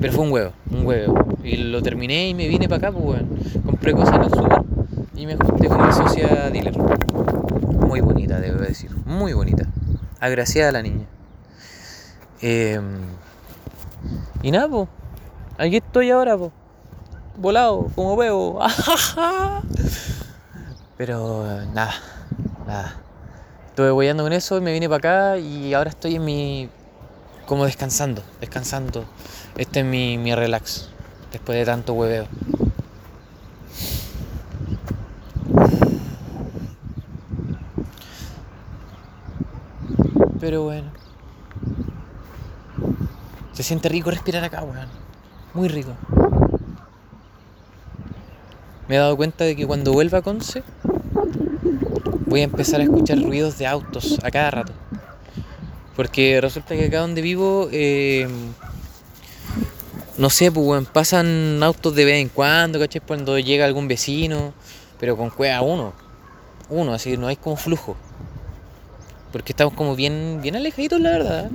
Pero 0.00 0.12
fue 0.12 0.24
un 0.24 0.32
huevo, 0.32 0.52
un 0.70 0.84
huevo. 0.84 1.38
Y 1.44 1.56
lo 1.58 1.80
terminé 1.80 2.28
y 2.28 2.34
me 2.34 2.48
vine 2.48 2.68
para 2.68 2.88
acá, 2.88 2.92
pues 2.92 3.04
weón. 3.04 3.28
Compré 3.64 3.92
cosas 3.92 4.16
en 4.16 4.22
el 4.24 4.30
y 5.14 5.26
me 5.26 5.36
junté 5.36 5.68
con 5.68 5.86
mi 5.86 5.92
socia 5.92 6.50
dealer. 6.50 6.76
Muy 6.78 8.00
bonita, 8.00 8.40
debo 8.40 8.60
decir. 8.60 8.90
Muy 9.04 9.32
bonita. 9.32 9.66
Agraciada 10.20 10.72
la 10.72 10.82
niña. 10.82 11.06
Em, 12.40 13.06
y 14.42 14.50
nada, 14.50 14.68
pues. 14.68 14.88
Aquí 15.58 15.76
estoy 15.76 16.10
ahora, 16.10 16.36
pues. 16.36 16.50
Volado, 17.36 17.88
como 17.94 18.16
veo. 18.16 18.58
Pero 20.96 21.44
nada, 21.72 21.94
nada. 22.66 22.94
Estuve 23.68 23.90
boyando 23.90 24.22
con 24.22 24.32
eso 24.32 24.58
y 24.58 24.60
me 24.60 24.72
vine 24.72 24.88
para 24.88 25.32
acá 25.32 25.38
y 25.38 25.74
ahora 25.74 25.90
estoy 25.90 26.16
en 26.16 26.24
mi. 26.24 26.70
como 27.46 27.64
descansando, 27.64 28.22
descansando. 28.40 29.04
Este 29.56 29.80
es 29.80 29.86
mi, 29.86 30.18
mi 30.18 30.34
relax. 30.34 30.88
Después 31.32 31.58
de 31.58 31.64
tanto 31.64 31.94
hueveo. 31.94 32.26
Pero 40.42 40.64
bueno. 40.64 40.90
Se 43.52 43.61
siente 43.72 43.88
rico 43.88 44.10
respirar 44.10 44.44
acá, 44.44 44.62
weón. 44.62 44.86
Muy 45.54 45.66
rico. 45.66 45.92
Me 48.86 48.96
he 48.96 48.98
dado 48.98 49.16
cuenta 49.16 49.44
de 49.44 49.56
que 49.56 49.66
cuando 49.66 49.94
vuelva 49.94 50.18
a 50.18 50.22
Conce 50.22 50.62
voy 52.26 52.40
a 52.40 52.44
empezar 52.44 52.80
a 52.80 52.84
escuchar 52.84 53.18
ruidos 53.22 53.56
de 53.56 53.66
autos 53.66 54.18
a 54.22 54.30
cada 54.30 54.50
rato. 54.50 54.72
Porque 55.96 56.38
resulta 56.42 56.74
que 56.74 56.84
acá 56.84 57.00
donde 57.00 57.22
vivo, 57.22 57.70
eh, 57.72 58.28
no 60.18 60.28
sé, 60.28 60.52
pues 60.52 60.66
weón, 60.66 60.84
pasan 60.84 61.62
autos 61.62 61.94
de 61.94 62.04
vez 62.04 62.20
en 62.20 62.28
cuando. 62.28 62.78
Cuando 63.06 63.38
llega 63.38 63.64
algún 63.64 63.88
vecino, 63.88 64.52
pero 65.00 65.16
con 65.16 65.30
cueva 65.30 65.62
uno. 65.62 65.94
Uno, 66.68 66.92
así 66.92 67.16
no 67.16 67.26
hay 67.26 67.36
como 67.36 67.56
flujo. 67.56 67.96
Porque 69.32 69.52
estamos 69.52 69.72
como 69.72 69.96
bien, 69.96 70.40
bien 70.42 70.56
alejaditos, 70.56 71.00
la 71.00 71.10
verdad. 71.10 71.50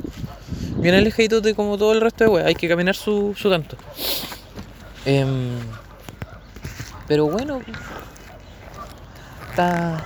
Bien 0.77 0.93
alejaditos 0.93 1.41
de 1.41 1.55
como 1.55 1.77
todo 1.77 1.93
el 1.93 2.01
resto 2.01 2.23
de 2.23 2.29
weas. 2.29 2.47
Hay 2.47 2.55
que 2.55 2.67
caminar 2.67 2.95
su, 2.95 3.33
su 3.35 3.49
tanto. 3.49 3.75
Em, 5.05 5.57
pero 7.07 7.27
bueno. 7.27 7.61
Está. 9.49 10.05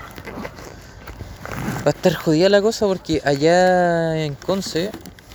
Va 1.86 1.88
a 1.88 1.90
estar 1.90 2.14
jodida 2.14 2.48
la 2.48 2.62
cosa 2.62 2.86
porque 2.86 3.22
allá 3.26 4.24
en 4.24 4.36
Conce 4.36 4.92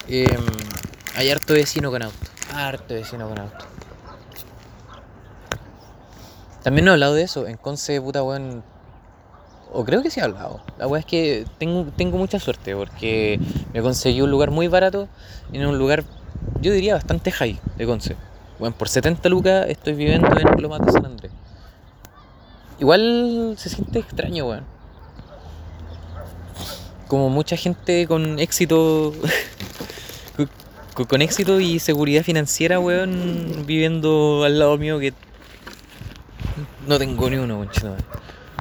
em, 0.08 0.26
hay 1.16 1.30
harto 1.30 1.52
vecino 1.52 1.90
con 1.90 2.02
auto. 2.02 2.16
Harto 2.54 2.94
vecino 2.94 3.28
con 3.28 3.38
auto. 3.38 3.66
También 6.62 6.86
no 6.86 6.92
he 6.92 6.94
hablado 6.94 7.14
de 7.14 7.22
eso. 7.22 7.46
En 7.46 7.56
Conce, 7.56 8.00
puta 8.00 8.22
weón 8.22 8.64
o 9.72 9.84
creo 9.84 10.02
que 10.02 10.10
sí 10.10 10.20
he 10.20 10.22
hablado. 10.22 10.60
La 10.78 10.86
weá 10.86 11.00
es 11.00 11.06
que 11.06 11.44
tengo, 11.58 11.86
tengo 11.96 12.18
mucha 12.18 12.38
suerte 12.38 12.74
porque 12.74 13.40
me 13.72 13.82
conseguí 13.82 14.20
un 14.22 14.30
lugar 14.30 14.50
muy 14.50 14.68
barato 14.68 15.08
en 15.52 15.66
un 15.66 15.78
lugar, 15.78 16.04
yo 16.60 16.72
diría, 16.72 16.94
bastante 16.94 17.30
high 17.30 17.58
de 17.76 17.86
Conce. 17.86 18.16
Bueno, 18.58 18.74
por 18.76 18.88
70 18.88 19.28
lucas 19.28 19.66
estoy 19.68 19.94
viviendo 19.94 20.28
en 20.38 20.62
Lomas 20.62 20.80
de 20.86 20.92
San 20.92 21.04
Andrés. 21.04 21.30
Igual 22.78 23.54
se 23.58 23.68
siente 23.68 23.98
extraño, 23.98 24.48
weón. 24.48 24.64
Como 27.08 27.28
mucha 27.30 27.56
gente 27.56 28.06
con 28.06 28.38
éxito, 28.38 29.12
con, 31.08 31.22
éxito 31.22 31.60
y 31.60 31.78
seguridad 31.78 32.22
financiera, 32.22 32.80
weón, 32.80 33.64
viviendo 33.66 34.42
al 34.44 34.58
lado 34.58 34.76
mío 34.78 34.98
que 34.98 35.12
no 36.86 36.98
tengo 36.98 37.30
ni 37.30 37.36
uno, 37.36 37.58
weón 37.58 37.70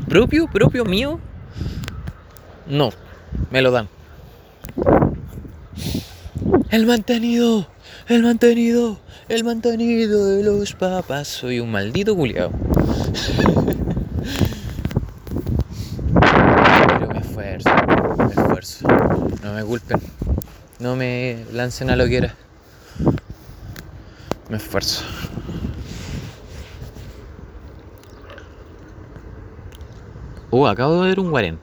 propio, 0.08 0.48
propio 0.48 0.86
mío, 0.86 1.20
no, 2.68 2.92
me 3.52 3.62
lo 3.62 3.72
dan. 3.72 3.88
El 6.70 6.86
mantenido, 6.86 7.68
el 8.08 8.24
mantenido, 8.24 9.00
el 9.30 9.44
mantenido 9.44 10.26
de 10.28 10.44
los 10.44 10.74
papás. 10.74 11.28
Soy 11.28 11.60
un 11.60 11.72
maldito 11.72 12.16
culiao. 12.16 12.52
Pero 16.88 17.10
me 17.10 17.20
esfuerzo, 17.20 17.70
me 18.18 18.26
esfuerzo. 18.26 18.88
No 19.44 19.54
me 19.54 19.64
culpen, 19.64 20.02
no 20.80 20.96
me 20.96 21.46
lancen 21.54 21.90
a 21.90 21.96
lo 21.96 22.08
que 22.08 22.18
era. 22.18 22.36
Me 24.50 24.58
esfuerzo. 24.58 25.04
Uh, 30.56 30.68
acabo 30.68 31.04
de 31.04 31.10
ver 31.10 31.20
un 31.20 31.32
guarén. 31.32 31.60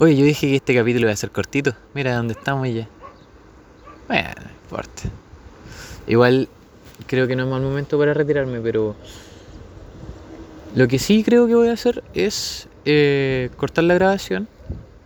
Oye, 0.00 0.16
yo 0.16 0.24
dije 0.24 0.48
que 0.48 0.56
este 0.56 0.74
capítulo 0.74 1.04
iba 1.04 1.12
a 1.12 1.16
ser 1.16 1.30
cortito. 1.30 1.72
Mira 1.94 2.16
dónde 2.16 2.34
estamos 2.34 2.66
ya. 2.68 2.88
Bueno, 4.08 4.28
no 4.42 4.50
importa. 4.50 5.02
Igual 6.08 6.48
creo 7.06 7.28
que 7.28 7.36
no 7.36 7.44
es 7.44 7.48
mal 7.48 7.62
momento 7.62 7.96
para 7.96 8.12
retirarme, 8.12 8.60
pero 8.60 8.96
lo 10.74 10.88
que 10.88 10.98
sí 10.98 11.22
creo 11.22 11.46
que 11.46 11.54
voy 11.54 11.68
a 11.68 11.74
hacer 11.74 12.02
es 12.12 12.66
eh, 12.84 13.48
cortar 13.56 13.84
la 13.84 13.94
grabación 13.94 14.48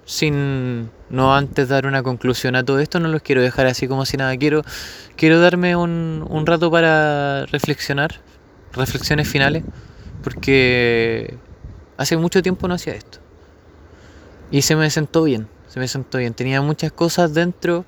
sin 0.07 0.89
no 1.11 1.37
antes 1.37 1.69
dar 1.69 1.87
una 1.87 2.03
conclusión 2.03 2.57
a 2.57 2.65
todo 2.65 2.81
esto. 2.81 2.99
No 2.99 3.09
los 3.09 3.21
quiero 3.21 3.43
dejar 3.43 3.67
así 3.67 3.87
como 3.89 4.07
si 4.07 4.17
nada. 4.17 4.35
Quiero, 4.39 4.63
quiero 5.17 5.39
darme 5.39 5.77
un, 5.77 6.25
un 6.27 6.47
rato 6.47 6.71
para 6.71 7.45
reflexionar, 7.45 8.23
reflexiones 8.73 9.29
finales, 9.29 9.63
porque 10.27 11.39
hace 11.97 12.17
mucho 12.17 12.43
tiempo 12.43 12.67
no 12.67 12.75
hacía 12.75 12.95
esto. 12.95 13.21
Y 14.51 14.63
se 14.63 14.75
me 14.75 14.91
sentó 14.91 15.23
bien, 15.23 15.47
se 15.69 15.79
me 15.79 15.87
sentó 15.87 16.19
bien. 16.19 16.35
Tenía 16.35 16.61
muchas 16.63 16.91
cosas 16.91 17.33
dentro 17.33 17.85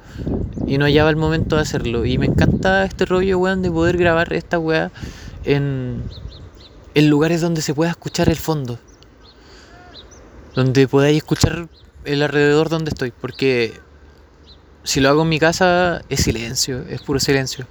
y 0.64 0.78
no 0.78 0.84
hallaba 0.84 1.10
el 1.10 1.16
momento 1.16 1.56
de 1.56 1.62
hacerlo. 1.62 2.04
Y 2.04 2.16
me 2.16 2.26
encanta 2.26 2.84
este 2.84 3.06
rollo, 3.06 3.40
weón, 3.40 3.62
de 3.62 3.72
poder 3.72 3.96
grabar 3.96 4.32
esta 4.34 4.56
weá 4.60 4.92
en, 5.42 6.04
lugares 6.94 7.40
donde 7.40 7.60
se 7.60 7.74
pueda 7.74 7.90
escuchar 7.90 8.28
el 8.28 8.36
fondo. 8.36 8.78
Donde 10.54 10.86
podáis 10.86 11.16
escuchar 11.16 11.66
el 12.04 12.22
alrededor 12.22 12.68
donde 12.68 12.90
estoy. 12.90 13.10
Porque 13.10 13.80
si 14.84 15.00
lo 15.00 15.08
hago 15.08 15.22
en 15.22 15.28
mi 15.28 15.40
casa 15.40 16.02
es 16.08 16.20
silencio, 16.20 16.84
es 16.88 17.02
puro 17.02 17.18
silencio. 17.18 17.66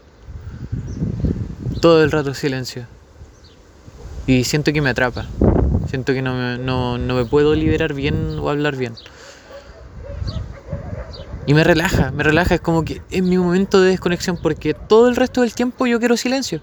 Todo 1.80 2.04
el 2.04 2.12
rato 2.12 2.32
es 2.32 2.38
silencio. 2.38 2.97
Y 4.28 4.44
siento 4.44 4.74
que 4.74 4.82
me 4.82 4.90
atrapa. 4.90 5.26
Siento 5.90 6.14
que 6.14 6.22
no 6.22 6.36
me, 6.36 6.58
no, 6.58 6.98
no 6.98 7.16
me 7.16 7.26
puedo 7.26 7.56
liberar 7.56 7.94
bien 7.94 8.38
o 8.40 8.50
hablar 8.50 8.76
bien. 8.76 8.94
Y 11.46 11.54
me 11.54 11.64
relaja, 11.64 12.12
me 12.12 12.24
relaja, 12.24 12.56
es 12.56 12.62
como 12.62 12.84
que 12.84 13.02
es 13.10 13.24
mi 13.24 13.38
momento 13.38 13.80
de 13.80 13.92
desconexión 13.92 14.38
porque 14.38 14.74
todo 14.74 15.08
el 15.08 15.16
resto 15.16 15.42
del 15.42 15.54
tiempo 15.54 15.88
yo 15.88 15.98
quiero 15.98 16.18
silencio. 16.18 16.62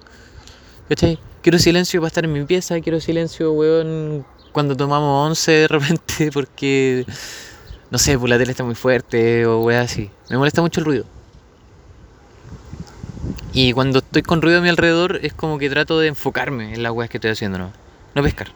¿Cachai? 0.91 1.19
Quiero 1.41 1.59
silencio 1.59 2.01
para 2.03 2.09
estar 2.09 2.25
en 2.27 2.35
mi 2.35 2.45
pieza, 2.45 2.79
quiero 2.81 3.01
silencio, 3.01 3.53
weón, 3.53 4.27
cuando 4.53 4.77
tomamos 4.77 5.27
once 5.27 5.53
de 5.53 5.69
repente 5.69 6.31
porque, 6.35 7.07
no 7.91 7.97
sé, 7.97 8.19
pues 8.19 8.29
la 8.29 8.37
tele 8.37 8.51
está 8.51 8.63
muy 8.63 8.75
fuerte 8.75 9.47
o 9.47 9.61
weón 9.61 9.81
así. 9.81 10.11
Me 10.29 10.37
molesta 10.37 10.61
mucho 10.61 10.81
el 10.81 10.87
ruido. 10.87 11.14
Y 13.55 13.73
cuando 13.73 14.01
estoy 14.01 14.23
con 14.23 14.43
ruido 14.43 14.59
a 14.59 14.63
mi 14.63 14.69
alrededor 14.69 15.21
es 15.23 15.33
como 15.33 15.59
que 15.59 15.71
trato 15.71 15.99
de 15.99 16.09
enfocarme 16.09 16.75
en 16.75 16.83
las 16.83 16.93
weas 16.93 17.09
que 17.09 17.17
estoy 17.19 17.31
haciendo, 17.31 17.57
¿no? 17.57 17.73
No 18.15 18.23
pescar 18.23 18.49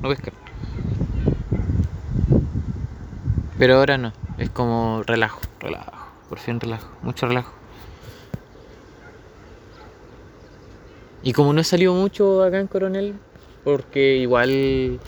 no 0.00 0.08
pescar. 0.08 0.32
Pero 3.58 3.76
ahora 3.76 3.98
no, 3.98 4.12
es 4.38 4.48
como 4.50 5.02
relajo, 5.06 5.40
relajo, 5.60 5.92
por 6.28 6.38
fin 6.38 6.58
relajo, 6.58 6.90
mucho 7.02 7.26
relajo. 7.26 7.52
Y 11.22 11.34
como 11.34 11.52
no 11.52 11.60
he 11.60 11.64
salido 11.64 11.92
mucho 11.92 12.42
acá 12.42 12.58
en 12.58 12.66
Coronel, 12.66 13.14
porque 13.62 14.16
igual 14.16 14.98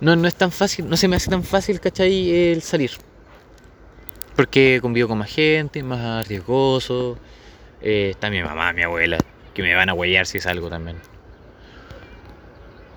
no, 0.00 0.14
no 0.14 0.28
es 0.28 0.34
tan 0.36 0.52
fácil, 0.52 0.88
no 0.88 0.96
se 0.96 1.08
me 1.08 1.16
hace 1.16 1.28
tan 1.28 1.42
fácil, 1.42 1.80
¿cachai? 1.80 2.30
El 2.30 2.62
salir. 2.62 2.92
Porque 4.36 4.78
convivo 4.80 5.08
con 5.08 5.18
más 5.18 5.30
gente, 5.30 5.82
más 5.82 6.28
riesgoso. 6.28 7.18
Eh, 7.80 8.10
está 8.10 8.30
mi 8.30 8.42
mamá, 8.42 8.72
mi 8.72 8.82
abuela, 8.82 9.18
que 9.54 9.62
me 9.62 9.74
van 9.74 9.88
a 9.88 9.94
huellar 9.94 10.26
si 10.26 10.40
salgo 10.40 10.68
también. 10.68 10.96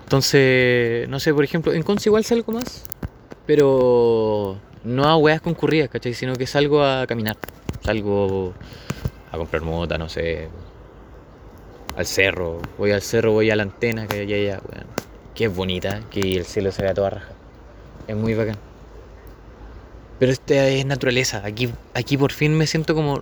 Entonces, 0.04 1.08
no 1.08 1.20
sé, 1.20 1.32
por 1.32 1.44
ejemplo, 1.44 1.72
en 1.72 1.82
Conce 1.82 2.08
igual 2.08 2.24
salgo 2.24 2.52
más, 2.52 2.84
pero 3.46 4.58
no 4.84 5.04
a 5.04 5.16
weas 5.16 5.40
concurridas, 5.40 5.88
¿cachai? 5.88 6.14
Sino 6.14 6.36
que 6.36 6.46
salgo 6.46 6.84
a 6.84 7.06
caminar. 7.06 7.36
Salgo 7.82 8.52
a 9.30 9.38
comprar 9.38 9.62
mota, 9.62 9.98
no 9.98 10.08
sé, 10.08 10.48
al 11.96 12.06
cerro. 12.06 12.60
Voy 12.78 12.90
al 12.90 13.02
cerro, 13.02 13.32
voy 13.32 13.50
a 13.50 13.56
la 13.56 13.62
antena 13.62 14.06
que 14.06 14.20
hay 14.20 14.34
allá, 14.34 14.60
weón. 14.68 14.86
Que 15.34 15.46
es 15.46 15.54
bonita, 15.54 16.02
que 16.10 16.36
el 16.36 16.44
cielo 16.44 16.70
se 16.72 16.82
ve 16.82 16.90
a 16.90 16.94
toda 16.94 17.10
raja. 17.10 17.32
Es 18.06 18.16
muy 18.16 18.34
bacán. 18.34 18.58
Pero 20.18 20.30
este 20.30 20.78
es 20.78 20.86
naturaleza. 20.86 21.42
Aquí, 21.44 21.72
aquí 21.94 22.16
por 22.16 22.32
fin 22.32 22.56
me 22.56 22.66
siento 22.66 22.94
como 22.94 23.20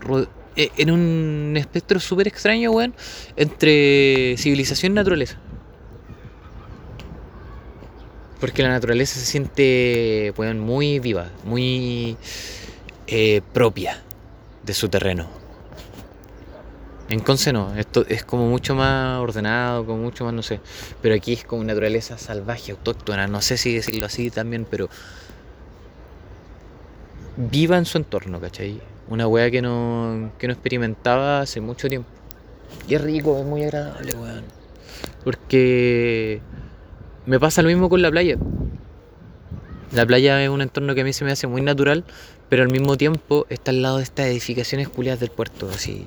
en 0.57 0.91
un 0.91 1.55
espectro 1.57 2.01
súper 2.01 2.29
extraño, 2.29 2.71
weón, 2.71 2.95
entre 3.37 4.35
civilización 4.37 4.93
y 4.93 4.95
naturaleza. 4.97 5.39
Porque 8.41 8.63
la 8.63 8.71
naturaleza 8.71 9.19
se 9.19 9.27
siente 9.27 10.33
muy 10.57 10.99
viva, 10.99 11.31
muy 11.45 12.17
eh, 13.07 13.43
propia 13.53 14.03
de 14.65 14.73
su 14.73 14.89
terreno. 14.89 15.29
En 17.11 17.19
Conce 17.21 17.53
no, 17.53 17.75
esto 17.75 18.07
es 18.09 18.23
como 18.23 18.47
mucho 18.47 18.77
más 18.77 19.19
ordenado, 19.19 19.85
como 19.85 20.01
mucho 20.01 20.25
más, 20.25 20.33
no 20.33 20.43
sé. 20.43 20.61
Pero 21.03 21.17
aquí 21.17 21.33
es 21.33 21.45
como 21.45 21.65
naturaleza 21.65 22.17
salvaje, 22.17 22.71
autóctona, 22.71 23.27
no 23.27 23.43
sé 23.43 23.57
si 23.57 23.75
decirlo 23.75 24.07
así 24.07 24.31
también, 24.31 24.65
pero 24.71 24.89
viva 27.37 27.77
en 27.79 27.85
su 27.85 27.99
entorno, 27.99 28.41
¿cachai? 28.41 28.81
Una 29.09 29.27
wea 29.27 29.51
que 29.51 29.63
no, 29.63 30.33
que 30.39 30.47
no 30.47 30.53
experimentaba 30.53 31.41
hace 31.41 31.61
mucho 31.61 31.89
tiempo. 31.89 32.09
Y 32.89 32.95
es 32.95 33.01
rico, 33.01 33.39
es 33.39 33.45
muy 33.45 33.65
agradable, 33.65 34.13
weón. 34.15 34.45
Porque 35.25 36.41
me 37.27 37.39
pasa 37.39 37.63
lo 37.63 37.69
mismo 37.69 37.89
con 37.89 38.03
la 38.03 38.11
playa. 38.11 38.37
La 39.93 40.07
playa 40.07 40.43
es 40.43 40.49
un 40.49 40.63
entorno 40.63 40.95
que 40.95 41.01
a 41.01 41.05
mí 41.05 41.13
se 41.13 41.25
me 41.25 41.33
hace 41.33 41.47
muy 41.47 41.63
natural, 41.63 42.05
pero 42.49 42.63
al 42.63 42.71
mismo 42.71 42.97
tiempo 42.97 43.47
está 43.49 43.73
al 43.73 43.83
lado 43.83 43.97
de 43.99 44.05
estas 44.05 44.27
edificaciones 44.27 44.89
culiadas 44.89 45.21
del 45.21 45.31
puerto, 45.31 45.69
así. 45.69 46.07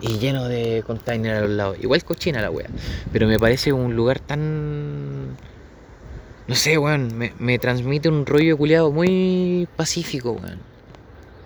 Y 0.00 0.18
lleno 0.18 0.48
de 0.48 0.82
containers 0.86 1.38
a 1.38 1.40
los 1.42 1.50
lados. 1.50 1.76
Igual 1.80 2.04
cochina 2.04 2.40
la 2.40 2.50
wea. 2.50 2.68
Pero 3.12 3.26
me 3.26 3.38
parece 3.38 3.72
un 3.72 3.96
lugar 3.96 4.20
tan. 4.20 5.36
No 6.46 6.54
sé, 6.54 6.78
weón. 6.78 7.16
Me, 7.16 7.32
me 7.38 7.58
transmite 7.58 8.08
un 8.08 8.26
rollo 8.26 8.56
culiado 8.56 8.90
muy 8.90 9.68
pacífico, 9.76 10.32
weón. 10.32 10.58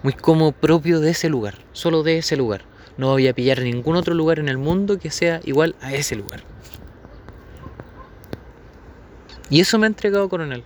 Muy 0.03 0.12
como 0.12 0.53
propio 0.53 1.01
de 1.01 1.11
ese 1.11 1.28
lugar. 1.28 1.55
Solo 1.72 2.03
de 2.03 2.18
ese 2.18 2.36
lugar. 2.36 2.62
No 2.96 3.11
voy 3.11 3.28
a 3.28 3.32
pillar 3.32 3.61
ningún 3.61 3.96
otro 3.96 4.14
lugar 4.14 4.40
en 4.40 4.49
el 4.49 4.59
mundo 4.59 4.99
que 4.99 5.11
sea 5.11 5.40
igual 5.44 5.76
a 5.80 5.94
ese 5.94 6.16
lugar. 6.16 6.42
Y 9.51 9.61
eso 9.61 9.78
me 9.78 9.86
ha 9.86 9.88
entregado 9.88 10.28
Coronel. 10.28 10.64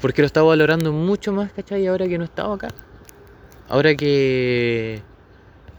Porque 0.00 0.20
lo 0.22 0.26
estaba 0.26 0.48
valorando 0.48 0.92
mucho 0.92 1.32
más, 1.32 1.52
¿cachai? 1.52 1.86
Ahora 1.86 2.06
que 2.06 2.18
no 2.18 2.24
estaba 2.24 2.54
acá. 2.54 2.68
Ahora 3.68 3.94
que. 3.94 5.00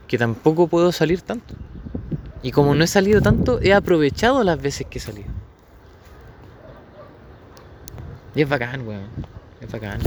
que 0.06 0.18
tampoco 0.18 0.66
puedo 0.66 0.90
salir 0.92 1.20
tanto. 1.20 1.54
Y 2.42 2.52
como 2.52 2.74
no 2.74 2.84
he 2.84 2.88
salido 2.88 3.20
tanto, 3.20 3.60
he 3.62 3.72
aprovechado 3.72 4.42
las 4.44 4.60
veces 4.60 4.86
que 4.88 4.98
he 4.98 5.00
salido. 5.00 5.28
Y 8.38 8.42
es 8.42 8.48
bacán, 8.48 8.86
weón. 8.86 9.08
Es 9.60 9.68
bacán. 9.68 9.98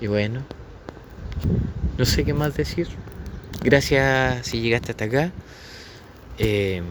Y 0.00 0.08
bueno, 0.08 0.40
no 1.96 2.04
sé 2.04 2.24
qué 2.24 2.34
más 2.34 2.56
decir. 2.56 2.88
Gracias 3.62 4.48
si 4.48 4.60
llegaste 4.60 4.90
hasta 4.90 5.04
acá. 5.04 5.30
Eh, 6.38 6.82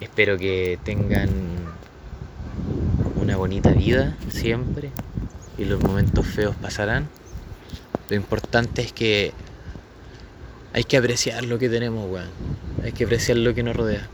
espero 0.00 0.38
que 0.38 0.78
tengan 0.84 1.28
una 3.16 3.36
bonita 3.36 3.70
vida 3.70 4.16
siempre 4.28 4.92
y 5.58 5.64
los 5.64 5.82
momentos 5.82 6.24
feos 6.28 6.54
pasarán. 6.54 7.08
Lo 8.08 8.14
importante 8.14 8.82
es 8.82 8.92
que 8.92 9.32
hay 10.72 10.84
que 10.84 10.96
apreciar 10.96 11.42
lo 11.42 11.58
que 11.58 11.68
tenemos, 11.68 12.08
weón. 12.08 12.65
Hay 12.86 12.92
que 12.92 13.02
apreciar 13.02 13.36
lo 13.38 13.52
que 13.52 13.64
nos 13.64 13.74
rodea. 13.74 14.06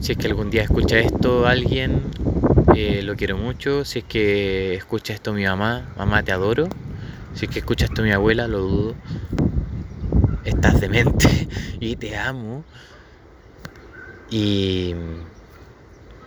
Si 0.00 0.12
es 0.12 0.18
que 0.18 0.26
algún 0.26 0.48
día 0.48 0.62
escucha 0.62 0.98
esto 0.98 1.46
alguien, 1.46 2.00
eh, 2.74 3.02
lo 3.02 3.16
quiero 3.16 3.36
mucho. 3.36 3.84
Si 3.84 3.98
es 3.98 4.04
que 4.06 4.76
escucha 4.76 5.12
esto 5.12 5.34
mi 5.34 5.44
mamá, 5.44 5.92
mamá 5.98 6.22
te 6.22 6.32
adoro. 6.32 6.70
Si 7.34 7.44
es 7.44 7.50
que 7.50 7.58
escucha 7.58 7.84
esto 7.84 8.02
mi 8.02 8.12
abuela, 8.12 8.48
lo 8.48 8.60
dudo. 8.60 8.94
Estás 10.46 10.80
demente 10.80 11.46
y 11.80 11.96
te 11.96 12.16
amo. 12.16 12.64
Y 14.30 14.94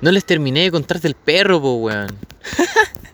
no 0.01 0.11
les 0.11 0.23
terminé 0.23 0.61
de 0.61 0.71
contarte 0.71 1.07
el 1.07 1.15
perro, 1.15 1.59
po, 1.59 1.77
weón. 1.77 2.09